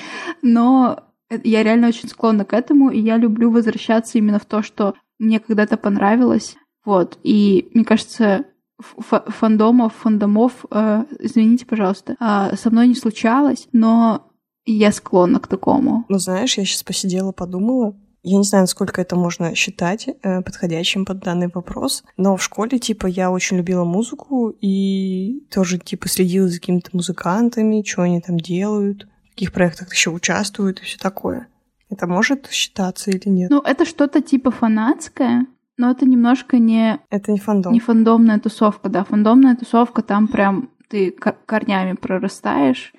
но 0.43 1.05
я 1.31 1.63
реально 1.63 1.89
очень 1.89 2.09
склонна 2.09 2.45
к 2.45 2.53
этому, 2.53 2.91
и 2.91 3.01
я 3.01 3.17
люблю 3.17 3.51
возвращаться 3.51 4.19
именно 4.19 4.39
в 4.39 4.45
то, 4.45 4.63
что 4.63 4.95
мне 5.19 5.41
когда-то 5.41 5.77
понравилось. 5.77 6.57
Вот, 6.85 7.19
и 7.25 7.69
мне 7.75 7.85
кажется, 7.85 8.45
фандомов, 8.79 9.95
фандомов, 9.95 10.67
э, 10.71 11.05
извините, 11.19 11.67
пожалуйста, 11.67 12.17
э, 12.21 12.57
со 12.57 12.71
мной 12.71 12.89
не 12.89 12.95
случалось, 12.95 13.69
но 13.73 14.31
я 14.73 14.93
склонна 14.93 15.41
к 15.41 15.47
такому. 15.47 16.05
Ну, 16.09 16.19
знаешь, 16.19 16.59
я 16.59 16.65
сейчас 16.65 16.83
посидела, 16.83 17.33
подумала. 17.33 17.97
Я 18.23 18.39
не 18.39 18.43
знаю, 18.45 18.65
насколько 18.65 19.01
это 19.01 19.15
можно 19.15 19.55
считать 19.55 20.09
э, 20.09 20.43
подходящим 20.43 21.05
под 21.05 21.21
данный 21.21 21.49
вопрос, 21.53 22.03
но 22.17 22.37
в 22.37 22.43
школе, 22.43 22.81
типа, 22.81 23.07
я 23.07 23.31
очень 23.31 23.57
любила 23.57 23.85
музыку 23.85 24.51
и 24.61 25.47
тоже, 25.49 25.79
типа, 25.79 26.09
следила 26.09 26.49
за 26.49 26.59
какими-то 26.59 26.91
музыкантами, 26.93 27.85
что 27.87 28.03
они 28.03 28.21
там 28.21 28.39
делают, 28.39 29.07
в 29.27 29.31
каких 29.31 29.53
проектах 29.53 29.93
еще 29.95 30.11
участвуют 30.11 30.81
и 30.81 30.83
все 30.83 30.99
такое. 30.99 31.47
Это 31.89 32.09
может 32.09 32.49
считаться 32.51 33.13
или 33.13 33.29
нет? 33.29 33.51
Ну, 33.51 33.61
это 33.61 33.85
что-то 33.85 34.21
типа 34.21 34.51
фанатское, 34.51 35.47
но 35.77 35.93
это 35.93 36.05
немножко 36.05 36.59
не... 36.59 36.99
Это 37.11 37.31
не 37.31 37.39
фандом. 37.39 37.73
Не 37.73 37.79
фандомная 37.79 38.41
тусовка, 38.41 38.89
да. 38.89 39.05
Фандомная 39.05 39.55
тусовка, 39.55 40.03
там 40.03 40.27
прям 40.27 40.71
ты 40.89 41.13
корнями 41.13 41.95
прорастаешь, 41.95 42.93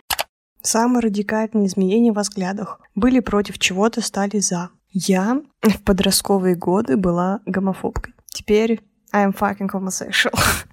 Самые 0.62 1.02
радикальные 1.02 1.68
изменения 1.68 2.12
в 2.12 2.20
взглядах. 2.20 2.80
Были 2.96 3.20
против 3.20 3.60
чего-то, 3.60 4.02
стали 4.02 4.40
за. 4.40 4.70
Я 4.92 5.42
в 5.62 5.82
подростковые 5.84 6.56
годы 6.56 6.98
была 6.98 7.42
гомофобкой. 7.46 8.14
Теперь 8.28 8.82
I 9.12 9.28
am 9.28 9.38
fucking 9.38 9.70
homosexual. 9.72 10.38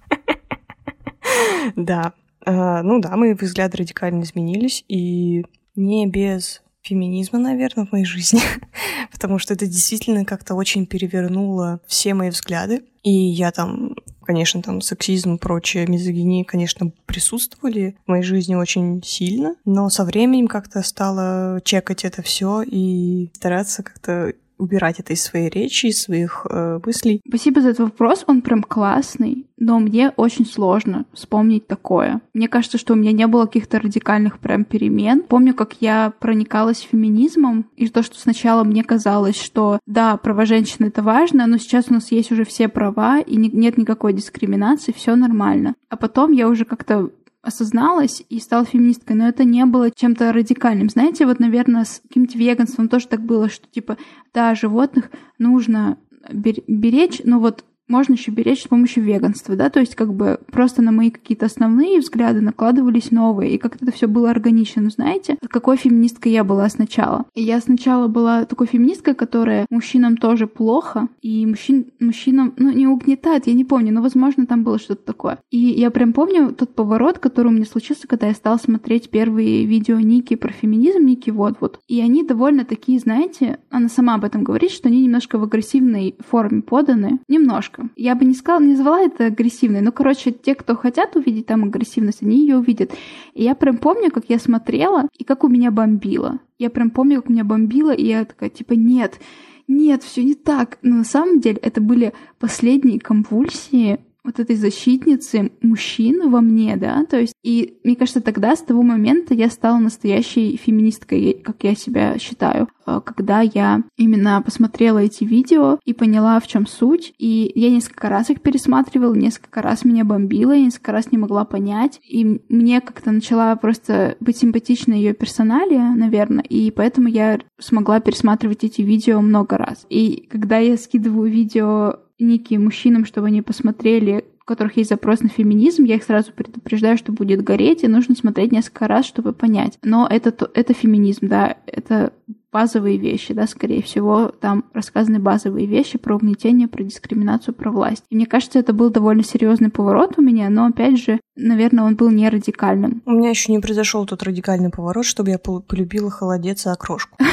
Да. 1.75 2.13
А, 2.45 2.83
ну 2.83 2.99
да, 2.99 3.15
мои 3.15 3.33
взгляды 3.33 3.77
радикально 3.77 4.21
изменились, 4.21 4.85
и 4.87 5.45
не 5.75 6.07
без 6.07 6.61
феминизма, 6.81 7.39
наверное, 7.39 7.85
в 7.85 7.91
моей 7.91 8.05
жизни, 8.05 8.41
потому 9.11 9.39
что 9.39 9.53
это 9.53 9.65
действительно 9.65 10.25
как-то 10.25 10.53
очень 10.53 10.85
перевернуло 10.85 11.81
все 11.87 12.13
мои 12.13 12.29
взгляды. 12.29 12.83
И 13.01 13.11
я 13.11 13.51
там, 13.51 13.95
конечно, 14.25 14.61
там 14.61 14.81
сексизм 14.81 15.35
и 15.35 15.37
прочее, 15.37 15.87
мизогинии, 15.87 16.43
конечно, 16.43 16.91
присутствовали 17.05 17.95
в 18.05 18.09
моей 18.09 18.23
жизни 18.23 18.55
очень 18.55 19.01
сильно, 19.03 19.55
но 19.65 19.89
со 19.89 20.03
временем 20.03 20.47
как-то 20.47 20.81
стала 20.81 21.61
чекать 21.63 22.05
это 22.05 22.21
все 22.21 22.61
и 22.61 23.29
стараться 23.33 23.83
как-то 23.83 24.33
убирать 24.57 24.99
это 24.99 25.13
из 25.13 25.21
своей 25.21 25.49
речи, 25.49 25.87
из 25.87 26.01
своих 26.01 26.45
э, 26.49 26.79
мыслей. 26.85 27.21
Спасибо 27.27 27.61
за 27.61 27.69
этот 27.69 27.85
вопрос, 27.85 28.23
он 28.27 28.41
прям 28.41 28.63
классный, 28.63 29.47
но 29.57 29.79
мне 29.79 30.11
очень 30.15 30.45
сложно 30.45 31.05
вспомнить 31.13 31.67
такое. 31.67 32.21
Мне 32.33 32.47
кажется, 32.47 32.77
что 32.77 32.93
у 32.93 32.95
меня 32.95 33.11
не 33.11 33.27
было 33.27 33.45
каких-то 33.45 33.79
радикальных 33.79 34.39
прям 34.39 34.65
перемен. 34.65 35.23
Помню, 35.23 35.53
как 35.53 35.75
я 35.81 36.13
проникалась 36.19 36.79
феминизмом, 36.79 37.65
и 37.75 37.87
то, 37.87 38.03
что 38.03 38.19
сначала 38.19 38.63
мне 38.63 38.83
казалось, 38.83 39.39
что 39.39 39.79
да, 39.85 40.17
права 40.17 40.45
женщины 40.45 40.87
это 40.87 41.01
важно, 41.01 41.47
но 41.47 41.57
сейчас 41.57 41.85
у 41.89 41.93
нас 41.93 42.11
есть 42.11 42.31
уже 42.31 42.45
все 42.45 42.67
права, 42.67 43.19
и 43.19 43.35
не, 43.35 43.49
нет 43.49 43.77
никакой 43.77 44.13
дискриминации, 44.13 44.93
все 44.95 45.15
нормально. 45.15 45.75
А 45.89 45.97
потом 45.97 46.31
я 46.31 46.47
уже 46.47 46.65
как-то 46.65 47.09
осозналась 47.45 48.23
и 48.29 48.39
стала 48.39 48.65
феминисткой, 48.65 49.15
но 49.15 49.27
это 49.27 49.43
не 49.43 49.65
было 49.65 49.91
чем-то 49.91 50.33
радикальным. 50.33 50.89
Знаете, 50.89 51.25
вот, 51.25 51.39
наверное, 51.39 51.85
с 51.85 52.01
каким-то 52.07 52.37
веганством 52.37 52.89
тоже 52.89 53.07
так 53.07 53.21
было, 53.21 53.49
что, 53.49 53.67
типа, 53.67 53.97
да, 54.33 54.55
животных 54.55 55.11
нужно 55.37 55.97
беречь, 56.31 57.21
но 57.23 57.39
вот 57.39 57.63
можно 57.87 58.13
еще 58.13 58.31
беречь 58.31 58.63
с 58.63 58.67
помощью 58.67 59.03
веганства, 59.03 59.55
да, 59.55 59.69
то 59.69 59.79
есть 59.79 59.95
как 59.95 60.13
бы 60.13 60.39
просто 60.51 60.81
на 60.81 60.91
мои 60.91 61.11
какие-то 61.11 61.45
основные 61.45 61.99
взгляды 61.99 62.41
накладывались 62.41 63.11
новые, 63.11 63.55
и 63.55 63.57
как-то 63.57 63.85
это 63.85 63.93
все 63.93 64.07
было 64.07 64.29
органично, 64.29 64.89
знаете, 64.89 65.37
какой 65.49 65.77
феминисткой 65.77 66.31
я 66.31 66.43
была 66.43 66.67
сначала. 66.69 67.25
И 67.33 67.43
я 67.43 67.59
сначала 67.59 68.07
была 68.07 68.45
такой 68.45 68.67
феминисткой, 68.67 69.15
которая 69.15 69.65
мужчинам 69.69 70.17
тоже 70.17 70.47
плохо, 70.47 71.07
и 71.21 71.45
мужчин, 71.45 71.87
мужчинам, 71.99 72.53
ну, 72.57 72.71
не 72.71 72.87
угнетает, 72.87 73.47
я 73.47 73.53
не 73.53 73.65
помню, 73.65 73.93
но, 73.93 74.01
возможно, 74.01 74.45
там 74.45 74.63
было 74.63 74.79
что-то 74.79 75.05
такое. 75.05 75.39
И 75.51 75.57
я 75.57 75.91
прям 75.91 76.13
помню 76.13 76.53
тот 76.53 76.73
поворот, 76.75 77.19
который 77.19 77.47
у 77.47 77.51
меня 77.51 77.65
случился, 77.65 78.07
когда 78.07 78.27
я 78.27 78.33
стала 78.33 78.57
смотреть 78.57 79.09
первые 79.09 79.65
видео 79.65 79.99
Ники 79.99 80.35
про 80.35 80.51
феминизм, 80.51 81.05
Ники 81.05 81.29
вот-вот. 81.29 81.79
И 81.87 82.01
они 82.01 82.23
довольно 82.23 82.65
такие, 82.65 82.99
знаете, 82.99 83.59
она 83.69 83.89
сама 83.89 84.15
об 84.15 84.23
этом 84.23 84.43
говорит, 84.43 84.71
что 84.71 84.87
они 84.87 85.01
немножко 85.03 85.37
в 85.37 85.43
агрессивной 85.43 86.15
форме 86.29 86.61
поданы, 86.61 87.19
немножко, 87.27 87.74
немножко. 87.75 87.93
Я 87.95 88.15
бы 88.15 88.25
не 88.25 88.33
сказала, 88.33 88.63
не 88.63 88.71
назвала 88.71 89.01
это 89.01 89.25
агрессивной, 89.25 89.81
но, 89.81 89.91
короче, 89.91 90.31
те, 90.31 90.55
кто 90.55 90.75
хотят 90.75 91.15
увидеть 91.15 91.45
там 91.45 91.63
агрессивность, 91.63 92.21
они 92.21 92.39
ее 92.39 92.57
увидят. 92.57 92.91
И 93.33 93.43
я 93.43 93.55
прям 93.55 93.77
помню, 93.77 94.11
как 94.11 94.25
я 94.29 94.39
смотрела 94.39 95.07
и 95.17 95.23
как 95.23 95.43
у 95.43 95.47
меня 95.47 95.71
бомбило. 95.71 96.39
Я 96.57 96.69
прям 96.69 96.89
помню, 96.89 97.21
как 97.21 97.29
у 97.29 97.33
меня 97.33 97.43
бомбило, 97.43 97.91
и 97.91 98.05
я 98.05 98.25
такая, 98.25 98.49
типа, 98.49 98.73
нет, 98.73 99.19
нет, 99.67 100.03
все 100.03 100.23
не 100.23 100.35
так. 100.35 100.77
Но 100.81 100.97
на 100.97 101.03
самом 101.03 101.39
деле 101.39 101.57
это 101.61 101.81
были 101.81 102.13
последние 102.39 102.99
конвульсии 102.99 103.99
вот 104.25 104.39
этой 104.39 104.55
защитницы 104.55 105.51
мужчин 105.61 106.29
во 106.29 106.41
мне, 106.41 106.75
да, 106.77 107.05
то 107.05 107.19
есть, 107.19 107.33
и 107.43 107.77
мне 107.83 107.95
кажется, 107.95 108.21
тогда, 108.21 108.55
с 108.55 108.61
того 108.61 108.81
момента 108.81 109.33
я 109.33 109.49
стала 109.49 109.77
настоящей 109.77 110.57
феминисткой, 110.57 111.39
как 111.43 111.63
я 111.63 111.75
себя 111.75 112.17
считаю, 112.17 112.67
э, 112.85 113.01
когда 113.05 113.41
я 113.41 113.83
именно 113.97 114.41
посмотрела 114.41 114.99
эти 114.99 115.23
видео 115.23 115.79
и 115.85 115.93
поняла, 115.93 116.39
в 116.39 116.47
чем 116.47 116.65
суть, 116.65 117.13
и 117.17 117.51
я 117.55 117.69
несколько 117.69 118.09
раз 118.09 118.29
их 118.29 118.41
пересматривала, 118.41 119.13
несколько 119.13 119.61
раз 119.61 119.85
меня 119.85 120.03
бомбило, 120.03 120.51
я 120.51 120.65
несколько 120.65 120.91
раз 120.91 121.11
не 121.11 121.17
могла 121.17 121.45
понять, 121.45 121.99
и 122.03 122.41
мне 122.49 122.81
как-то 122.81 123.11
начала 123.11 123.55
просто 123.55 124.17
быть 124.19 124.37
симпатична 124.37 124.93
ее 124.93 125.13
персоналия, 125.13 125.93
наверное, 125.95 126.43
и 126.43 126.71
поэтому 126.71 127.07
я 127.07 127.39
смогла 127.59 127.99
пересматривать 127.99 128.63
эти 128.63 128.81
видео 128.81 129.21
много 129.21 129.57
раз. 129.57 129.85
И 129.89 130.27
когда 130.31 130.57
я 130.57 130.77
скидываю 130.77 131.29
видео 131.29 131.99
некие 132.19 132.59
мужчинам, 132.59 133.05
чтобы 133.05 133.27
они 133.27 133.41
посмотрели, 133.41 134.25
у 134.41 134.45
которых 134.45 134.77
есть 134.77 134.89
запрос 134.89 135.21
на 135.21 135.29
феминизм, 135.29 135.85
я 135.85 135.95
их 135.95 136.03
сразу 136.03 136.31
предупреждаю, 136.31 136.97
что 136.97 137.11
будет 137.11 137.43
гореть, 137.43 137.83
и 137.83 137.87
нужно 137.87 138.15
смотреть 138.15 138.51
несколько 138.51 138.87
раз, 138.87 139.05
чтобы 139.05 139.33
понять. 139.33 139.79
Но 139.83 140.07
это, 140.07 140.49
это 140.53 140.73
феминизм, 140.73 141.27
да, 141.27 141.57
это 141.65 142.13
базовые 142.55 142.97
вещи, 142.97 143.33
да, 143.33 143.47
скорее 143.47 143.81
всего, 143.81 144.27
там 144.39 144.63
рассказаны 144.73 145.19
базовые 145.19 145.65
вещи 145.65 145.97
про 145.97 146.15
угнетение, 146.15 146.69
про 146.69 146.83
дискриминацию, 146.83 147.53
про 147.53 147.69
власть. 147.69 148.05
И 148.09 148.15
мне 148.15 148.25
кажется, 148.27 148.59
это 148.59 148.71
был 148.71 148.91
довольно 148.91 149.23
серьезный 149.23 149.69
поворот 149.69 150.13
у 150.15 150.21
меня, 150.21 150.49
но 150.49 150.67
опять 150.67 150.97
же, 150.97 151.19
наверное, 151.35 151.83
он 151.83 151.95
был 151.95 152.09
не 152.11 152.29
радикальным. 152.29 153.01
У 153.05 153.11
меня 153.11 153.31
еще 153.31 153.51
не 153.51 153.59
произошел 153.59 154.05
тот 154.05 154.23
радикальный 154.23 154.69
поворот, 154.69 155.05
чтобы 155.05 155.31
я 155.31 155.37
полюбила 155.37 156.09
холодец 156.09 156.65
и 156.65 156.69
окрошку. 156.69 157.17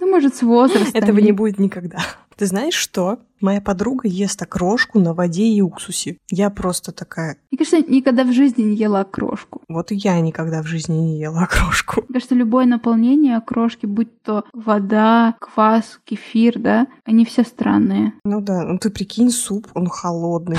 Ну, 0.00 0.10
может, 0.10 0.34
с 0.34 0.42
возрастом. 0.42 0.90
Этого 0.94 1.18
не 1.18 1.32
будет 1.32 1.58
никогда. 1.58 1.98
Ты 2.36 2.46
знаешь 2.46 2.74
что? 2.74 3.18
Моя 3.40 3.60
подруга 3.60 4.06
ест 4.06 4.40
окрошку 4.40 5.00
на 5.00 5.14
воде 5.14 5.44
и 5.44 5.60
уксусе. 5.60 6.16
Я 6.30 6.48
просто 6.48 6.92
такая... 6.92 7.38
Мне 7.50 7.58
кажется, 7.58 7.90
никогда 7.90 8.22
в 8.22 8.32
жизни 8.32 8.62
не 8.62 8.76
ела 8.76 9.00
окрошку. 9.00 9.62
Вот 9.68 9.90
и 9.90 9.96
я 9.96 10.20
никогда 10.20 10.62
в 10.62 10.66
жизни 10.66 10.94
не 10.96 11.18
ела 11.18 11.42
окрошку. 11.42 12.02
Мне 12.02 12.14
кажется, 12.14 12.36
любое 12.36 12.66
наполнение 12.66 13.36
окрошки, 13.36 13.86
будь 13.86 14.22
то 14.22 14.44
вода, 14.52 15.34
квас, 15.40 15.98
кефир, 16.04 16.60
да, 16.60 16.86
они 17.04 17.24
все 17.24 17.42
странные. 17.42 18.12
Ну 18.24 18.40
да, 18.40 18.62
ну 18.62 18.78
ты 18.78 18.90
прикинь, 18.90 19.30
суп, 19.30 19.66
он 19.74 19.88
холодный, 19.88 20.58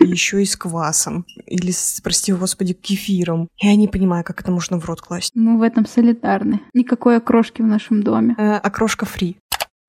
еще 0.00 0.40
и 0.40 0.46
с 0.46 0.56
квасом. 0.56 1.26
Или, 1.46 1.70
с, 1.70 2.00
прости 2.02 2.32
господи, 2.32 2.72
кефиром. 2.72 3.48
Я 3.58 3.76
не 3.76 3.88
понимаю, 3.88 4.24
как 4.24 4.40
это 4.40 4.50
можно 4.50 4.80
в 4.80 4.86
рот 4.86 5.02
класть. 5.02 5.32
Мы 5.34 5.58
в 5.58 5.62
этом 5.62 5.84
солидарны. 5.84 6.62
Никакой 6.72 7.18
окрошки 7.18 7.60
в 7.60 7.66
нашем 7.66 8.02
доме. 8.02 8.34
Э, 8.38 8.54
окрошка 8.56 9.04
фри. 9.04 9.36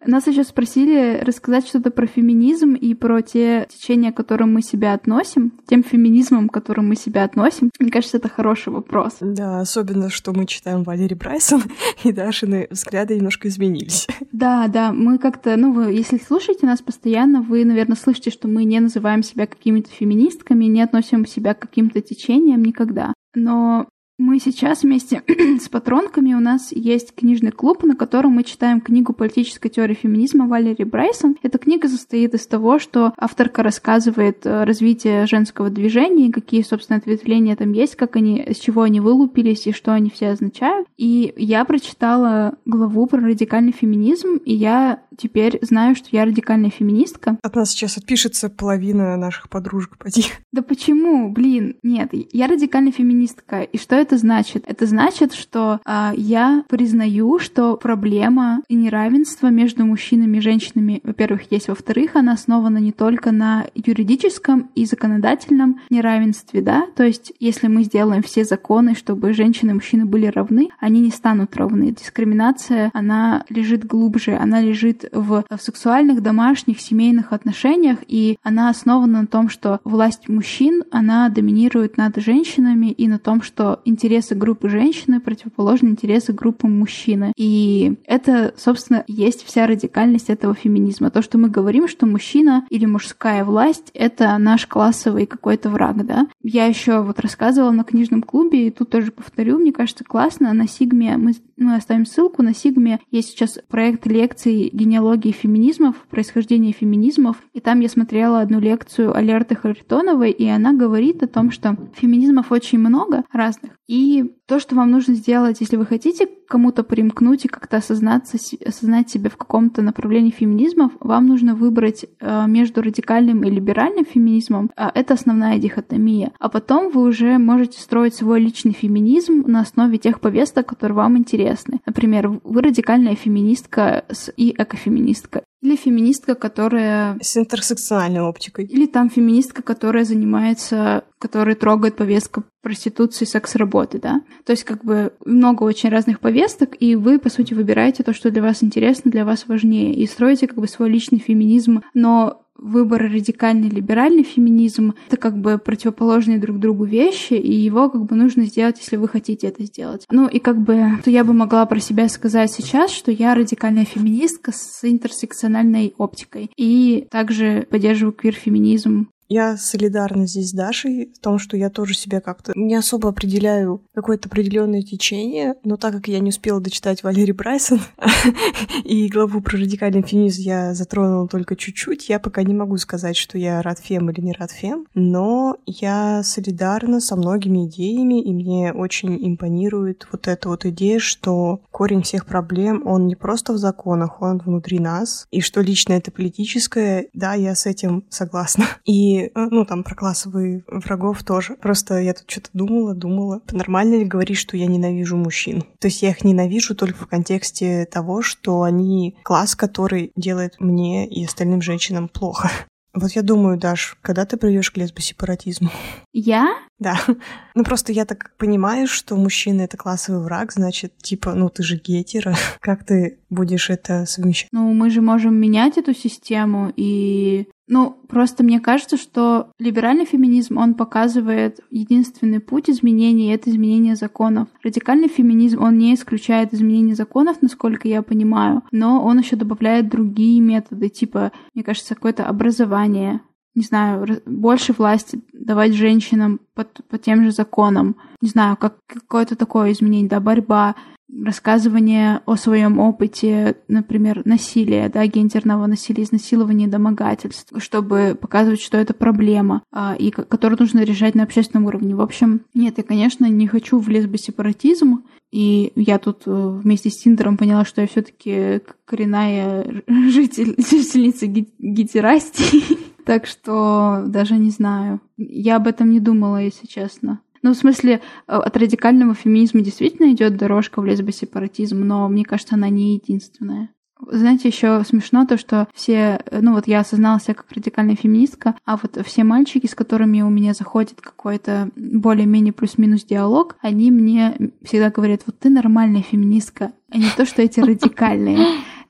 Нас 0.05 0.27
еще 0.27 0.43
спросили 0.43 1.21
рассказать 1.23 1.67
что-то 1.67 1.91
про 1.91 2.05
феминизм 2.05 2.73
и 2.73 2.93
про 2.93 3.21
те 3.21 3.67
течения, 3.69 4.11
к 4.11 4.17
которым 4.17 4.53
мы 4.53 4.61
себя 4.61 4.93
относим, 4.93 5.53
тем 5.67 5.83
феминизмом, 5.83 6.49
к 6.49 6.53
которым 6.53 6.89
мы 6.89 6.95
себя 6.95 7.23
относим. 7.23 7.71
Мне 7.79 7.91
кажется, 7.91 8.17
это 8.17 8.29
хороший 8.29 8.73
вопрос. 8.73 9.17
Да, 9.21 9.61
особенно, 9.61 10.09
что 10.09 10.33
мы 10.33 10.45
читаем 10.45 10.83
Валерий 10.83 11.15
Брайсон, 11.15 11.63
и 12.03 12.11
Дашины 12.11 12.67
взгляды 12.69 13.15
немножко 13.15 13.47
изменились. 13.47 14.07
Да, 14.31 14.67
да, 14.67 14.91
мы 14.91 15.19
как-то, 15.19 15.55
ну, 15.57 15.71
вы, 15.71 15.91
если 15.93 16.17
слушаете 16.17 16.65
нас 16.65 16.81
постоянно, 16.81 17.41
вы, 17.41 17.63
наверное, 17.65 17.95
слышите, 17.95 18.31
что 18.31 18.47
мы 18.47 18.63
не 18.63 18.79
называем 18.79 19.21
себя 19.21 19.45
какими-то 19.45 19.91
феминистками, 19.91 20.65
не 20.65 20.81
относим 20.81 21.25
себя 21.27 21.53
к 21.53 21.59
каким-то 21.59 22.01
течениям 22.01 22.63
никогда. 22.63 23.13
Но 23.35 23.87
мы 24.17 24.39
сейчас 24.39 24.83
вместе 24.83 25.23
с 25.59 25.69
патронками, 25.69 26.33
у 26.33 26.39
нас 26.39 26.71
есть 26.71 27.15
книжный 27.15 27.51
клуб, 27.51 27.83
на 27.83 27.95
котором 27.95 28.33
мы 28.33 28.43
читаем 28.43 28.79
книгу 28.79 29.11
«Политическая 29.13 29.69
теория 29.69 29.95
феминизма» 29.95 30.47
Валерии 30.47 30.83
Брайсон. 30.83 31.37
Эта 31.41 31.57
книга 31.57 31.87
состоит 31.87 32.33
из 32.35 32.45
того, 32.45 32.77
что 32.77 33.13
авторка 33.17 33.63
рассказывает 33.63 34.45
э, 34.45 34.63
развитие 34.65 35.25
женского 35.25 35.69
движения, 35.69 36.31
какие, 36.31 36.61
собственно, 36.61 36.97
ответвления 36.97 37.55
там 37.55 37.71
есть, 37.71 37.95
как 37.95 38.15
они, 38.15 38.45
с 38.51 38.57
чего 38.57 38.83
они 38.83 38.99
вылупились 38.99 39.65
и 39.65 39.71
что 39.71 39.93
они 39.93 40.11
все 40.11 40.29
означают. 40.29 40.87
И 40.97 41.33
я 41.35 41.65
прочитала 41.65 42.55
главу 42.65 43.07
про 43.07 43.19
радикальный 43.19 43.73
феминизм, 43.73 44.35
и 44.45 44.53
я 44.53 45.01
теперь 45.17 45.57
знаю, 45.61 45.95
что 45.95 46.07
я 46.11 46.25
радикальная 46.25 46.69
феминистка. 46.69 47.37
От 47.41 47.55
нас 47.55 47.71
сейчас 47.71 47.97
отпишется 47.97 48.49
половина 48.49 49.17
наших 49.17 49.49
подружек, 49.49 49.97
поди. 49.97 50.25
Да 50.51 50.61
почему? 50.61 51.31
Блин, 51.31 51.77
нет, 51.81 52.11
я 52.11 52.47
радикальная 52.47 52.91
феминистка. 52.91 53.61
И 53.61 53.77
что 53.77 54.02
это 54.03 54.17
значит? 54.17 54.63
Это 54.67 54.85
значит, 54.85 55.33
что 55.33 55.79
а, 55.85 56.13
я 56.15 56.63
признаю, 56.69 57.39
что 57.39 57.75
проблема 57.77 58.61
неравенства 58.69 59.47
между 59.47 59.85
мужчинами 59.85 60.37
и 60.37 60.41
женщинами, 60.41 61.01
во-первых, 61.03 61.51
есть, 61.51 61.69
во-вторых, 61.69 62.15
она 62.15 62.33
основана 62.33 62.77
не 62.77 62.91
только 62.91 63.31
на 63.31 63.65
юридическом 63.73 64.69
и 64.75 64.85
законодательном 64.85 65.79
неравенстве, 65.89 66.61
да, 66.61 66.85
то 66.95 67.03
есть 67.03 67.33
если 67.39 67.67
мы 67.67 67.83
сделаем 67.83 68.21
все 68.21 68.43
законы, 68.43 68.95
чтобы 68.95 69.33
женщины 69.33 69.71
и 69.71 69.73
мужчины 69.73 70.05
были 70.05 70.27
равны, 70.27 70.69
они 70.79 70.99
не 70.99 71.11
станут 71.11 71.55
равны. 71.55 71.91
Дискриминация, 71.91 72.91
она 72.93 73.45
лежит 73.49 73.85
глубже, 73.85 74.35
она 74.35 74.61
лежит 74.61 75.05
в, 75.11 75.45
в 75.49 75.61
сексуальных, 75.61 76.21
домашних, 76.21 76.81
семейных 76.81 77.31
отношениях, 77.31 77.99
и 78.07 78.37
она 78.43 78.69
основана 78.69 79.21
на 79.21 79.27
том, 79.27 79.49
что 79.49 79.79
власть 79.83 80.27
мужчин, 80.27 80.83
она 80.91 81.29
доминирует 81.29 81.97
над 81.97 82.17
женщинами, 82.17 82.91
и 82.91 83.07
на 83.07 83.19
том, 83.19 83.41
что 83.41 83.81
интересы 83.93 84.35
группы 84.35 84.69
женщины 84.69 85.21
противоположны 85.21 85.89
интересы 85.89 86.33
группы 86.33 86.67
мужчины. 86.67 87.31
И 87.37 87.95
это, 88.05 88.53
собственно, 88.57 89.03
есть 89.07 89.45
вся 89.45 89.67
радикальность 89.67 90.29
этого 90.29 90.55
феминизма. 90.55 91.11
То, 91.11 91.21
что 91.21 91.37
мы 91.37 91.49
говорим, 91.49 91.87
что 91.87 92.05
мужчина 92.05 92.65
или 92.69 92.85
мужская 92.85 93.45
власть— 93.45 93.91
это 93.93 94.37
наш 94.37 94.67
классовый 94.67 95.25
какой-то 95.25 95.69
враг, 95.69 96.05
да. 96.05 96.27
Я 96.41 96.65
еще 96.65 97.01
вот 97.01 97.19
рассказывала 97.19 97.71
на 97.71 97.83
книжном 97.83 98.23
клубе, 98.23 98.67
и 98.67 98.71
тут 98.71 98.89
тоже 98.89 99.11
повторю, 99.11 99.59
мне 99.59 99.71
кажется, 99.71 100.03
классно. 100.03 100.53
На 100.53 100.67
Сигме 100.67 101.17
мы, 101.17 101.33
мы 101.55 101.75
оставим 101.75 102.05
ссылку. 102.05 102.41
На 102.41 102.55
Сигме 102.55 102.99
есть 103.11 103.29
сейчас 103.29 103.59
проект 103.67 104.07
лекций 104.07 104.69
генеалогии 104.73 105.31
феминизмов, 105.31 105.95
происхождения 106.09 106.71
феминизмов. 106.71 107.37
И 107.53 107.59
там 107.59 107.79
я 107.79 107.89
смотрела 107.89 108.41
одну 108.41 108.59
лекцию 108.59 109.15
Алерты 109.15 109.55
Харитоновой, 109.55 110.31
и 110.31 110.47
она 110.47 110.73
говорит 110.73 111.21
о 111.21 111.27
том, 111.27 111.51
что 111.51 111.77
феминизмов 111.95 112.51
очень 112.51 112.79
много 112.79 113.23
разных. 113.31 113.71
И 113.87 114.23
то, 114.45 114.59
что 114.59 114.75
вам 114.75 114.91
нужно 114.91 115.13
сделать, 115.13 115.59
если 115.59 115.75
вы 115.75 115.85
хотите 115.85 116.27
кому-то 116.47 116.83
примкнуть 116.83 117.45
и 117.45 117.47
как-то 117.49 117.77
осознаться, 117.77 118.37
осознать 118.65 119.09
себя 119.09 119.29
в 119.29 119.37
каком-то 119.37 119.81
направлении 119.81 120.31
феминизмов, 120.31 120.93
вам 120.99 121.27
нужно 121.27 121.55
выбрать 121.55 122.05
э, 122.19 122.47
между 122.47 122.81
радикальным 122.81 123.43
и 123.43 123.49
либеральным 123.49 124.05
феминизмом. 124.05 124.71
Э, 124.77 124.89
это 124.93 125.15
основная 125.15 125.57
дихотомия. 125.57 126.31
А 126.39 126.49
потом 126.49 126.91
вы 126.91 127.03
уже 127.03 127.37
можете 127.37 127.79
строить 127.81 128.15
свой 128.15 128.39
личный 128.39 128.73
феминизм 128.73 129.43
на 129.47 129.61
основе 129.61 129.97
тех 129.97 130.21
повесток, 130.21 130.67
которые 130.67 130.95
вам 130.95 131.17
интересны. 131.17 131.81
Например, 131.85 132.39
вы 132.43 132.61
радикальная 132.61 133.15
феминистка 133.15 134.05
и 134.37 134.55
экофеминистка. 134.57 135.43
Или 135.63 135.77
феминистка, 135.77 136.35
которая... 136.35 137.17
С 137.21 137.37
интерсекциональной 137.37 138.19
оптикой. 138.19 138.65
Или 138.65 138.85
там 138.85 139.09
феминистка, 139.09 139.61
которая 139.61 140.03
занимается, 140.03 141.05
которая 141.19 141.55
трогает 141.55 141.95
повестку 141.95 142.43
проституции, 142.61 143.23
секс-работы, 143.23 143.97
да. 143.97 144.21
То 144.45 144.51
есть 144.51 144.65
как 144.65 144.83
бы 144.83 145.13
много 145.23 145.63
очень 145.63 145.89
разных 145.89 146.19
повесток, 146.19 146.75
и 146.81 146.97
вы, 146.97 147.17
по 147.17 147.29
сути, 147.29 147.53
выбираете 147.53 148.03
то, 148.03 148.13
что 148.13 148.29
для 148.29 148.41
вас 148.41 148.61
интересно, 148.61 149.09
для 149.09 149.23
вас 149.23 149.47
важнее, 149.47 149.95
и 149.95 150.05
строите 150.05 150.47
как 150.47 150.57
бы 150.57 150.67
свой 150.67 150.89
личный 150.89 151.19
феминизм, 151.19 151.81
но 151.93 152.45
выбор 152.57 153.03
радикальный 153.03 153.69
либеральный 153.69 154.23
феминизм— 154.23 154.93
это 155.07 155.17
как 155.17 155.37
бы 155.37 155.57
противоположные 155.57 156.37
друг 156.37 156.59
другу 156.59 156.85
вещи, 156.85 157.33
и 157.33 157.53
его 157.53 157.89
как 157.89 158.05
бы 158.05 158.15
нужно 158.15 158.45
сделать, 158.45 158.79
если 158.79 158.95
вы 158.95 159.07
хотите 159.07 159.47
это 159.47 159.63
сделать. 159.63 160.05
Ну 160.11 160.27
и 160.27 160.39
как 160.39 160.61
бы 160.61 160.99
то 161.03 161.09
я 161.09 161.23
бы 161.23 161.33
могла 161.33 161.65
про 161.65 161.79
себя 161.79 162.07
сказать 162.09 162.51
сейчас, 162.51 162.91
что 162.91 163.11
я 163.11 163.35
радикальная 163.35 163.85
феминистка 163.85 164.51
с 164.51 164.83
интерсекциональной 164.83 165.93
оптикой. 165.97 166.51
И 166.55 167.07
также 167.09 167.67
поддерживаю 167.69 168.13
квир-феминизм 168.13 169.07
я 169.33 169.57
солидарна 169.57 170.27
здесь 170.27 170.51
с 170.51 170.53
Дашей 170.53 171.11
в 171.13 171.19
том, 171.19 171.39
что 171.39 171.57
я 171.57 171.69
тоже 171.69 171.95
себя 171.95 172.21
как-то 172.21 172.53
не 172.55 172.75
особо 172.75 173.09
определяю 173.09 173.81
какое-то 173.93 174.29
определенное 174.29 174.83
течение, 174.83 175.55
но 175.63 175.75
так 175.75 175.93
как 175.93 176.07
я 176.07 176.19
не 176.19 176.29
успела 176.29 176.61
дочитать 176.61 177.03
Валерий 177.03 177.33
Брайсон 177.33 177.81
и 178.83 179.09
главу 179.09 179.41
про 179.41 179.57
радикальный 179.57 180.03
феминизм 180.03 180.41
я 180.41 180.73
затронула 180.73 181.27
только 181.27 181.55
чуть-чуть, 181.55 182.09
я 182.09 182.19
пока 182.19 182.43
не 182.43 182.53
могу 182.53 182.77
сказать, 182.77 183.17
что 183.17 183.37
я 183.37 183.61
рад 183.61 183.79
фем 183.79 184.09
или 184.11 184.21
не 184.21 184.33
рад 184.33 184.51
фем, 184.51 184.85
но 184.93 185.57
я 185.65 186.21
солидарна 186.23 186.99
со 186.99 187.15
многими 187.15 187.65
идеями, 187.65 188.21
и 188.21 188.31
мне 188.33 188.71
очень 188.71 189.17
импонирует 189.27 190.07
вот 190.11 190.27
эта 190.27 190.49
вот 190.49 190.65
идея, 190.65 190.99
что 190.99 191.61
корень 191.71 192.03
всех 192.03 192.25
проблем, 192.25 192.83
он 192.85 193.07
не 193.07 193.15
просто 193.15 193.53
в 193.53 193.57
законах, 193.57 194.21
он 194.21 194.37
внутри 194.37 194.79
нас, 194.79 195.27
и 195.31 195.41
что 195.41 195.61
лично 195.61 195.93
это 195.93 196.11
политическое, 196.11 197.07
да, 197.13 197.33
я 197.33 197.55
с 197.55 197.65
этим 197.65 198.03
согласна. 198.09 198.65
И 198.85 199.22
Э, 199.33 199.47
ну, 199.49 199.65
там, 199.65 199.83
про 199.83 199.95
классовых 199.95 200.63
врагов 200.67 201.23
тоже. 201.23 201.55
Просто 201.55 201.99
я 201.99 202.13
тут 202.13 202.29
что-то 202.29 202.49
думала, 202.53 202.93
думала. 202.93 203.41
Нормально 203.51 203.95
ли 203.95 204.05
говорить, 204.05 204.37
что 204.37 204.57
я 204.57 204.67
ненавижу 204.67 205.17
мужчин? 205.17 205.63
То 205.79 205.87
есть 205.87 206.01
я 206.01 206.09
их 206.09 206.23
ненавижу 206.23 206.75
только 206.75 207.03
в 207.03 207.07
контексте 207.07 207.85
того, 207.85 208.21
что 208.21 208.63
они 208.63 209.15
класс, 209.23 209.55
который 209.55 210.11
делает 210.15 210.59
мне 210.59 211.07
и 211.07 211.25
остальным 211.25 211.61
женщинам 211.61 212.07
плохо. 212.07 212.49
Вот 212.95 213.13
я 213.13 213.23
думаю, 213.23 213.57
Даш, 213.57 213.97
когда 214.03 214.23
ты 214.23 214.37
придешь 214.37 214.69
к 214.69 214.77
лесбосепаратизму? 214.77 215.71
Я? 216.11 216.55
Да. 216.77 216.99
Ну 217.55 217.63
просто 217.63 217.91
я 217.91 218.05
так 218.05 218.35
понимаю, 218.37 218.87
что 218.87 219.15
мужчина 219.15 219.61
это 219.61 219.77
классовый 219.77 220.23
враг, 220.23 220.51
значит, 220.51 220.97
типа, 220.97 221.35
ну 221.35 221.49
ты 221.49 221.61
же 221.61 221.77
гетера. 221.77 222.35
Как 222.59 222.83
ты 222.83 223.19
будешь 223.33 223.69
это 223.69 224.05
совмещать? 224.05 224.49
Ну, 224.51 224.73
мы 224.73 224.89
же 224.89 225.01
можем 225.01 225.35
менять 225.35 225.77
эту 225.77 225.93
систему 225.93 226.71
и 226.75 227.47
ну, 227.67 227.97
просто 228.09 228.43
мне 228.43 228.59
кажется, 228.59 228.97
что 228.97 229.51
либеральный 229.57 230.05
феминизм, 230.05 230.57
он 230.57 230.73
показывает 230.73 231.61
единственный 231.71 232.39
путь 232.41 232.69
изменений, 232.69 233.29
и 233.29 233.33
это 233.33 233.49
изменение 233.49 233.95
законов. 233.95 234.49
Радикальный 234.63 235.07
феминизм, 235.07 235.63
он 235.63 235.77
не 235.77 235.95
исключает 235.95 236.53
изменение 236.53 236.95
законов, 236.95 237.41
насколько 237.41 237.87
я 237.87 238.01
понимаю, 238.01 238.63
но 238.71 239.03
он 239.03 239.19
еще 239.19 239.37
добавляет 239.37 239.89
другие 239.89 240.41
методы, 240.41 240.89
типа, 240.89 241.31
мне 241.53 241.63
кажется, 241.63 241.95
какое-то 241.95 242.25
образование, 242.25 243.21
не 243.55 243.63
знаю, 243.63 244.21
больше 244.25 244.73
власти 244.73 245.21
давать 245.31 245.73
женщинам 245.73 246.39
по, 246.55 246.63
по 246.63 246.97
тем 246.97 247.23
же 247.23 247.31
законам, 247.31 247.95
не 248.21 248.29
знаю, 248.29 248.57
как 248.57 248.77
какое-то 248.87 249.35
такое 249.35 249.71
изменение, 249.71 250.09
да, 250.09 250.19
борьба 250.19 250.75
рассказывание 251.23 252.21
о 252.25 252.35
своем 252.35 252.79
опыте, 252.79 253.57
например, 253.67 254.23
насилия, 254.25 254.89
да, 254.89 255.05
гендерного 255.05 255.67
насилия, 255.67 256.03
изнасилования, 256.03 256.67
домогательств, 256.67 257.53
чтобы 257.61 258.17
показывать, 258.19 258.61
что 258.61 258.77
это 258.77 258.93
проблема, 258.93 259.61
а, 259.71 259.95
и 259.97 260.09
которую 260.09 260.59
нужно 260.59 260.83
решать 260.83 261.15
на 261.15 261.23
общественном 261.23 261.65
уровне. 261.65 261.95
В 261.95 262.01
общем, 262.01 262.41
нет, 262.53 262.77
я, 262.77 262.83
конечно, 262.83 263.25
не 263.25 263.47
хочу 263.47 263.77
в 263.77 263.87
лесбосепаратизм, 263.89 265.03
и 265.31 265.71
я 265.75 265.97
тут 265.97 266.23
э, 266.25 266.31
вместе 266.31 266.89
с 266.89 266.97
Тиндером 266.97 267.37
поняла, 267.37 267.65
что 267.65 267.81
я 267.81 267.87
все 267.87 268.03
таки 268.03 268.61
коренная 268.85 269.83
житель, 269.87 270.55
жительница 270.57 271.25
гетерастии. 271.27 272.92
Так 273.05 273.25
что 273.25 274.03
даже 274.07 274.35
не 274.35 274.49
знаю. 274.49 275.01
Я 275.17 275.57
об 275.57 275.67
этом 275.67 275.89
не 275.89 275.99
думала, 275.99 276.41
если 276.41 276.67
честно. 276.67 277.19
Ну, 277.41 277.53
в 277.53 277.57
смысле, 277.57 277.95
э, 277.95 278.35
от 278.35 278.55
радикального 278.55 279.13
феминизма 279.13 279.59
действительно 279.61 280.11
идет 280.13 280.37
дорожка 280.37 280.81
в 280.81 280.85
лесбосепаратизм, 280.85 281.81
но 281.81 282.07
мне 282.07 282.23
кажется, 282.23 282.55
она 282.55 282.69
не 282.69 282.95
единственная. 282.95 283.69
Знаете, 284.09 284.47
еще 284.47 284.83
смешно 284.85 285.25
то, 285.25 285.37
что 285.37 285.67
все, 285.73 286.21
э, 286.25 286.39
ну 286.41 286.53
вот 286.53 286.67
я 286.67 286.79
осознала 286.79 287.19
себя 287.19 287.33
как 287.33 287.51
радикальная 287.51 287.97
феминистка, 287.97 288.55
а 288.65 288.77
вот 288.77 288.97
все 289.05 289.23
мальчики, 289.25 289.67
с 289.67 289.75
которыми 289.75 290.21
у 290.21 290.29
меня 290.29 290.53
заходит 290.53 291.01
какой-то 291.01 291.69
более-менее 291.75 292.53
плюс-минус 292.53 293.03
диалог, 293.03 293.57
они 293.61 293.91
мне 293.91 294.51
всегда 294.63 294.89
говорят, 294.89 295.21
вот 295.25 295.37
ты 295.39 295.49
нормальная 295.49 296.01
феминистка, 296.01 296.71
а 296.89 296.97
не 296.97 297.09
то, 297.15 297.25
что 297.25 297.41
эти 297.41 297.59
радикальные. 297.59 298.37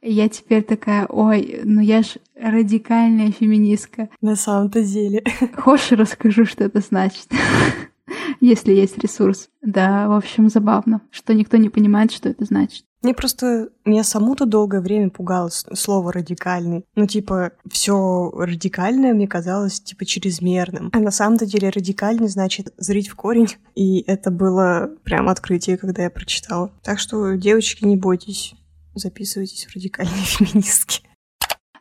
Я 0.05 0.27
теперь 0.27 0.63
такая, 0.63 1.05
ой, 1.07 1.61
ну 1.63 1.79
я 1.79 2.03
ж 2.03 2.17
радикальная 2.35 3.31
феминистка. 3.31 4.09
На 4.21 4.35
самом-то 4.35 4.83
деле. 4.83 5.23
Хочешь, 5.57 5.93
расскажу, 5.93 6.45
что 6.45 6.65
это 6.65 6.81
значит? 6.81 7.27
если 8.41 8.73
есть 8.73 8.97
ресурс. 8.97 9.49
Да, 9.61 10.07
в 10.09 10.11
общем, 10.11 10.49
забавно, 10.49 11.01
что 11.09 11.33
никто 11.33 11.57
не 11.57 11.69
понимает, 11.69 12.11
что 12.11 12.29
это 12.29 12.43
значит. 12.45 12.83
Мне 13.01 13.13
просто, 13.13 13.69
меня 13.83 14.03
саму-то 14.03 14.45
долгое 14.45 14.79
время 14.79 15.09
пугало 15.09 15.49
слово 15.49 16.13
радикальный. 16.13 16.85
Ну, 16.95 17.05
типа, 17.05 17.51
все 17.69 18.31
радикальное 18.33 19.13
мне 19.13 19.27
казалось, 19.27 19.81
типа, 19.81 20.05
чрезмерным. 20.05 20.89
А 20.93 20.99
на 20.99 21.11
самом-то 21.11 21.45
деле 21.45 21.69
радикальный 21.69 22.29
значит 22.29 22.73
зрить 22.77 23.09
в 23.09 23.15
корень. 23.15 23.49
И 23.75 24.01
это 24.07 24.31
было 24.31 24.89
прям 25.03 25.27
открытие, 25.27 25.77
когда 25.77 26.03
я 26.03 26.09
прочитала. 26.09 26.71
Так 26.81 26.99
что, 26.99 27.33
девочки, 27.33 27.83
не 27.83 27.97
бойтесь, 27.97 28.55
записывайтесь 28.99 29.65
в 29.65 29.75
радикальные 29.75 30.13
феминистки. 30.23 31.01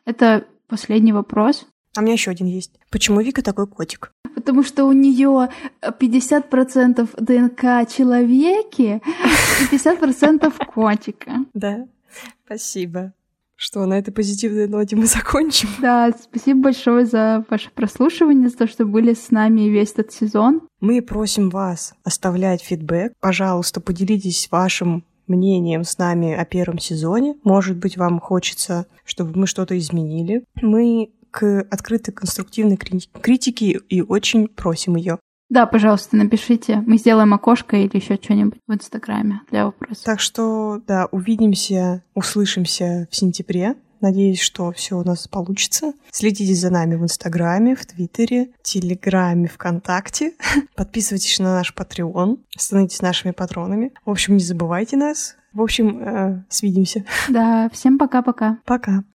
Это 0.05 0.47
последний 0.69 1.13
вопрос. 1.13 1.67
А 1.95 2.01
у 2.01 2.03
меня 2.03 2.15
еще 2.15 2.31
один 2.31 2.47
есть. 2.47 2.73
Почему 2.91 3.21
Вика 3.21 3.43
такой 3.43 3.67
котик? 3.67 4.13
потому 4.43 4.65
что 4.65 4.87
у 4.87 4.93
нее 4.93 5.51
50% 5.83 7.09
ДНК 7.17 7.89
человеки 7.91 9.01
и 9.61 9.75
50% 9.75 10.53
котика. 10.75 11.33
Да, 11.55 11.87
спасибо. 12.45 13.13
Что, 13.55 13.87
на 13.87 13.97
этой 13.97 14.11
позитивной 14.11 14.67
ноте 14.67 14.97
мы 14.97 15.07
закончим? 15.07 15.69
Да, 15.81 16.11
спасибо 16.21 16.63
большое 16.63 17.07
за 17.07 17.45
ваше 17.49 17.71
прослушивание, 17.71 18.49
за 18.49 18.57
то, 18.57 18.67
что 18.67 18.85
были 18.85 19.15
с 19.15 19.31
нами 19.31 19.69
весь 19.69 19.93
этот 19.93 20.13
сезон. 20.13 20.63
Мы 20.81 21.01
просим 21.01 21.49
вас 21.49 21.95
оставлять 22.03 22.61
фидбэк. 22.63 23.13
Пожалуйста, 23.21 23.81
поделитесь 23.81 24.49
вашим 24.51 25.05
мнением 25.27 25.85
с 25.85 25.99
нами 25.99 26.33
о 26.33 26.45
первом 26.45 26.79
сезоне. 26.79 27.37
Может 27.45 27.77
быть, 27.77 27.97
вам 27.97 28.21
хочется, 28.21 28.87
чтобы 29.05 29.39
мы 29.39 29.47
что-то 29.47 29.77
изменили. 29.79 30.45
Мы 30.61 31.11
к 31.31 31.67
открытой 31.71 32.13
конструктивной 32.13 32.77
критике 32.77 33.81
и 33.89 34.03
очень 34.03 34.49
просим 34.49 34.97
ее. 34.97 35.19
Да, 35.49 35.67
пожалуйста, 35.67 36.17
напишите. 36.17 36.83
Мы 36.87 36.97
сделаем 36.97 37.35
окошко 37.35 37.77
или 37.77 37.97
еще 37.97 38.15
что-нибудь 38.15 38.59
в 38.67 38.73
Инстаграме 38.73 39.43
для 39.51 39.67
вопросов. 39.67 40.03
Так 40.03 40.19
что, 40.19 40.81
да, 40.87 41.09
увидимся, 41.11 42.03
услышимся 42.15 43.07
в 43.11 43.17
сентябре 43.17 43.77
Надеюсь, 44.03 44.41
что 44.41 44.73
все 44.73 44.99
у 44.99 45.05
нас 45.05 45.29
получится. 45.29 45.93
Следите 46.11 46.55
за 46.55 46.71
нами 46.71 46.97
в 46.97 47.05
Инстаграме, 47.05 47.77
в 47.77 47.87
Твиттере, 47.87 48.51
Телеграме, 48.63 49.47
ВКонтакте. 49.49 50.33
Подписывайтесь 50.75 51.39
на 51.39 51.55
наш 51.55 51.73
Patreon. 51.73 52.39
Становитесь 52.57 53.01
нашими 53.01 53.31
патронами. 53.31 53.93
В 54.05 54.11
общем, 54.11 54.35
не 54.35 54.43
забывайте 54.43 54.97
нас. 54.97 55.37
В 55.53 55.63
общем, 55.63 55.99
э, 56.01 56.43
свидимся. 56.49 57.05
Да, 57.29 57.71
всем 57.73 57.97
пока-пока. 57.97 58.59
Пока. 58.65 59.05